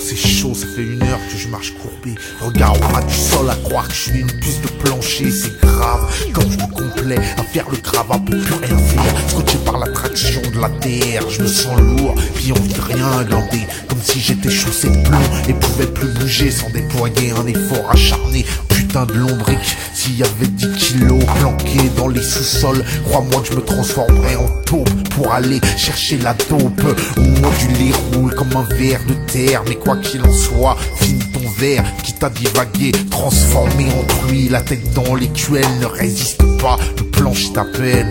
C'est 0.08 0.16
chaud, 0.16 0.54
ça 0.54 0.66
fait 0.74 0.84
une 0.84 1.02
heure 1.02 1.20
que 1.30 1.36
je 1.36 1.48
marche 1.48 1.74
courbé. 1.74 2.14
Regard 2.40 2.74
au 2.80 2.94
ras 2.94 3.02
du 3.02 3.12
sol 3.12 3.50
à 3.50 3.54
croire 3.56 3.86
que 3.88 3.92
je 3.92 4.00
suis 4.10 4.20
une 4.20 4.32
puce 4.40 4.58
de 4.62 4.68
plancher, 4.82 5.30
c'est 5.30 5.60
grave. 5.60 6.10
Comme 6.32 6.50
je 6.50 6.56
me 6.56 6.72
complais 6.72 7.18
à 7.36 7.42
faire 7.42 7.68
le 7.68 7.76
gravat 7.76 8.18
pour 8.18 8.34
plus 8.34 8.54
rien 8.54 8.78
faire. 8.78 9.28
Scotché 9.28 9.58
par 9.66 9.76
l'attraction 9.76 10.40
de 10.50 10.60
la 10.62 10.70
terre, 10.70 11.28
je 11.28 11.42
me 11.42 11.46
sens 11.46 11.78
lourd, 11.78 12.14
puis 12.34 12.52
envie 12.52 12.72
de 12.72 12.80
rien 12.80 13.22
glander. 13.24 13.66
Comme 13.86 14.00
si 14.02 14.18
j'étais 14.18 14.48
chaussé 14.48 14.88
de 14.88 15.02
plomb 15.02 15.20
et 15.46 15.52
pouvais 15.52 15.86
plus 15.86 16.08
bouger 16.14 16.50
sans 16.50 16.70
déployer 16.70 17.32
un 17.32 17.46
effort 17.46 17.90
acharné. 17.90 18.46
Putain 18.88 19.04
de 19.04 19.12
lombric, 19.12 19.76
S'il 19.92 20.16
y 20.16 20.22
avait 20.22 20.46
10 20.46 20.72
kilos 20.78 21.22
planqués 21.38 21.90
dans 21.94 22.08
les 22.08 22.22
sous-sols, 22.22 22.82
crois-moi 23.04 23.42
que 23.42 23.48
je 23.48 23.52
me 23.52 23.60
transformerais 23.60 24.36
en 24.36 24.48
taupe 24.64 24.88
pour 25.10 25.30
aller 25.30 25.60
chercher 25.76 26.16
la 26.16 26.32
taupe. 26.32 26.80
Moduler 27.18 27.92
roule 28.14 28.34
comme 28.34 28.50
un 28.56 28.62
verre 28.76 29.00
de 29.06 29.12
terre, 29.30 29.62
mais 29.68 29.74
quoi 29.74 29.98
qu'il 29.98 30.22
en 30.22 30.32
soit, 30.32 30.78
finis 30.96 31.22
ton 31.34 31.50
verre 31.58 31.84
qui 32.02 32.14
t'a 32.14 32.30
divagué, 32.30 32.92
transformé 33.10 33.88
en 33.92 34.04
truie, 34.04 34.48
la 34.48 34.62
tête 34.62 34.94
dans 34.94 35.14
l'écuelle, 35.14 35.68
ne 35.80 35.86
résiste 35.86 36.42
pas, 36.58 36.78
le 36.96 37.04
planche 37.04 37.52
t'appelle. 37.52 38.10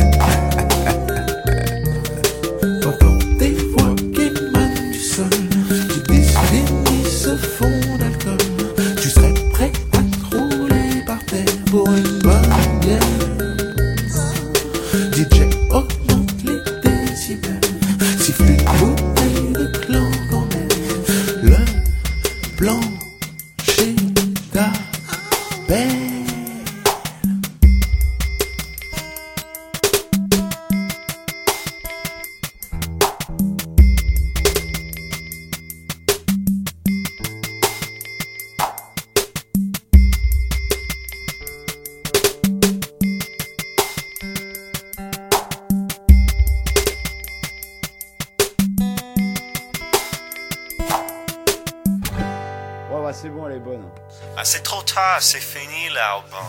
tard, 54.94 55.18
c'est 55.20 55.38
fini 55.40 55.88
l'album. 55.94 56.46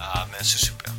Ah, 0.00 0.26
mais 0.30 0.38
c'est 0.42 0.58
super. 0.58 0.92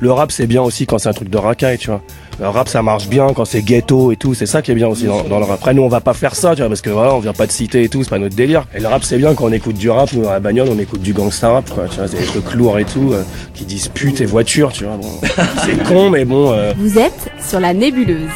Le 0.00 0.10
rap, 0.10 0.32
c'est 0.32 0.46
bien 0.48 0.62
aussi 0.62 0.86
quand 0.86 0.98
c'est 0.98 1.08
un 1.08 1.12
truc 1.12 1.28
de 1.30 1.38
racaille, 1.38 1.78
tu 1.78 1.88
vois. 1.88 2.02
Le 2.40 2.48
rap, 2.48 2.68
ça 2.68 2.82
marche 2.82 3.06
bien 3.08 3.32
quand 3.34 3.44
c'est 3.44 3.62
ghetto 3.62 4.10
et 4.10 4.16
tout. 4.16 4.34
C'est 4.34 4.46
ça 4.46 4.62
qui 4.62 4.72
est 4.72 4.74
bien 4.74 4.88
aussi 4.88 5.04
dans, 5.04 5.22
dans 5.22 5.38
le 5.38 5.44
rap. 5.44 5.60
Après, 5.60 5.74
nous, 5.74 5.82
on 5.82 5.88
va 5.88 6.00
pas 6.00 6.14
faire 6.14 6.34
ça, 6.34 6.54
tu 6.56 6.62
vois, 6.62 6.68
parce 6.68 6.80
que 6.80 6.90
voilà, 6.90 7.14
on 7.14 7.20
vient 7.20 7.34
pas 7.34 7.46
de 7.46 7.52
citer 7.52 7.84
et 7.84 7.88
tout. 7.88 8.02
C'est 8.02 8.10
pas 8.10 8.18
notre 8.18 8.34
délire. 8.34 8.64
Et 8.74 8.80
le 8.80 8.88
rap, 8.88 9.04
c'est 9.04 9.18
bien 9.18 9.34
quand 9.34 9.44
on 9.44 9.52
écoute 9.52 9.76
du 9.76 9.90
rap. 9.90 10.12
Nous, 10.12 10.26
à 10.26 10.32
la 10.32 10.40
bagnole, 10.40 10.68
on 10.70 10.78
écoute 10.78 11.02
du 11.02 11.12
gangsta 11.12 11.50
rap, 11.50 11.70
quoi. 11.70 11.86
Tu 11.88 11.96
vois, 11.98 12.08
c'est 12.08 12.18
des 12.18 12.24
trucs 12.26 12.52
lourds 12.54 12.78
et 12.80 12.84
tout, 12.84 13.12
euh, 13.12 13.22
qui 13.54 13.64
disent 13.64 13.88
pute 13.88 14.20
et 14.20 14.24
voiture, 14.24 14.72
tu 14.72 14.84
vois. 14.84 14.96
Bon, 14.96 15.20
c'est 15.64 15.80
con, 15.84 16.10
mais 16.10 16.24
bon. 16.24 16.52
euh, 16.52 16.72
Vous 16.78 16.98
êtes 16.98 17.30
sur 17.46 17.60
la 17.60 17.72
nébuleuse. 17.72 18.28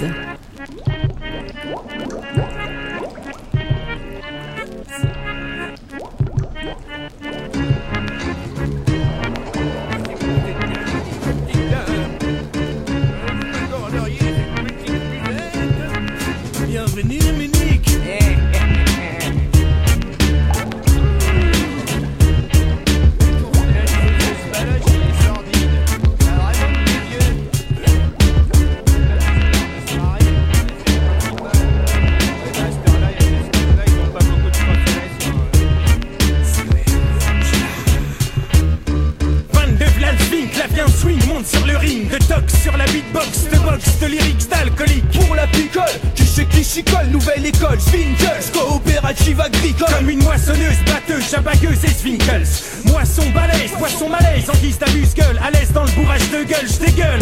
À 55.47 55.51
l'aise 55.53 55.71
dans 55.73 55.85
le 55.85 55.91
bourrage 55.93 56.29
de 56.33 56.43
gueule, 56.43 56.67
j'dégueule 56.67 57.21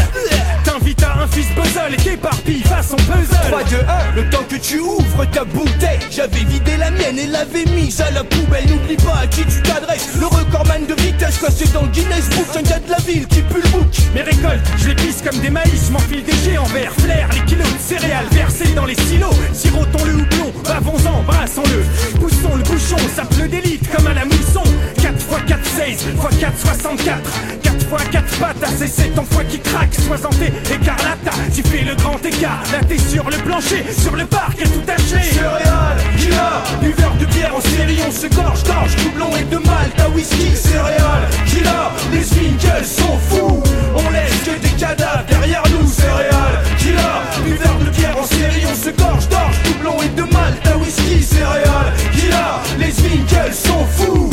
T'invites 0.65 1.03
à 1.03 1.21
un 1.21 1.27
fils 1.27 1.47
puzzle 1.49 1.93
et 1.93 1.97
t'éparpilles 1.97 2.63
façon 2.63 2.97
puzzle 2.97 3.51
3, 3.51 3.65
2, 3.65 3.77
1, 3.77 4.17
le 4.17 4.31
temps 4.31 4.45
que 4.49 4.57
tu 4.57 4.79
ouvres 4.79 5.27
ta 5.31 5.45
bouteille 5.45 5.99
J'avais 6.11 6.45
vidé 6.45 6.79
la 6.79 6.91
mienne 6.91 7.19
et 7.19 7.27
l'avais 7.27 7.67
mise 7.67 8.01
à 8.01 8.11
la 8.13 8.25
poubelle 8.25 8.65
N'oublie 8.67 8.97
pas 8.97 9.19
à 9.25 9.27
qui 9.27 9.45
tu 9.45 9.61
t'adresses 9.61 10.09
Le 10.19 10.27
recordman 10.27 10.87
de 10.87 10.95
vitesse 11.03 11.37
classé 11.37 11.67
dans 11.75 11.83
le 11.83 11.89
Guinness 11.89 12.31
Book 12.31 12.47
Un 12.57 12.63
gars 12.63 12.79
de 12.79 12.91
la 12.91 12.97
ville 12.97 13.27
qui 13.27 13.43
pue 13.43 13.61
le 13.63 13.69
bouc 13.69 13.95
Mes 14.15 14.23
récoltes, 14.23 14.71
je 14.79 14.89
les 14.89 14.95
pisse 14.95 15.21
comme 15.21 15.39
des 15.41 15.51
maïs, 15.51 15.91
m'enfile 15.91 16.25
des 16.25 16.51
géants 16.51 16.65
verts, 16.65 16.95
flair, 17.01 17.29
les 17.35 17.45
kilos 17.45 17.71
de 17.71 17.79
céréales 17.79 18.29
versés 18.33 18.73
dans 18.75 18.87
les 18.87 18.95
silos. 18.95 19.35
Sirotons 19.53 20.05
le 20.05 20.15
houblon, 20.15 20.53
bavons-en, 20.65 21.23
brassons-le. 21.25 22.19
Poussons 22.19 22.57
le 22.57 22.63
bouchon, 22.63 22.97
ça 23.15 23.25
pleut 23.25 23.49
d'élite 23.49 23.83
comme 23.95 24.07
à 24.07 24.15
la 24.15 24.25
mousson. 24.25 24.63
4 25.03 25.13
x 25.13 25.27
4, 25.47 25.65
16, 25.65 26.07
x 26.15 26.39
4, 26.41 26.59
64. 26.59 27.21
4 27.63 27.74
x 27.91 28.09
4 28.11 28.39
pattes, 28.39 28.63
assez 28.63 28.87
c'est 28.87 29.15
ton 29.15 29.25
foie 29.25 29.45
qui 29.45 29.59
craque. 29.59 29.95
Soixanté, 29.95 30.53
écarlata, 30.71 31.33
tu 31.55 31.63
fais 31.63 31.85
le 31.85 31.95
grand 31.95 32.25
écart. 32.25 32.63
Là 32.73 32.81
t'es 32.89 32.99
sur 32.99 33.25
le 33.25 33.37
plancher, 33.39 33.85
sur 33.97 34.17
le 34.17 34.25
parc 34.27 34.61
et 34.61 34.65
tout 34.65 34.83
haché. 34.89 35.23
Céréales, 35.33 36.01
killer, 36.17 36.37
buveur 36.81 37.15
de 37.21 37.27
bière 37.27 37.55
en 37.55 37.61
série, 37.61 37.99
on 38.07 38.11
se 38.11 38.27
gorge, 38.35 38.65
gorge, 38.65 38.97
doublon 38.97 39.31
et 39.37 39.45
de 39.45 39.59
malt 39.59 40.01
à 40.01 40.09
whisky, 40.11 40.55
céréales, 40.57 41.29
killer, 41.47 41.71
les 42.13 42.25
Swinkles 42.25 42.85
sont 42.85 43.19
fous, 43.29 43.63
on 43.95 44.11
laisse 44.11 44.41
que 44.45 44.61
des 44.61 44.75
cadavres 44.79 45.25
derrière 45.29 45.63
nous, 45.71 45.87
céréales, 45.87 46.59
killer, 46.79 46.99
buveur 47.45 47.79
de 47.79 47.91
bière 47.91 48.17
en 48.19 48.27
série, 48.27 48.65
on 48.71 48.75
se 48.75 48.91
gorge, 48.91 49.29
gorge, 49.29 49.57
doublon 49.65 49.97
et 50.03 50.09
de 50.09 50.23
malt 50.23 50.67
à 50.67 50.77
whisky, 50.79 51.23
céréales, 51.23 51.93
killer, 52.13 52.79
les 52.79 52.93
Swinkles 52.93 53.53
sont 53.53 53.85
fous, 53.97 54.31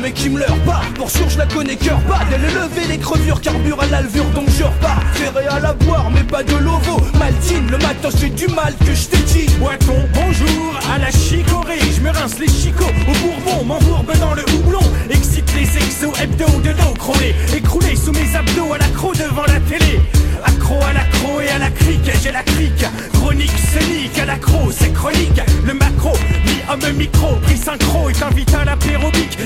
mais 0.00 0.12
qui 0.12 0.30
me 0.30 0.38
leurre 0.38 0.58
pas, 0.64 0.80
pour 0.94 1.10
sûr 1.10 1.28
je 1.28 1.38
la 1.38 1.46
connais 1.46 1.76
cœur 1.76 2.00
pas, 2.00 2.20
elle 2.32 2.42
lever 2.42 2.86
les 2.88 2.98
crevures, 2.98 3.40
carbure 3.40 3.80
à 3.80 3.86
l'alvure, 3.86 4.24
donc 4.34 4.48
je 4.58 4.64
repars, 4.64 5.02
céréales 5.14 5.64
à 5.64 5.72
boire, 5.74 6.10
mais 6.10 6.22
pas 6.22 6.42
de 6.42 6.56
lovo, 6.56 7.00
maltine, 7.18 7.70
le 7.70 7.78
matin 7.78 8.08
c'est 8.16 8.34
du 8.34 8.46
mal 8.48 8.74
que 8.80 8.94
je 8.94 9.08
dit, 9.32 9.46
Boiton, 9.58 10.08
bonjour, 10.14 10.78
à 10.92 10.98
la 10.98 11.10
chicorée, 11.10 11.80
je 11.94 12.00
me 12.00 12.10
rince 12.10 12.38
les 12.38 12.48
chicots 12.48 12.84
au 12.84 13.12
bourbon, 13.12 13.64
m'embourbe 13.64 14.12
dans 14.18 14.34
le 14.34 14.42
houblon, 14.54 14.82
excite 15.10 15.52
les 15.54 15.76
exos 15.76 16.18
hebdo 16.20 16.46
de 16.60 16.72
dos 16.72 16.94
crôlé, 16.98 17.34
écroulé 17.54 17.96
sous 17.96 18.12
mes 18.12 18.34
abdos 18.34 18.72
à 18.72 18.78
l'accro 18.78 19.12
devant 19.12 19.46
la 19.46 19.60
télé. 19.60 20.00
Accro 20.42 20.76
à 20.76 20.94
l'accro 20.94 21.40
et 21.42 21.50
à 21.50 21.58
la 21.58 21.68
crique, 21.68 22.10
j'ai 22.22 22.32
la 22.32 22.42
crique, 22.42 22.84
chronique 23.12 23.52
scénique 23.58 24.18
à 24.18 24.24
l'accro, 24.24 24.70
c'est 24.70 24.92
chronique, 24.94 25.40
le 25.66 25.74
macro, 25.74 26.12
mi-homme 26.46 26.96
micro, 26.96 27.36
pris 27.42 27.58
synchro 27.58 28.08
et 28.08 28.14
t'invite 28.14 28.54
à 28.54 28.64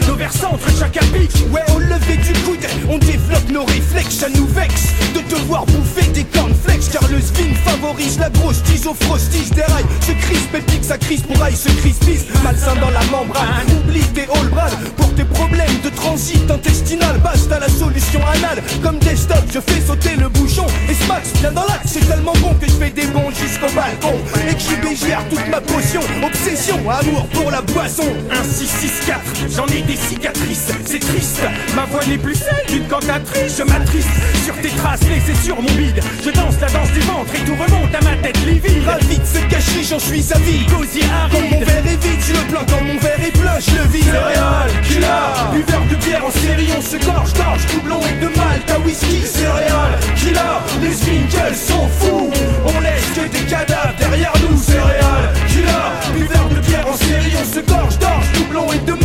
nos 0.06 0.16
centre 0.44 0.68
chaque 0.78 0.98
pic. 1.12 1.30
Ouais, 1.52 1.62
au 1.74 1.78
lever 1.78 2.16
du 2.16 2.32
coude, 2.44 2.66
on 2.88 2.98
développe 2.98 3.48
nos 3.50 3.64
réflexes, 3.64 4.16
ça 4.16 4.28
nous 4.28 4.46
vexe 4.46 4.92
de 5.14 5.20
te 5.20 5.36
voir 5.46 5.64
bouffer 5.66 6.06
des 6.12 6.24
cornflakes, 6.24 6.90
car 6.92 7.06
le 7.08 7.20
spin 7.20 7.54
favorise 7.64 8.18
la 8.18 8.30
grosse 8.30 8.62
tige 8.64 8.86
au 8.86 8.94
frostige 8.94 9.50
des 9.50 9.62
rails, 9.62 9.86
se 10.00 10.12
crispe 10.12 10.54
et 10.54 10.60
pique 10.60 10.84
sa 10.84 10.98
crise 10.98 11.22
pour 11.22 11.40
aille 11.42 11.56
se 11.56 11.68
crispise, 11.68 12.26
malsain 12.42 12.74
dans 12.80 12.90
la 12.90 13.04
membrane, 13.10 13.66
oublie 13.78 14.06
tes 14.14 14.22
all 14.22 14.50
pour 14.96 15.14
tes 15.14 15.24
problèmes 15.24 15.80
de 15.82 15.90
transit 15.90 16.50
intestinal, 16.50 17.18
basta 17.18 17.58
la 17.58 17.68
solution 17.68 18.20
anale, 18.26 18.62
comme 18.82 18.98
des 18.98 19.16
stops, 19.16 19.52
je 19.52 19.60
fais 19.60 19.80
sauter 19.80 20.16
le 20.16 20.28
bouchon, 20.28 20.66
et 20.90 20.94
ce 20.94 21.06
max 21.06 21.32
bien 21.40 21.52
dans 21.52 21.64
l'axe, 21.66 21.92
c'est 21.92 22.06
tellement 22.08 22.34
bon 22.40 22.54
que 22.60 22.66
je 22.66 22.72
fais 22.72 22.90
des 22.90 23.06
bons 23.06 23.30
jusqu'au 23.30 23.72
balcon, 23.74 24.14
et 24.48 24.54
que 24.54 24.60
je 24.60 24.88
bégère 24.88 25.22
toute 25.30 25.46
ma 25.48 25.60
potion, 25.60 26.00
obsession, 26.24 26.78
amour 26.90 27.26
pour 27.28 27.50
la 27.50 27.62
boisson, 27.62 28.08
1, 28.30 28.44
6, 28.44 28.66
6, 28.66 28.92
4, 29.06 29.20
j'en 29.56 29.66
ai 29.66 29.82
des 29.82 29.96
cicatrices, 29.96 30.33
c'est 30.34 30.98
triste, 30.98 31.42
ma 31.74 31.84
voix 31.84 32.04
n'est 32.06 32.18
plus 32.18 32.34
celle 32.34 32.66
d'une 32.68 32.86
cantatrice, 32.88 33.58
je 33.58 33.62
m'attriste 33.62 34.08
sur 34.44 34.54
tes 34.60 34.68
traces 34.68 35.02
laissées 35.02 35.40
sur 35.42 35.56
mon 35.60 35.70
bide, 35.72 36.00
je 36.24 36.30
danse 36.30 36.60
la 36.60 36.68
danse 36.68 36.90
du 36.92 37.00
ventre 37.00 37.34
et 37.34 37.44
tout 37.44 37.54
remonte 37.54 37.94
à 37.94 38.00
ma 38.04 38.16
tête 38.16 38.38
livide, 38.46 38.84
ravi 38.86 39.18
de 39.18 39.24
se 39.24 39.38
cacher, 39.48 39.82
j'en 39.88 39.98
suis 39.98 40.22
sa 40.22 40.38
vie, 40.38 40.64
Gosier 40.66 41.02
quand 41.30 41.38
aride. 41.38 41.52
mon 41.52 41.64
verre 41.64 41.86
est 41.86 42.04
vide, 42.04 42.20
je 42.20 42.32
le 42.32 42.46
plains, 42.50 42.66
quand 42.68 42.84
mon 42.84 42.98
verre 42.98 43.20
est 43.26 43.38
plein, 43.38 43.58
je 43.60 43.70
le 43.70 43.88
vide, 43.92 44.04
céréales, 44.04 44.70
killer, 44.82 45.32
buveur 45.52 45.82
de 45.90 45.96
bière 45.96 46.24
en 46.24 46.30
série, 46.30 46.68
on 46.76 46.82
se 46.82 46.96
gorge, 47.04 47.32
gorge, 47.34 47.66
doublon 47.72 48.00
et 48.00 48.20
de 48.20 48.28
malt 48.36 48.70
à 48.70 48.78
whisky, 48.80 49.22
céréales, 49.26 49.98
killer, 50.16 50.58
les 50.82 50.94
Swinkles 50.94 51.54
sont 51.54 51.88
fous, 52.00 52.30
on 52.64 52.80
laisse 52.80 53.10
que 53.14 53.28
des 53.28 53.44
cadavres 53.44 53.94
derrière 53.98 54.32
nous, 54.48 54.58
céréales, 54.58 55.32
killer, 55.48 56.18
buveur 56.18 56.48
de 56.48 56.60
bière 56.66 56.86
en 56.88 56.96
série, 56.96 57.32
on 57.40 57.54
se 57.54 57.60
gorge, 57.60 57.74
gorge. 57.84 57.98
D'orge, 57.98 58.32
doublon 58.34 58.72
et 58.72 58.78
de 58.78 58.92
malt 58.92 58.98
à 58.98 59.02
whisky, 59.02 59.03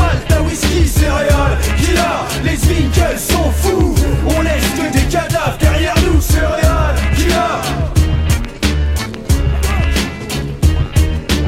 céréales, 0.90 1.58
Killa, 1.78 2.26
les 2.44 2.58
Winkles 2.68 3.20
sont 3.20 3.52
fous, 3.52 3.96
on 4.28 4.42
laisse 4.42 4.70
que 4.76 4.92
des 4.92 5.06
cadavres 5.06 5.58
derrière 5.60 5.96
nous, 6.06 6.22
céréales, 6.22 6.96
Killa. 7.16 7.62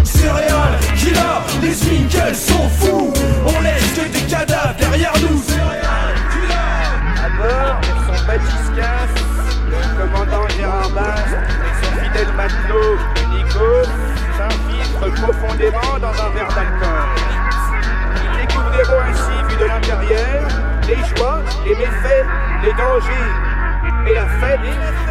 Céréales, 0.04 0.78
Killa, 0.98 1.42
les 1.62 1.76
Winkles 1.89 2.36
sont 2.36 2.70
fous, 2.80 3.14
on 3.46 3.62
laisse 3.62 3.92
que 3.96 4.08
des 4.12 4.26
cadavres 4.30 4.76
derrière 4.78 5.14
nous, 5.22 5.42
céréales, 5.42 6.16
À 7.18 7.30
bord, 7.38 7.82
son 8.08 8.28
Baptiste 8.28 8.76
Cass, 8.76 9.24
le 9.70 10.02
commandant 10.02 10.48
Gérard 10.58 10.89
Basse 10.92 11.34
et 11.34 11.86
son 11.86 12.04
fidèle 12.04 12.34
matelot 12.36 12.98
Nico 13.32 13.89
s'infiltrent 14.38 15.22
profondément 15.22 16.00
dans 16.00 16.10
un 16.10 16.30
verre 16.30 16.54
d'alcool. 16.54 17.30
Les 21.66 21.76
méfaits, 21.76 22.26
les 22.64 22.74
dangers 22.74 23.51
et 24.07 24.14
la 24.16 24.26
fête 24.39 24.59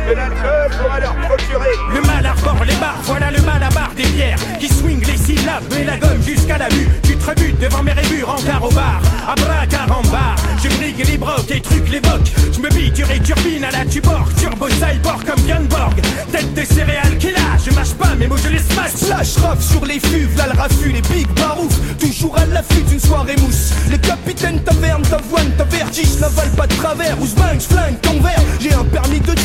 que 0.07 0.47
œuvre 0.47 0.83
pourra 0.83 1.01
leur 1.01 1.15
procurer. 1.15 1.71
Le 1.95 2.01
mal 2.03 2.27
arbore 2.27 2.65
les 2.65 2.75
barres, 2.75 2.99
voilà 3.05 3.31
le 3.31 3.41
mal 3.43 3.63
à 3.63 3.69
barre 3.69 3.93
des 3.97 4.05
bières 4.05 4.39
Qui 4.59 4.69
swing 4.69 5.05
les 5.07 5.17
syllabes 5.17 5.63
et 5.79 5.85
la 5.85 5.97
gomme 5.97 6.23
jusqu'à 6.23 6.59
la 6.59 6.69
vue. 6.69 6.89
Tu 7.03 7.17
te 7.17 7.31
rebutes 7.31 7.59
devant 7.59 7.83
mes 7.83 7.93
rébures 7.93 8.31
en 8.31 8.65
au 8.65 8.71
bar 8.71 9.01
Abracadabra, 9.29 10.35
je 10.63 10.69
brigue 10.77 11.07
les 11.07 11.19
brocs 11.19 11.51
et 11.51 11.61
trucs 11.61 11.89
les 11.89 12.01
bocs. 12.01 12.33
Je 12.53 12.61
me 12.61 12.69
biture 12.69 13.11
et 13.11 13.21
turbine 13.21 13.65
à 13.65 13.71
la 13.71 13.85
tuborg 13.85 14.29
Turbo 14.37 14.69
cyborg 14.69 15.25
comme 15.25 15.47
Gunborg 15.47 16.01
Tête 16.33 16.55
de 16.55 16.65
céréales 16.65 17.19
qui 17.19 17.29
je 17.65 17.71
mâche 17.75 17.95
pas 17.95 18.15
mes 18.15 18.27
mots 18.27 18.37
je 18.37 18.49
les 18.49 18.59
smash. 18.59 18.93
Slash 18.95 19.37
rap 19.39 19.61
sur 19.61 19.85
les 19.85 20.01
fuves, 20.01 20.37
là 20.37 20.47
le 20.53 20.59
raffut, 20.59 20.93
les 20.93 21.03
big 21.03 21.27
barouf. 21.35 21.73
Toujours 21.99 22.37
à 22.37 22.47
l'affût 22.47 22.83
d'une 22.83 23.01
soirée 23.01 23.37
mousse. 23.37 23.73
Les 23.91 23.99
capitaines 23.99 24.61
taverne, 24.63 25.03
t'avoine, 25.03 25.51
ta 25.57 25.65
vertige 25.65 26.19
N'avale 26.21 26.51
pas 26.51 26.67
de 26.67 26.75
travers, 26.75 27.21
Ousmane, 27.21 27.61
flingue 27.61 28.01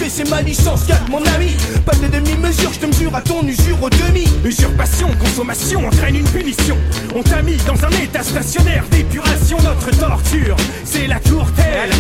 c'est 0.10 0.30
ma 0.30 0.42
licence, 0.42 0.84
calme 0.88 1.08
mon 1.10 1.24
ami. 1.36 1.56
Pas 1.86 1.96
de 1.96 2.08
demi-mesure, 2.08 2.72
je 2.74 2.80
te 2.80 2.86
mesure 2.86 3.16
à 3.16 3.22
ton 3.22 3.46
usure 3.48 3.82
au 3.82 3.90
demi. 3.90 4.28
Usurpation, 4.44 5.08
consommation 5.20 5.88
entraîne 5.88 6.16
une 6.16 6.28
punition. 6.28 6.78
On 7.16 7.24
t'a 7.24 7.42
mis 7.42 7.58
dans 7.68 7.84
un 7.86 7.92
état 8.04 8.24
stationnaire 8.24 8.84
d'épuration. 8.92 9.58
Notre 9.64 9.92
torture, 9.98 10.56
c'est 10.84 11.08
la 11.08 11.20
tourtelle. 11.20 11.92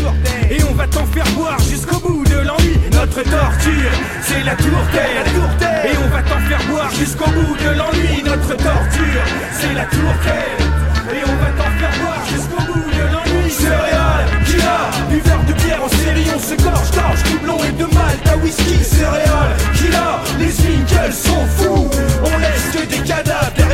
Et 0.49 0.63
on 0.69 0.73
va 0.73 0.87
t'en 0.87 1.05
faire 1.05 1.27
boire 1.35 1.59
jusqu'au 1.59 1.99
bout 1.99 2.23
de 2.25 2.37
l'ennui. 2.37 2.77
Notre 2.91 3.23
torture, 3.23 3.91
c'est 4.21 4.43
la 4.43 4.55
tourtelle. 4.55 5.25
Et 5.85 5.97
on 5.97 6.09
va 6.09 6.21
t'en 6.21 6.39
faire 6.47 6.63
boire 6.69 6.91
jusqu'au 6.91 7.29
bout 7.31 7.55
de 7.57 7.69
l'ennui. 7.77 8.23
Notre 8.23 8.55
torture, 8.55 9.23
c'est 9.59 9.73
la 9.73 9.85
tourtelle. 9.85 10.61
Et 11.11 11.23
on 11.23 11.35
va 11.35 11.49
t'en 11.57 11.71
faire 11.79 11.95
boire 12.03 12.25
jusqu'au 12.29 12.61
bout 12.71 12.89
de 12.91 13.03
l'ennui. 13.13 13.51
Céréales, 13.51 14.27
Killa, 14.45 14.89
buveur 15.09 15.39
de 15.47 15.53
bière 15.53 15.83
en 15.83 15.89
série, 15.89 16.27
on 16.35 16.39
se 16.39 16.55
gorge, 16.61 16.91
gorge, 16.91 17.23
doublon 17.31 17.57
et 17.63 17.71
de 17.71 17.94
whisky, 18.37 18.83
céréales, 18.83 19.55
Killa, 19.75 20.21
les 20.39 20.45
Winkles 20.45 21.13
sont 21.13 21.47
fous, 21.57 21.89
on 22.23 22.37
laisse 22.39 22.69
que 22.73 22.85
des 22.89 23.03
cadavres 23.07 23.64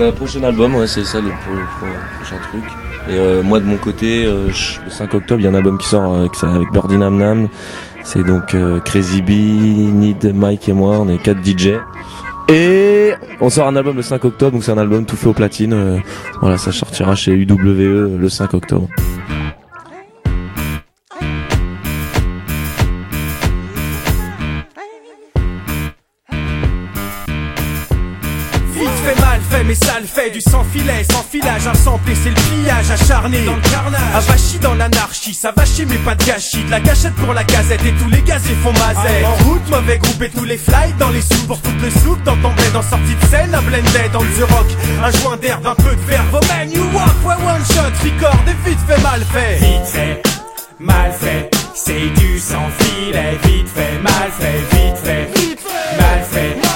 bah, 0.00 0.12
prochain 0.12 0.42
album, 0.42 0.74
c'est 0.86 1.04
ça 1.04 1.20
le, 1.20 1.28
pro- 1.28 1.66
pro- 1.78 1.86
prochain 2.16 2.36
truc. 2.50 2.64
Et 3.08 3.12
euh, 3.18 3.42
moi 3.42 3.60
de 3.60 3.64
mon 3.64 3.76
côté, 3.76 4.24
euh, 4.24 4.48
le 4.48 4.90
5 4.90 5.14
octobre, 5.14 5.40
il 5.40 5.44
y 5.44 5.46
a 5.46 5.50
un 5.50 5.54
album 5.54 5.78
qui 5.78 5.86
sort 5.88 6.14
avec, 6.16 6.34
ça, 6.34 6.48
avec 6.52 6.70
Birdie 6.72 6.96
Nam 6.98 7.16
Nam. 7.16 7.48
C'est 8.02 8.24
donc 8.24 8.54
euh, 8.54 8.80
Crazy 8.80 9.22
Bee, 9.22 9.34
Need, 9.92 10.34
Mike 10.34 10.68
et 10.68 10.72
moi, 10.72 10.98
on 10.98 11.08
est 11.08 11.18
4 11.18 11.38
DJ. 11.44 11.74
Et 12.48 13.12
on 13.40 13.48
sort 13.50 13.68
un 13.68 13.76
album 13.76 13.96
le 13.96 14.02
5 14.02 14.24
octobre, 14.24 14.52
donc 14.52 14.64
c'est 14.64 14.72
un 14.72 14.78
album 14.78 15.04
tout 15.04 15.16
fait 15.16 15.28
au 15.28 15.32
platine. 15.32 15.72
euh, 15.72 15.98
voilà, 16.40 16.58
ça 16.58 16.72
sortira 16.72 17.14
chez 17.14 17.32
UWE 17.32 18.16
le 18.18 18.28
5 18.28 18.54
octobre. 18.54 18.88
Fait 30.20 30.30
Du 30.30 30.40
sans 30.40 30.64
filet, 30.64 31.04
sans 31.10 31.22
filage, 31.22 31.62
et 31.66 32.14
c'est 32.14 32.28
le 32.28 32.34
pillage 32.34 32.90
acharné. 32.90 33.44
Dans 33.44 33.54
le 33.54 33.62
carnage, 33.62 34.00
avachi 34.14 34.58
dans 34.58 34.74
l'anarchie 34.74 35.34
Ça 35.34 35.52
va 35.56 35.64
chier 35.64 35.86
mais 35.86 35.96
pas 35.96 36.14
de 36.14 36.24
gâchis. 36.24 36.64
De 36.64 36.70
la 36.70 36.80
gâchette 36.80 37.14
pour 37.14 37.32
la 37.32 37.44
gazette 37.44 37.84
et 37.84 37.92
tous 37.92 38.08
les 38.10 38.22
gazés 38.22 38.56
font 38.62 38.72
mazette 38.72 39.24
En 39.24 39.44
route, 39.44 39.68
mauvais 39.70 39.98
groupe 39.98 40.22
et 40.22 40.30
tous 40.30 40.44
les 40.44 40.58
flights 40.58 40.96
dans 40.98 41.10
les 41.10 41.22
sous 41.22 41.46
Pour 41.46 41.58
foutre 41.58 41.82
le 41.82 41.90
souk 41.90 42.22
dans 42.24 42.36
ton 42.36 42.50
bled 42.50 42.76
en 42.76 42.82
sortie 42.82 43.14
de 43.14 43.26
scène 43.26 43.54
Un 43.54 43.62
blended 43.62 44.12
dans 44.12 44.20
The 44.20 44.50
Rock 44.50 44.66
Un 45.02 45.10
joint 45.20 45.36
d'herbe, 45.36 45.66
un 45.66 45.74
peu 45.74 45.94
de 45.94 46.02
verve 46.02 46.34
Au 46.34 46.46
man 46.46 46.70
you 46.70 46.84
walk, 46.92 47.16
ouais 47.24 47.44
one 47.46 47.64
shot, 47.64 47.92
record 48.04 48.40
et 48.46 48.68
vite 48.68 48.78
fait, 48.86 49.02
mal 49.02 49.24
fait. 49.32 49.56
Vite 49.56 49.86
fait, 49.86 50.22
mal 50.78 51.12
fait 51.12 51.50
C'est 51.74 52.10
du 52.20 52.38
sans 52.38 52.68
filet 52.78 53.38
Vite 53.44 53.68
fait, 53.68 53.98
mal 54.02 54.30
fait, 54.38 54.76
vite 54.76 54.96
fait 55.02 55.28
Mal 55.98 56.24
fait, 56.30 56.56
mal 56.56 56.64
fait 56.64 56.69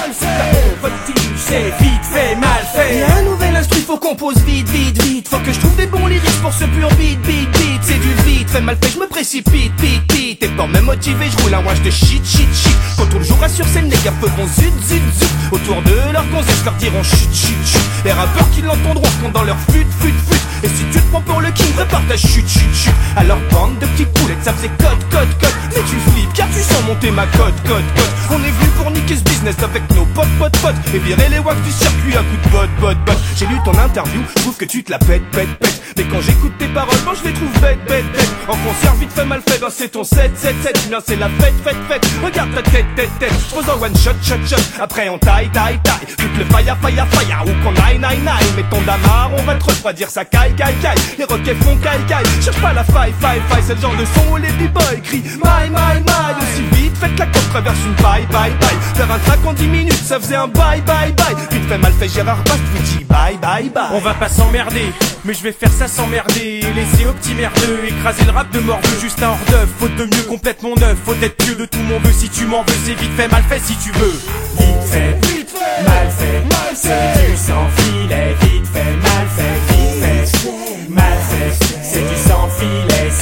C'est 1.35 1.71
vite 1.79 2.05
fait, 2.13 2.35
mal 2.35 2.65
fait 2.73 3.44
Faut 3.85 3.97
qu'on 3.97 4.15
pose 4.15 4.37
vite, 4.47 4.67
vite, 4.69 4.99
vite. 5.03 5.27
Faut 5.27 5.37
que 5.37 5.53
je 5.53 5.59
trouve 5.59 5.75
des 5.75 5.85
bons 5.85 6.07
lyrics 6.07 6.41
pour 6.41 6.51
ce 6.51 6.63
pur 6.63 6.89
beat, 6.97 7.21
beat, 7.21 7.51
beat. 7.51 7.81
C'est 7.83 7.99
du 7.99 8.13
vite, 8.25 8.49
fait 8.49 8.61
mal 8.61 8.75
fait, 8.81 8.89
je 8.91 8.99
me 8.99 9.07
précipite, 9.07 9.75
pite, 9.75 10.07
pite 10.07 10.43
Et 10.43 10.47
pas 10.47 10.65
même 10.65 10.85
motivé, 10.85 11.27
je 11.29 11.43
roule 11.43 11.53
un 11.53 11.63
wash 11.63 11.79
de 11.83 11.91
shit, 11.91 12.25
shit, 12.25 12.51
shit. 12.51 12.75
Quand 12.97 13.05
on 13.13 13.19
le 13.19 13.23
jouera 13.23 13.47
sur 13.47 13.67
scène, 13.67 13.87
les 13.87 13.97
gars 13.97 14.13
feront 14.19 14.47
zut, 14.47 14.73
zut, 14.87 15.03
zut. 15.19 15.29
Autour 15.51 15.83
de 15.83 16.11
leur 16.11 16.25
gonzesse, 16.29 16.65
leur 16.65 16.73
diront 16.75 17.03
chut, 17.03 17.29
chut, 17.31 17.55
chut. 17.63 17.81
Les 18.03 18.11
rappeurs 18.11 18.49
qui 18.49 18.63
l'entendront 18.63 19.05
seront 19.19 19.29
dans 19.29 19.43
leur 19.43 19.57
fut, 19.69 19.85
fut, 19.99 20.07
fut 20.07 20.41
Et 20.63 20.67
si 20.67 20.83
tu 20.91 20.99
te 20.99 21.05
prends 21.11 21.21
pour 21.21 21.41
le 21.41 21.51
king, 21.51 21.71
prépare 21.73 22.01
ta 22.07 22.17
chute, 22.17 22.49
chute, 22.49 22.73
chute. 22.73 22.93
Alors 23.15 23.37
bande 23.51 23.77
de 23.77 23.85
petites 23.85 24.11
poulettes, 24.13 24.43
ça 24.43 24.53
faisait 24.53 24.71
code, 24.79 25.03
code, 25.11 25.29
code. 25.39 25.53
Mais 25.75 25.81
tu 25.87 26.11
flippes, 26.11 26.33
car 26.33 26.47
tu 26.47 26.59
sens 26.59 26.83
monter 26.87 27.11
ma 27.11 27.27
cote, 27.27 27.53
code, 27.67 27.85
code 27.95 28.13
On 28.31 28.43
est 28.43 28.49
venu 28.49 28.69
pour 28.81 28.89
niquer 28.89 29.15
ce 29.15 29.23
business 29.23 29.55
avec 29.61 29.83
nos 29.93 30.05
potes, 30.05 30.25
potes, 30.39 30.57
potes. 30.57 30.75
Et 30.95 30.97
virer 30.97 31.29
les 31.29 31.39
wacks 31.39 31.61
du 31.61 31.71
circuit 31.71 32.15
à 32.17 32.23
coup 32.23 32.37
de 32.43 32.49
botte, 32.49 32.69
botte, 32.81 32.97
botte. 33.05 33.21
J'ai 33.35 33.45
lu 33.45 33.57
ton 33.63 33.74
interview, 33.79 34.21
je 34.35 34.41
trouve 34.41 34.57
que 34.57 34.65
tu 34.65 34.83
te 34.83 34.91
la 34.91 34.99
pètes, 34.99 35.29
pètes, 35.31 35.59
pètes. 35.59 35.81
Mais 35.97 36.03
quand 36.05 36.21
j'écoute 36.21 36.53
tes 36.57 36.67
paroles, 36.67 36.99
moi 37.05 37.13
je 37.17 37.27
les 37.27 37.33
trouve 37.33 37.51
bêtes, 37.61 37.79
bêtes, 37.87 38.11
bêtes. 38.11 38.29
En 38.47 38.57
concert 38.57 38.93
vite 38.95 39.11
fait 39.11 39.25
mal 39.25 39.41
fait, 39.47 39.59
ben 39.59 39.69
c'est 39.69 39.89
ton 39.89 40.03
7, 40.03 40.31
7, 40.35 40.55
7 40.61 40.89
Bien 40.89 40.99
c'est 41.05 41.15
la 41.15 41.29
fête, 41.29 41.53
fête, 41.63 41.77
fête. 41.87 42.05
Regarde 42.23 42.53
ta 42.53 42.61
tête, 42.63 42.85
tête, 42.95 43.09
tête. 43.19 43.31
Je 43.31 43.71
un 43.71 43.81
one 43.81 43.95
shot, 43.95 44.11
shot, 44.21 44.45
shot. 44.45 44.61
Après 44.79 45.07
on 45.09 45.17
taille, 45.17 45.49
taille, 45.51 45.79
taille. 45.83 46.07
Toute 46.17 46.37
le 46.37 46.45
fire, 46.45 46.77
fire, 46.81 47.07
fire. 47.07 47.43
Ou 47.45 47.63
qu'on 47.63 47.81
aille, 47.81 47.99
aille, 48.03 48.27
aille. 48.27 48.53
Mais 48.57 48.63
ton 48.69 48.81
damar, 48.81 49.31
on 49.37 49.41
va 49.43 49.55
te 49.55 49.63
refroidir 49.63 50.09
ça 50.09 50.25
caille, 50.25 50.53
caille, 50.55 50.75
caille. 50.81 50.97
Les 51.17 51.23
roquets 51.23 51.55
font 51.55 51.77
caille, 51.77 52.05
caille. 52.07 52.25
Cherche 52.43 52.61
pas 52.61 52.73
la 52.73 52.83
faille, 52.83 53.13
faille, 53.19 53.41
faille. 53.47 53.63
C'est 53.65 53.75
le 53.75 53.81
genre 53.81 53.95
de 53.95 54.05
son 54.05 54.33
où 54.33 54.37
les 54.37 54.51
b-boys 54.51 55.01
crient 55.03 55.23
My, 55.43 55.69
my, 55.69 56.01
my. 56.01 56.35
Aussi 56.37 56.63
vite 56.73 56.84
fait 56.95 57.09
que 57.09 57.19
la 57.19 57.25
côte 57.27 57.49
traverse 57.49 57.79
une 57.85 57.95
paille, 57.95 58.25
bye, 58.31 58.51
bye. 58.59 58.77
Faire 58.95 59.11
un 59.11 59.19
track 59.19 59.39
en 59.45 59.53
10 59.53 59.67
minutes, 59.67 60.03
ça 60.05 60.19
faisait 60.19 60.35
un 60.35 60.47
bye, 60.47 60.81
bye, 60.81 61.13
bye. 61.13 61.35
Vite 61.51 61.67
fait 61.67 61.77
mal 61.77 61.93
fait 61.93 62.07
Gérard 62.07 62.43
Bast 62.43 62.59
vous 62.73 62.83
dit 62.83 63.03
bye, 63.05 63.37
bye, 63.37 63.69
bye. 63.69 63.83
On 63.91 63.99
va 63.99 64.13
pas 64.13 64.29
s'emmerder, 64.29 64.91
mais 65.23 65.33
je 65.33 65.43
vais 65.43 65.51
faire 65.51 65.71
ça 65.71 65.87
s'emmerder 65.87 66.61
Laisser 66.75 67.05
au 67.05 67.13
petit 67.13 67.33
merdeux, 67.33 67.79
écraser 67.87 68.25
le 68.25 68.31
rap 68.31 68.49
de 68.51 68.59
morveux. 68.59 68.99
Juste 68.99 69.21
un 69.23 69.29
hors 69.29 69.45
d'œuvre, 69.49 69.71
faute 69.79 69.95
de 69.95 70.03
mieux, 70.03 70.23
complète 70.27 70.61
mon 70.63 70.75
œuvre. 70.81 70.97
Faut 71.05 71.15
être 71.21 71.37
pieux 71.37 71.55
de 71.55 71.65
tout 71.65 71.79
mon 71.79 71.99
vœu, 71.99 72.11
si 72.11 72.29
tu 72.29 72.45
m'en 72.45 72.63
veux 72.63 72.73
C'est 72.85 72.99
vite 72.99 73.15
fait, 73.15 73.27
mal 73.29 73.43
fait 73.43 73.59
si 73.59 73.75
tu 73.77 73.91
veux. 73.91 74.19
Vite 74.57 74.67
fait, 74.85 75.27
vite 75.27 75.49
fait, 75.49 75.83
mal 75.83 76.11
fait, 76.11 76.41
mal 76.43 76.75
fait. 76.75 77.13
C'est 77.15 77.31
du 77.31 77.37
sans 77.37 77.69
filet, 77.77 78.35
vite 78.41 78.67
fait, 78.73 78.95
mal 78.97 79.27
fait, 79.35 79.73
vite 79.73 80.01
fait. 80.01 80.89
Mal 80.89 81.17
fait, 81.29 81.65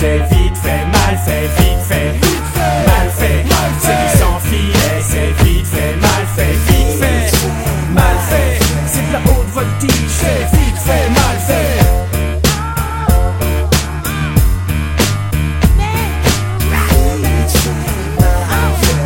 c'est 0.04 0.18
vite 0.36 0.58
fait, 0.62 0.86
mal 0.86 1.18
fait, 1.26 1.48
vite 1.60 1.82
fait, 1.88 2.06
mal 2.06 2.22
fait. 2.22 2.53
C'est 3.80 3.96
du 3.96 4.18
sans 4.20 4.40
filet, 4.40 5.02
c'est 5.02 5.32
vite 5.44 5.66
fait, 5.68 5.96
mal 5.96 6.26
fait, 6.36 6.56
vite 6.68 6.94
fait, 7.00 7.32
mal 7.94 8.18
fait. 8.30 8.60
C'est 8.86 9.08
de 9.08 9.14
la 9.14 9.20
haute 9.20 9.50
voltige, 9.54 10.10
c'est 10.10 10.58
vite 10.58 10.78
fait, 10.78 11.10
mal 11.10 11.38
fait. 11.48 11.80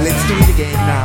Let's 0.04 0.24
do 0.28 0.34
it 0.36 0.50
again 0.50 0.80
now. 0.88 1.04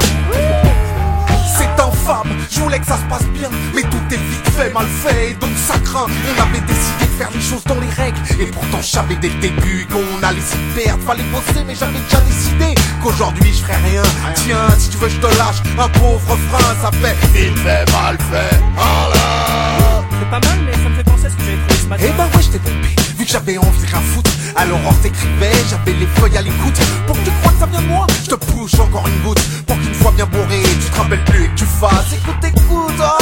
C'est 1.57 1.83
infâme, 1.83 2.33
je 2.51 2.61
voulais 2.61 2.79
que 2.79 2.87
ça 2.87 2.97
se 2.97 3.05
passe 3.05 3.27
bien, 3.29 3.51
mais 3.75 3.83
tout 3.83 4.03
est 4.11 4.17
vite 4.17 4.49
fait, 4.57 4.71
mal 4.73 4.87
fait, 4.87 5.35
donc 5.39 5.51
ça 5.57 5.79
craint. 5.85 6.07
On 6.07 6.43
avait 6.43 6.61
décidé 6.61 7.07
faire 7.23 7.31
les 7.35 7.41
choses 7.41 7.63
dans 7.65 7.79
les 7.79 7.89
règles, 7.91 8.19
et 8.41 8.47
pourtant 8.47 8.81
je 8.81 8.91
savais 8.91 9.15
dès 9.17 9.29
le 9.29 9.41
début 9.41 9.87
qu'on 9.87 10.27
allait 10.27 10.41
s'y 10.41 10.57
perdre. 10.75 11.03
Fallait 11.05 11.23
bosser, 11.31 11.63
mais 11.67 11.75
j'avais 11.75 12.01
déjà 12.01 12.21
décidé 12.21 12.75
qu'aujourd'hui 13.03 13.53
je 13.53 13.63
ferais 13.63 13.81
rien. 13.91 14.03
Tiens, 14.35 14.69
si 14.77 14.89
tu 14.91 14.97
veux, 14.97 15.09
je 15.09 15.19
te 15.19 15.27
lâche 15.39 15.63
un 15.79 15.89
pauvre 15.89 16.21
refrain, 16.29 16.75
ça 16.83 16.91
fait 16.91 17.17
vite 17.33 17.59
fait, 17.59 17.85
mal 17.93 18.19
fait. 18.31 18.57
Allah. 18.77 20.03
C'est 20.19 20.31
pas 20.31 20.41
mal, 20.49 20.59
mais 20.67 20.73
ça 20.73 20.89
me 20.89 20.97
fait 20.97 21.05
penser 21.05 21.27
à 21.27 21.31
ce 21.31 21.37
que 21.37 21.43
j'avais 21.43 21.59
trouvé 21.59 21.81
ce 21.83 21.87
matin. 21.87 22.05
Eh 22.09 22.13
ben 22.13 22.25
ouais, 22.25 22.43
j'étais 22.43 22.59
trompé, 22.59 22.89
vu 23.19 23.25
que 23.25 23.31
j'avais 23.31 23.59
envie 23.59 23.83
de 23.83 23.87
rien 23.87 24.01
foutre. 24.01 24.31
Alors 24.57 24.81
on 24.85 24.93
t'écrivait, 24.95 25.53
j'avais 25.71 25.99
les 25.99 26.07
feuilles 26.17 26.39
à 26.39 26.43
l'écoute. 26.43 26.79
Pour 27.07 27.17
que 27.17 27.25
tu 27.25 27.31
crois 27.41 27.53
que 27.53 27.59
ça 27.61 27.67
vient 27.67 27.83
de 27.83 27.87
moi, 27.87 28.07
je 28.25 28.31
te 28.31 28.35
push 28.35 28.81
encore 28.81 29.07
une 29.07 29.21
goutte. 29.23 29.43
Pour 29.67 29.77
qu'une 29.79 29.95
fois 29.95 30.11
bien 30.13 30.27
bourré, 30.27 30.63
tu 30.63 30.91
te 30.91 30.97
rappelles 30.97 31.25
plus 31.25 31.45
et 31.45 31.49
que 31.49 31.55
tu 31.55 31.67
fasses. 31.67 32.13
Écoute, 32.13 32.43
écoute, 32.43 33.01
oh 33.01 33.22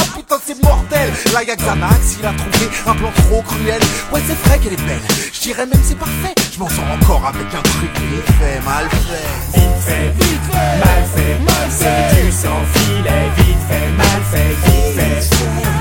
y'a 1.47 1.55
Xanax, 1.55 2.17
il 2.19 2.25
a 2.25 2.33
trouvé 2.33 2.69
un 2.85 2.93
plan 2.93 3.11
trop 3.11 3.41
cruel. 3.41 3.81
Ouais, 4.11 4.21
c'est 4.27 4.37
vrai 4.47 4.59
qu'elle 4.59 4.73
est 4.73 4.85
belle, 4.85 5.01
je 5.33 5.39
dirais 5.39 5.65
même 5.65 5.81
c'est 5.83 5.97
parfait. 5.97 6.33
Je 6.53 6.59
m'en 6.59 6.69
sors 6.69 6.85
encore 6.91 7.25
avec 7.25 7.47
un 7.53 7.61
truc 7.61 7.91
vite 7.97 8.31
fait, 8.39 8.59
mal 8.65 8.89
fait. 8.89 9.59
Vite 9.59 9.81
fait, 9.81 10.09
vite 10.19 10.45
fait, 10.51 10.79
mal 10.79 11.03
fait, 11.15 11.39
mal 11.39 11.69
C'est 11.69 12.23
du 12.23 12.31
sans 12.31 12.61
filet, 12.73 13.29
vite 13.37 13.63
fait, 13.69 13.89
mal 13.97 14.21
fait, 14.31 14.53
vite 14.65 14.93
fait, 14.95 15.21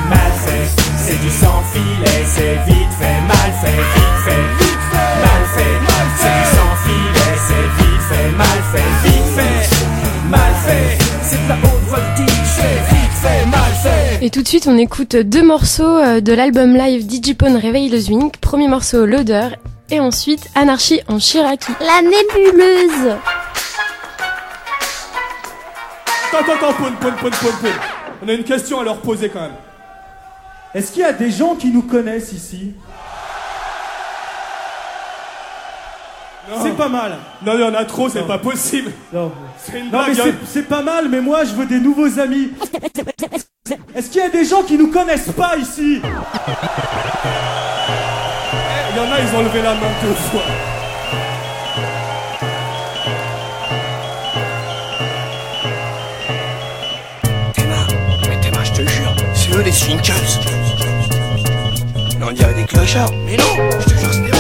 mal 0.09 0.32
fait. 0.45 0.68
C'est 0.97 1.20
du 1.20 1.30
sans 1.30 1.62
filet, 1.72 2.24
c'est 2.26 2.59
vite 2.66 2.93
fait, 2.99 3.20
mal 3.26 3.53
fait, 3.61 3.76
vite 3.76 4.18
fait, 4.24 4.70
Et 14.31 14.33
tout 14.33 14.43
de 14.43 14.47
suite, 14.49 14.68
on 14.68 14.78
écoute 14.78 15.16
deux 15.16 15.43
morceaux 15.43 15.83
euh, 15.83 16.20
de 16.20 16.33
l'album 16.33 16.76
live 16.76 17.05
Digipone 17.05 17.57
Réveille 17.57 17.89
le 17.89 17.99
Zwing. 17.99 18.31
Premier 18.41 18.68
morceau, 18.68 19.05
L'odeur. 19.05 19.57
Et 19.91 19.99
ensuite, 19.99 20.49
Anarchie 20.55 21.01
en 21.09 21.18
Chiraki. 21.18 21.72
La 21.81 22.01
nébuleuse. 22.01 23.16
Attends, 26.33 26.53
attends. 26.53 26.74
On 28.22 28.28
a 28.28 28.33
une 28.33 28.45
question 28.45 28.78
à 28.78 28.85
leur 28.85 28.99
poser 28.99 29.31
quand 29.31 29.41
même. 29.41 29.57
Est-ce 30.76 30.93
qu'il 30.93 31.03
y 31.03 31.07
a 31.07 31.12
des 31.12 31.33
gens 31.33 31.57
qui 31.57 31.70
nous 31.72 31.83
connaissent 31.83 32.33
ici? 32.33 32.74
C'est 36.62 36.76
pas 36.76 36.88
mal. 36.88 37.12
Non, 37.44 37.53
il 37.55 37.61
y 37.61 37.64
en 37.64 37.74
a 37.74 37.84
trop, 37.84 38.09
c'est 38.09 38.26
pas 38.26 38.38
possible. 38.38 38.90
Non, 39.12 39.30
c'est 39.59 39.78
une 39.78 39.90
Non, 39.90 40.01
mais 40.07 40.14
blague. 40.14 40.34
c'est- 40.46 40.62
pas 40.62 40.82
mal, 40.82 41.09
mais 41.09 41.20
moi 41.20 41.44
je 41.44 41.53
veux 41.55 41.66
des 41.66 41.78
nouveaux 41.80 42.18
amis. 42.18 42.51
Est-ce 43.94 44.11
qu'il 44.11 44.20
y 44.20 44.24
a 44.24 44.28
des 44.28 44.44
gens 44.44 44.62
qui 44.62 44.76
nous 44.76 44.88
connaissent 44.90 45.30
pas 45.32 45.57
ici? 45.57 46.01
Il 48.92 48.96
y 48.96 49.01
en 49.01 49.12
a, 49.12 49.20
ils 49.20 49.36
ont 49.36 49.42
levé 49.42 49.62
la 49.62 49.74
main 49.74 49.90
deux 50.03 50.14
fois. 50.14 50.42
Mais 58.28 58.40
Théma, 58.40 58.64
je 58.64 58.72
te 58.72 58.88
jure, 58.88 59.14
c'est 59.34 59.53
eux 59.57 59.62
les 59.62 59.72
Swinkles. 59.72 60.12
On 62.22 62.32
dirait 62.32 62.55
des 62.55 62.64
clochards. 62.64 63.11
Mais 63.26 63.36
non, 63.36 63.44
je 63.80 63.84
te 63.84 63.90
jure, 63.98 64.12
c'est. 64.12 64.39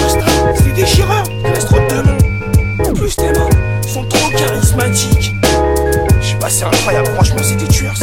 C'est. 0.86 1.22
Ils 1.44 1.50
laissent 1.52 1.66
trop 1.66 1.78
de 1.78 2.02
mains. 2.02 2.88
En 2.88 2.92
plus, 2.92 3.14
Théma, 3.16 3.48
ils 3.82 3.88
sont 3.88 4.04
trop 4.04 4.30
charismatiques. 4.30 5.34
Je 6.20 6.26
sais 6.26 6.34
pas, 6.36 6.50
c'est 6.50 6.64
incroyable. 6.64 7.08
Franchement, 7.14 7.40
c'est 7.42 7.56
des 7.56 7.68
tueurs, 7.68 7.96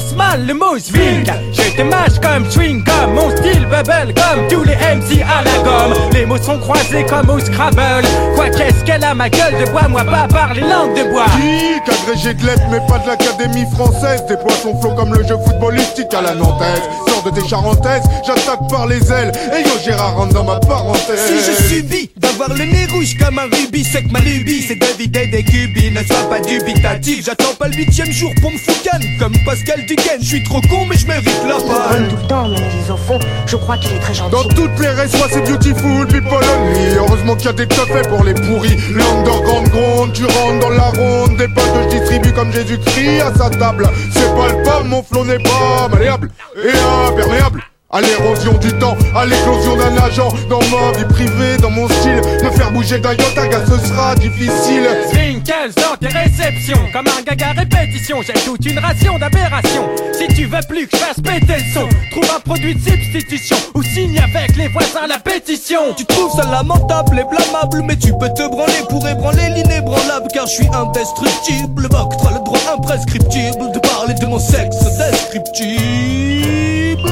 me 0.00 0.06
prononces 0.06 0.16
mal 0.16 0.46
le 0.46 0.54
mot 0.54 0.78
swing, 0.78 1.24
je 1.52 1.76
te 1.76 1.82
mâche 1.82 2.18
comme 2.22 2.50
swing 2.50 2.84
comme 2.84 3.14
mon 3.14 3.30
style 3.36 3.66
bubble 3.66 4.14
comme 4.14 4.48
tous 4.48 4.64
les 4.64 4.74
MC 4.74 5.22
à 5.22 5.42
la 5.44 5.62
gomme. 5.62 5.94
Les 6.12 6.26
mots 6.26 6.38
sont 6.38 6.58
croisés 6.58 7.04
comme 7.08 7.30
au 7.30 7.38
Scrabble. 7.38 8.06
Quoi 8.34 8.48
qu'est-ce 8.50 8.84
qu'elle 8.84 9.04
a 9.04 9.14
ma 9.14 9.28
gueule 9.28 9.64
de 9.64 9.70
bois, 9.70 9.88
moi 9.88 10.04
pas 10.04 10.28
parler 10.28 10.62
langue 10.62 10.94
de 10.96 11.10
bois. 11.10 11.26
Geek, 11.36 11.82
agrégé 11.88 12.34
de 12.34 12.46
lettres, 12.46 12.62
mais 12.70 12.80
pas 12.88 12.98
de 12.98 13.08
l'académie 13.08 13.66
française. 13.74 14.24
Des 14.28 14.36
poissons 14.36 14.78
flots 14.80 14.94
comme 14.94 15.14
le 15.14 15.26
jeu 15.26 15.36
footballistique 15.46 16.12
à 16.14 16.22
la 16.22 16.34
nantaise. 16.34 16.82
Sors 17.08 17.22
de 17.22 17.30
tes 17.30 17.46
charentaises, 17.46 18.02
j'attaque 18.26 18.68
par 18.68 18.86
les 18.86 19.12
ailes. 19.12 19.32
Et 19.56 19.62
yo, 19.62 19.74
Gérard 19.84 20.16
rentre 20.16 20.34
dans 20.34 20.44
ma 20.44 20.60
parenthèse. 20.60 21.20
Si 21.26 21.34
je 21.38 21.74
subis 21.74 22.10
d'avoir 22.40 22.58
le 22.58 22.64
nez 22.64 22.86
rouge 22.86 23.16
comme 23.18 23.38
un 23.38 23.44
rubis, 23.44 23.84
c'est 23.84 24.02
que 24.02 24.12
ma 24.12 24.20
lubie 24.20 24.62
c'est 24.66 24.76
d'éviter 24.76 25.26
des 25.26 25.42
cubis. 25.42 25.90
Ne 25.90 26.02
sois 26.02 26.28
pas 26.28 26.40
dubitatif, 26.40 27.26
j'attends 27.26 27.54
pas 27.58 27.68
le 27.68 27.74
huitième 27.74 28.10
jour 28.10 28.32
pour 28.40 28.50
me 28.50 28.56
foucan. 28.56 28.98
Comme 29.18 29.34
Pascal 29.44 29.84
Duquesne, 29.84 30.20
je 30.20 30.26
suis 30.26 30.42
trop 30.44 30.60
con 30.62 30.86
mais 30.88 30.96
je 30.96 31.06
mérite 31.06 31.42
la 31.46 31.56
panne. 31.56 32.08
tout 32.08 32.16
le 32.16 32.28
temps, 32.28 32.48
mais 32.48 32.90
au 32.90 32.96
fond, 32.96 33.18
je 33.46 33.56
crois 33.56 33.76
qu'il 33.76 33.92
est 33.92 34.00
très 34.00 34.14
gentil. 34.14 34.30
Dans 34.30 34.44
toutes 34.44 34.78
les 34.80 34.88
ressois, 34.88 35.28
c'est 35.30 35.46
beautiful, 35.46 36.06
people 36.06 36.32
only. 36.32 36.96
Heureusement 36.96 37.36
qu'il 37.36 37.46
y 37.46 37.48
a 37.48 37.52
des 37.52 37.66
faits 37.74 38.08
pour 38.08 38.24
les 38.24 38.34
pourris. 38.34 38.76
Le 38.90 39.02
underground 39.02 39.68
gronde, 39.68 40.12
tu 40.14 40.24
rentres 40.24 40.60
dans 40.60 40.70
la 40.70 40.90
ronde. 40.90 41.36
Des 41.36 41.48
potes 41.48 41.72
que 41.74 41.90
je 41.90 41.98
distribue 41.98 42.32
comme 42.32 42.52
Jésus-Christ 42.52 43.20
à 43.20 43.34
sa 43.34 43.50
table. 43.50 43.88
C'est 44.12 44.34
pas 44.34 44.48
le 44.48 44.62
pas, 44.62 44.82
mon 44.82 45.02
flot 45.02 45.24
n'est 45.24 45.38
pas 45.38 45.88
malléable 45.90 46.30
et 46.56 46.70
imperméable. 47.08 47.69
À 47.92 48.00
l'érosion 48.00 48.52
du 48.58 48.68
temps, 48.78 48.96
à 49.16 49.26
l'éclosion 49.26 49.74
d'un 49.76 49.96
agent 49.96 50.28
Dans 50.48 50.60
ma 50.60 50.92
vie 50.96 51.04
privée, 51.06 51.56
dans 51.60 51.70
mon 51.70 51.88
style 51.88 52.20
Me 52.44 52.50
faire 52.50 52.70
bouger 52.70 53.00
d'un 53.00 53.14
iota, 53.14 53.48
gars, 53.48 53.64
ce 53.66 53.76
sera 53.88 54.14
difficile 54.14 54.86
Swinkles 55.12 55.72
dans 55.74 55.96
tes 55.96 56.06
réceptions, 56.06 56.78
comme 56.92 57.08
un 57.08 57.20
gaga 57.22 57.50
répétition, 57.52 58.22
j'ai 58.22 58.34
toute 58.44 58.64
une 58.64 58.78
ration 58.78 59.18
d'aberration. 59.18 59.88
Si 60.12 60.28
tu 60.28 60.44
veux 60.46 60.60
plus 60.68 60.86
que 60.86 60.96
je 60.96 61.02
fasse 61.02 61.20
péter 61.20 61.56
le 61.58 61.64
son, 61.74 61.88
trouve 62.12 62.30
un 62.36 62.40
produit 62.40 62.74
de 62.74 62.80
substitution 62.80 63.56
ou 63.74 63.82
signe 63.82 64.18
avec 64.18 64.56
les 64.56 64.68
voisins 64.68 65.08
la 65.08 65.18
pétition. 65.18 65.92
Tu 65.96 66.04
trouves 66.04 66.30
ça 66.32 66.44
lamentable 66.48 67.18
et 67.18 67.24
blâmable, 67.24 67.82
mais 67.86 67.96
tu 67.96 68.12
peux 68.12 68.28
te 68.28 68.48
branler 68.48 68.84
pour 68.88 69.06
ébranler 69.08 69.48
l'inébranlable, 69.56 70.28
car 70.32 70.46
je 70.46 70.52
suis 70.52 70.68
indestructible. 70.72 71.88
M'octroie 71.90 72.30
le 72.32 72.38
droit 72.44 72.60
imprescriptible 72.78 73.72
de 73.74 73.80
parler 73.80 74.14
de 74.14 74.26
mon 74.26 74.38
sexe 74.38 74.76
descriptible. 74.96 77.10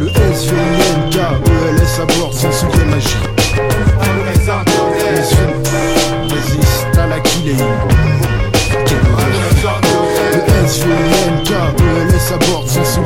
Le 0.00 0.06
S, 0.06 0.46
je 0.46 0.54
K, 1.10 1.18
ELS 1.18 2.00
à 2.00 2.06
bord 2.06 2.32
sans 2.32 2.50
soulier 2.50 2.84
magique. 2.86 3.28
Les 5.12 5.28
yeux 5.30 5.52
résistent 6.30 6.96
à 6.96 7.06
la. 7.06 7.16
Le 10.32 10.40
S, 10.64 10.72
K, 11.44 11.50
ELS 11.50 12.32
à 12.32 12.38
bord 12.46 12.64
sans. 12.66 13.02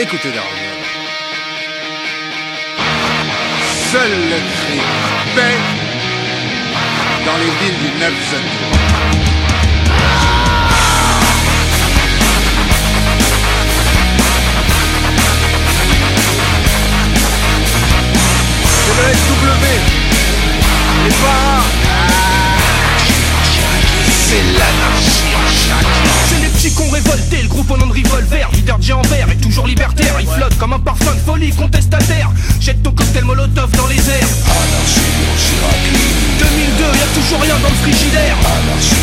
Écoutez. 0.00 0.32
Seul 3.92 4.10
le 4.10 4.38
cri 4.50 5.75
dans 7.26 7.36
les 7.38 7.44
villes 7.44 7.78
du 7.80 7.98
9 7.98 8.12
C'est 18.84 18.96
le 18.96 19.08
SW. 19.12 19.64
Les 21.04 21.10
pas. 21.10 21.64
C'est 24.28 24.44
l'anarchie 24.52 25.34
en 25.34 25.48
chaque. 25.50 25.94
C'est 26.28 26.40
les 26.42 26.48
petits 26.48 26.72
cons 26.74 26.90
révoltés, 26.90 27.42
le 27.42 27.48
groupe 27.48 27.70
au 27.72 27.76
nom 27.76 27.86
de 27.86 27.92
revolver, 27.92 28.48
Energy 28.68 28.92
en 28.92 29.02
toujours 29.40 29.66
libertaire. 29.66 30.14
Il 30.20 30.26
flotte 30.26 30.58
comme 30.58 30.72
un 30.72 30.80
parfum 30.80 31.14
de 31.14 31.20
folie 31.20 31.50
contestataire. 31.52 32.30
Jette 32.60 32.82
ton 32.82 32.90
cocktail 32.90 33.24
molotov 33.24 33.70
dans 33.76 33.86
les 33.86 33.94
airs. 33.94 34.28
Anarchie 34.42 35.00
en 35.22 35.36
Chirac 35.38 35.82
2002, 36.40 36.82
y'a 36.98 37.06
toujours 37.14 37.40
rien 37.42 37.54
dans 37.62 37.68
le 37.68 37.74
frigidaire. 37.76 38.36
Anarchie 38.40 38.96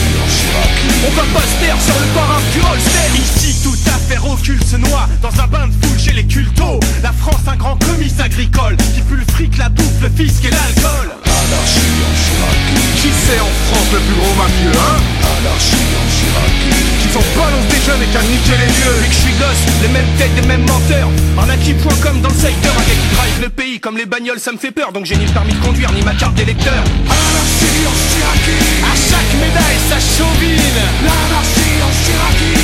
On 1.07 1.15
va 1.15 1.39
pas 1.39 1.47
se 1.47 1.65
taire 1.65 1.77
sur 1.81 1.97
le 1.97 2.07
parapluie 2.13 2.51
du 2.53 2.59
holster 2.59 3.07
Ici 3.15 3.63
toute 3.63 3.87
affaire 3.87 4.29
occulte 4.29 4.67
se 4.67 4.75
noie. 4.75 5.07
Dans 5.21 5.41
un 5.41 5.47
bain 5.47 5.67
de 5.67 5.85
foule 5.85 5.99
chez 5.99 6.11
les 6.11 6.25
cultos. 6.25 6.81
La 7.01 7.13
France 7.13 7.47
un 7.47 7.55
grand 7.55 7.77
comice 7.77 8.19
agricole 8.19 8.75
Qui 8.93 9.01
pue 9.01 9.15
le 9.15 9.25
fric, 9.31 9.57
la 9.57 9.69
bouffe, 9.69 10.01
le 10.01 10.09
fisc 10.09 10.43
et 10.43 10.49
l'alcool. 10.49 11.09
Anarchie 11.23 11.79
en 12.03 12.92
qui 13.03 13.11
c'est 13.27 13.35
en 13.35 13.51
France 13.67 13.91
le 13.91 13.99
plus 13.99 14.15
gros 14.15 14.33
mafieux, 14.39 14.71
hein 14.79 14.95
Anarchie 15.27 15.91
en 15.91 16.07
Chiraki 16.07 16.71
Qui 17.03 17.07
s'en 17.11 17.19
balance 17.35 17.67
des 17.67 17.81
jeunes 17.83 17.99
et 17.99 18.07
qui 18.07 18.15
a 18.15 18.23
niqué 18.23 18.55
les 18.55 18.71
vieux 18.79 18.95
Depuis 18.95 19.11
que 19.11 19.15
je 19.19 19.23
suis 19.27 19.35
gosse, 19.43 19.63
les 19.83 19.91
mêmes 19.91 20.07
têtes, 20.15 20.31
les 20.39 20.47
mêmes 20.47 20.63
menteurs. 20.63 21.11
Arnaki.com 21.37 22.21
dans 22.23 22.31
le 22.31 22.39
secteur 22.39 22.71
Un 22.71 22.85
gars 22.87 22.95
qui 22.95 23.09
drive 23.11 23.41
le 23.43 23.49
pays 23.49 23.81
comme 23.81 23.97
les 23.97 24.05
bagnoles 24.05 24.39
ça 24.39 24.53
me 24.53 24.57
fait 24.57 24.71
peur. 24.71 24.93
Donc 24.93 25.03
j'ai 25.03 25.17
ni 25.17 25.25
le 25.25 25.33
permis 25.35 25.51
de 25.51 25.59
conduire 25.59 25.91
ni 25.91 26.01
ma 26.01 26.15
carte 26.15 26.35
d'électeur. 26.35 26.79
Anarchie 27.11 27.83
en 27.83 27.95
Chiraki 28.07 28.55
À 28.87 28.95
chaque 28.95 29.33
médaille 29.35 29.83
sa 29.91 29.99
chauvine. 29.99 30.79
L'anarchie 31.03 31.75
en 31.83 31.91
Chiraki 32.07 32.55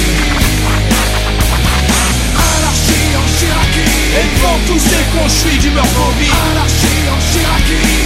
Anarchie 2.39 3.11
en 3.11 3.27
Chiraki 3.35 3.91
Et 4.15 4.27
devant 4.39 4.55
tous 4.71 4.79
ces 4.79 5.03
cons 5.11 5.27
je 5.27 5.35
suis 5.35 5.57
d'humeur 5.59 5.83
bovine. 5.99 6.31
Anarchie 6.31 7.03
en 7.11 7.19
Chiraki 7.27 7.83
C'est 7.83 7.98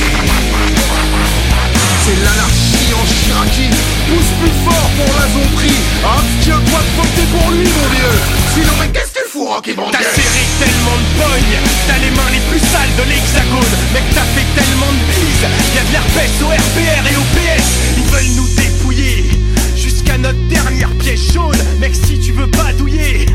l'anarchie 2.24 2.92
en 2.96 3.06
Chiraki 3.06 3.68
Pousse 4.08 4.32
plus 4.40 4.56
fort 4.64 4.90
pour 4.98 5.12
la 5.20 5.28
zombie 5.36 5.80
Abstiens-toi 6.04 6.80
de 6.80 6.92
voter 7.00 7.28
pour 7.32 7.48
lui 7.52 7.68
mon 7.68 7.88
vieux. 7.96 8.18
Sinon 8.54 8.76
mais 8.80 8.90
qu'est-ce 8.92 9.14
que 9.14 9.24
tu 9.24 9.30
fous 9.32 9.48
Rocky 9.48 9.74
Bandit 9.74 9.92
T'as 9.92 10.04
serré 10.04 10.44
tellement 10.60 10.98
de 11.00 11.08
pognes 11.20 11.60
T'as 11.88 12.00
les 12.00 12.12
mains 12.12 12.32
les 12.32 12.44
plus 12.52 12.64
sales 12.64 12.96
de 13.00 13.04
l'hexagone. 13.10 13.74
Mec 13.94 14.04
t'as 14.16 14.28
fait 14.36 14.48
tellement 14.56 14.92
de 14.92 15.04
bises 15.12 15.46
Y'a 15.76 15.84
de 15.84 15.92
l'herpès 15.92 16.34
au 16.44 16.50
RPR 16.52 17.04
et 17.12 17.18
au 17.18 17.26
PS 17.36 17.68
Ils 17.98 18.10
veulent 18.12 18.36
nous 18.36 18.50
dépouiller. 18.56 19.30
Jusqu'à 19.76 20.18
notre 20.18 20.44
dernière 20.48 20.92
pièce 21.00 21.34
jaune. 21.34 21.60
Mec 21.80 21.94
si 21.96 22.20
tu 22.20 22.32
veux 22.32 22.52
pas 22.52 22.72
douiller 22.78 23.26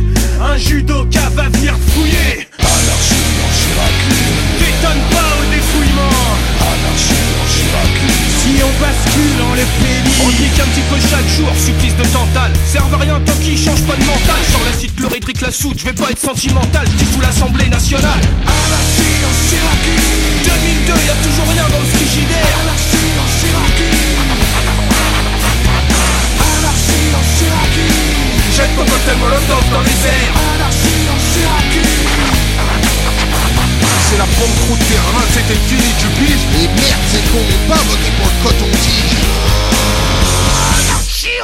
Un 0.40 0.56
judoka 0.56 1.28
va 1.34 1.48
venir 1.48 1.74
te 1.74 1.90
fouiller. 1.92 2.48
Anarchie 2.58 3.36
en 3.44 3.50
Chiraki 3.58 4.20
T'étonnes 4.58 5.06
pas 5.10 5.30
au 5.40 5.44
défouillement 5.54 6.28
Anarchie 6.60 7.26
en 7.40 7.46
Chiraki 7.48 8.17
Si 8.48 8.56
on 8.64 8.72
bascule 8.80 9.42
en 9.44 9.52
le 9.52 9.66
pays. 9.76 10.24
On 10.24 10.30
dit 10.30 10.48
qu'un 10.56 10.64
petit 10.72 10.80
peu 10.88 10.96
chaque 10.96 11.28
jour, 11.36 11.52
supplice 11.54 11.94
de 11.96 12.04
Tantal 12.08 12.50
Serve 12.64 12.94
à 12.94 12.96
rien 12.96 13.20
tant 13.20 13.36
qu'il 13.44 13.58
change 13.58 13.82
pas 13.82 13.94
de 13.94 14.04
mental. 14.08 14.40
Sur 14.48 14.64
l'acide 14.64 14.94
chlorhydrique, 14.96 15.42
la 15.42 15.52
soude, 15.52 15.76
je 15.76 15.84
vais 15.84 15.92
pas 15.92 16.08
être 16.08 16.18
sentimental. 16.18 16.88
Je 16.96 17.04
sous 17.12 17.20
l'Assemblée 17.20 17.68
nationale. 17.68 18.24
Anarchie 18.48 19.20
en 19.20 19.34
Chiraki 19.36 19.96
2002, 20.48 20.92
y'a 20.96 21.18
toujours 21.28 21.48
rien 21.52 21.68
dans 21.68 21.76
le 21.76 21.90
frigidaire. 21.92 22.56
Anarchie 22.64 23.12
en 23.20 23.28
Chiraki 23.36 23.92
Anarchie 26.40 27.08
en 27.20 27.24
Chiraki 27.36 27.88
Jette 28.56 28.74
ton 28.80 28.84
cocktail 28.88 29.18
molotov 29.20 29.64
dans 29.76 29.84
les 29.84 30.00
airs. 30.08 30.34
Anarchie 30.56 31.04
en 31.12 31.20
Chiraki 31.20 31.97
C'est 34.08 34.16
la 34.16 34.24
banqueroute 34.24 34.78
terrain, 34.88 35.24
c'était 35.34 35.60
fini, 35.68 35.84
tu 36.00 36.06
piges 36.16 36.46
Et 36.56 36.66
merde, 36.66 37.04
c'est 37.12 37.20
qu'on 37.30 37.44
n'est 37.44 37.68
pas 37.68 37.82
voté 37.84 38.08
pour 38.16 38.24
le 38.24 38.32
coton-tige 38.42 39.20
Anarchie 40.80 41.36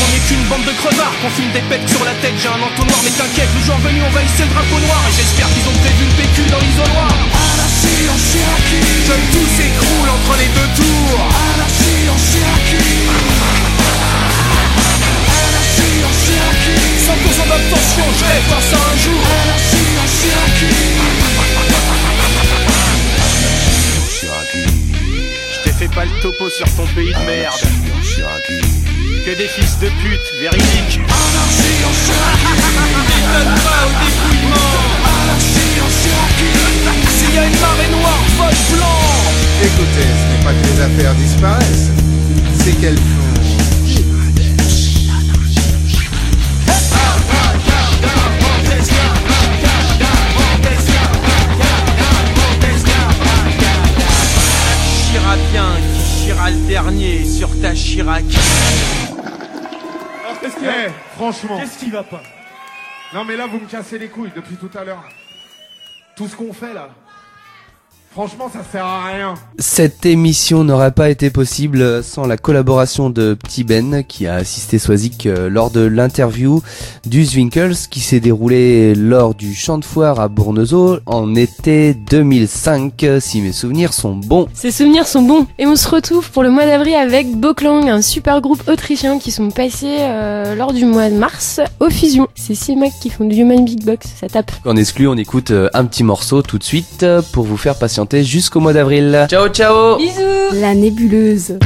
qu'on 0.00 0.16
est 0.16 0.28
qu'une 0.28 0.44
bande 0.48 0.64
de 0.64 0.72
crevards 0.72 1.14
Qu'on 1.22 1.30
filme 1.30 1.50
des 1.52 1.62
pètes 1.62 1.88
sur 1.88 2.04
la 2.04 2.12
tête, 2.20 2.34
j'ai 2.36 2.48
un 2.48 2.60
entonnoir 2.60 3.00
Mais 3.04 3.10
t'inquiète, 3.10 3.48
le 3.54 3.64
jour 3.64 3.76
venu 3.78 4.02
on 4.06 4.10
va 4.10 4.22
hisser 4.22 4.44
le 4.44 4.52
drapeau 4.52 4.78
noir 4.84 5.00
Et 5.08 5.12
j'espère 5.16 5.48
qu'ils 5.48 5.64
ont 5.64 5.78
prévu 5.80 6.04
une 6.04 6.12
PQ 6.12 6.50
dans 6.50 6.60
l'isoloir 6.60 7.08
Anarchie 7.80 8.08
en 8.10 8.18
Chiraki 8.18 8.80
Comme 9.08 9.26
tout 9.32 9.48
s'écroule 9.56 10.08
entre 10.10 10.36
les 10.38 10.48
deux 10.48 10.70
tours. 10.76 11.20
Anarchie 11.54 12.04
en 12.12 12.18
Chiraki 12.18 12.84
Anarchie 15.48 16.04
en 16.04 16.12
Chiraki 16.20 16.76
100% 17.06 17.48
d'abstention, 17.48 18.04
je 18.18 18.24
rêve 18.24 18.44
voir 18.48 18.60
ça 18.60 18.76
un 18.76 18.96
jour. 18.98 19.22
Anarchie 19.44 19.96
en 19.96 20.08
Chiraki 20.20 20.70
Je 25.52 25.58
t'ai 25.64 25.72
fait 25.72 25.88
pas 25.94 26.04
le 26.04 26.12
topo 26.20 26.50
sur 26.50 26.66
ton 26.76 26.86
pays 26.94 27.14
de 27.14 27.18
merde. 27.26 27.54
Anarchie 27.62 27.92
en 27.96 28.02
Chiraki 28.02 28.79
Que 29.24 29.36
des 29.36 29.48
fils 29.48 29.78
de 29.80 29.86
pute 29.86 30.28
véridiques 30.40 31.00
Anarchie 31.04 31.84
en 31.84 31.92
T'étonnes 33.06 33.60
pas 33.62 33.82
au 33.84 33.92
dépouillement 34.00 34.74
Anarchie 35.22 35.76
en 35.84 35.90
S'il 37.10 37.34
y 37.34 37.38
a 37.38 37.44
une 37.44 37.60
marée 37.60 37.90
noire, 37.90 38.24
vote 38.38 38.56
blanc 38.74 39.00
Écoutez, 39.62 40.08
ce 40.08 40.24
n'est 40.32 40.42
pas 40.42 40.54
que 40.54 40.64
les 40.66 40.80
affaires 40.80 41.14
disparaissent, 41.16 41.90
c'est 42.64 42.72
qu'elles 42.80 42.96
font. 42.96 43.30
Chiracien 55.12 55.70
qui 55.92 56.24
chira 56.24 56.50
le 56.50 56.56
dernier 56.68 57.26
sur 57.26 57.50
ta 57.60 57.72
qu'est-ce 57.72 59.09
qu'il 60.60 60.68
Eh, 60.68 60.90
franchement. 61.16 61.58
Qu'est-ce 61.58 61.78
qui 61.78 61.90
va 61.90 62.02
pas? 62.02 62.22
Non 63.12 63.24
mais 63.24 63.36
là 63.36 63.46
vous 63.46 63.58
me 63.58 63.66
cassez 63.66 63.98
les 63.98 64.08
couilles 64.08 64.32
depuis 64.34 64.56
tout 64.56 64.70
à 64.78 64.84
l'heure. 64.84 65.04
Tout 66.16 66.28
ce 66.28 66.36
qu'on 66.36 66.52
fait 66.52 66.72
là. 66.72 66.90
Franchement 68.12 68.50
ça 68.52 68.64
sert 68.72 68.84
à 68.84 69.04
rien. 69.04 69.34
Cette 69.60 70.04
émission 70.04 70.64
n'aurait 70.64 70.90
pas 70.90 71.10
été 71.10 71.30
possible 71.30 72.02
sans 72.02 72.26
la 72.26 72.36
collaboration 72.36 73.08
de 73.08 73.34
Petit 73.34 73.62
Ben 73.62 74.02
qui 74.02 74.26
a 74.26 74.34
assisté 74.34 74.80
Swazik 74.80 75.26
euh, 75.26 75.48
lors 75.48 75.70
de 75.70 75.82
l'interview 75.82 76.60
du 77.06 77.24
Zwinkels 77.24 77.76
qui 77.88 78.00
s'est 78.00 78.18
déroulée 78.18 78.96
lors 78.96 79.36
du 79.36 79.54
champ 79.54 79.78
de 79.78 79.84
foire 79.84 80.18
à 80.18 80.26
Bournezeau 80.26 80.98
en 81.06 81.36
été 81.36 81.94
2005 81.94 83.06
si 83.20 83.42
mes 83.42 83.52
souvenirs 83.52 83.92
sont 83.92 84.16
bons. 84.16 84.48
Ces 84.54 84.72
souvenirs 84.72 85.06
sont 85.06 85.22
bons. 85.22 85.46
Et 85.60 85.68
on 85.68 85.76
se 85.76 85.88
retrouve 85.88 86.32
pour 86.32 86.42
le 86.42 86.50
mois 86.50 86.66
d'avril 86.66 86.96
avec 86.96 87.30
Boklang, 87.36 87.88
un 87.88 88.02
super 88.02 88.40
groupe 88.40 88.68
autrichien 88.68 89.20
qui 89.20 89.30
sont 89.30 89.52
passés 89.52 89.98
euh, 90.00 90.56
lors 90.56 90.72
du 90.72 90.84
mois 90.84 91.10
de 91.10 91.14
mars 91.14 91.60
au 91.78 91.88
Fusion. 91.88 92.26
C'est 92.34 92.56
six 92.56 92.74
mecs 92.74 92.98
qui 93.00 93.08
font 93.08 93.24
du 93.24 93.36
Human 93.36 93.64
Big 93.64 93.84
Box, 93.84 94.08
ça 94.20 94.26
tape. 94.26 94.50
En 94.64 94.74
exclu 94.74 95.06
on 95.06 95.16
écoute 95.16 95.52
euh, 95.52 95.70
un 95.74 95.84
petit 95.84 96.02
morceau 96.02 96.42
tout 96.42 96.58
de 96.58 96.64
suite 96.64 97.06
pour 97.32 97.44
vous 97.44 97.56
faire 97.56 97.78
patienter 97.78 97.99
jusqu'au 98.22 98.60
mois 98.60 98.72
d'avril. 98.72 99.26
Ciao 99.28 99.48
ciao 99.48 99.96
Bisous 99.96 100.60
La 100.60 100.74
nébuleuse. 100.74 101.58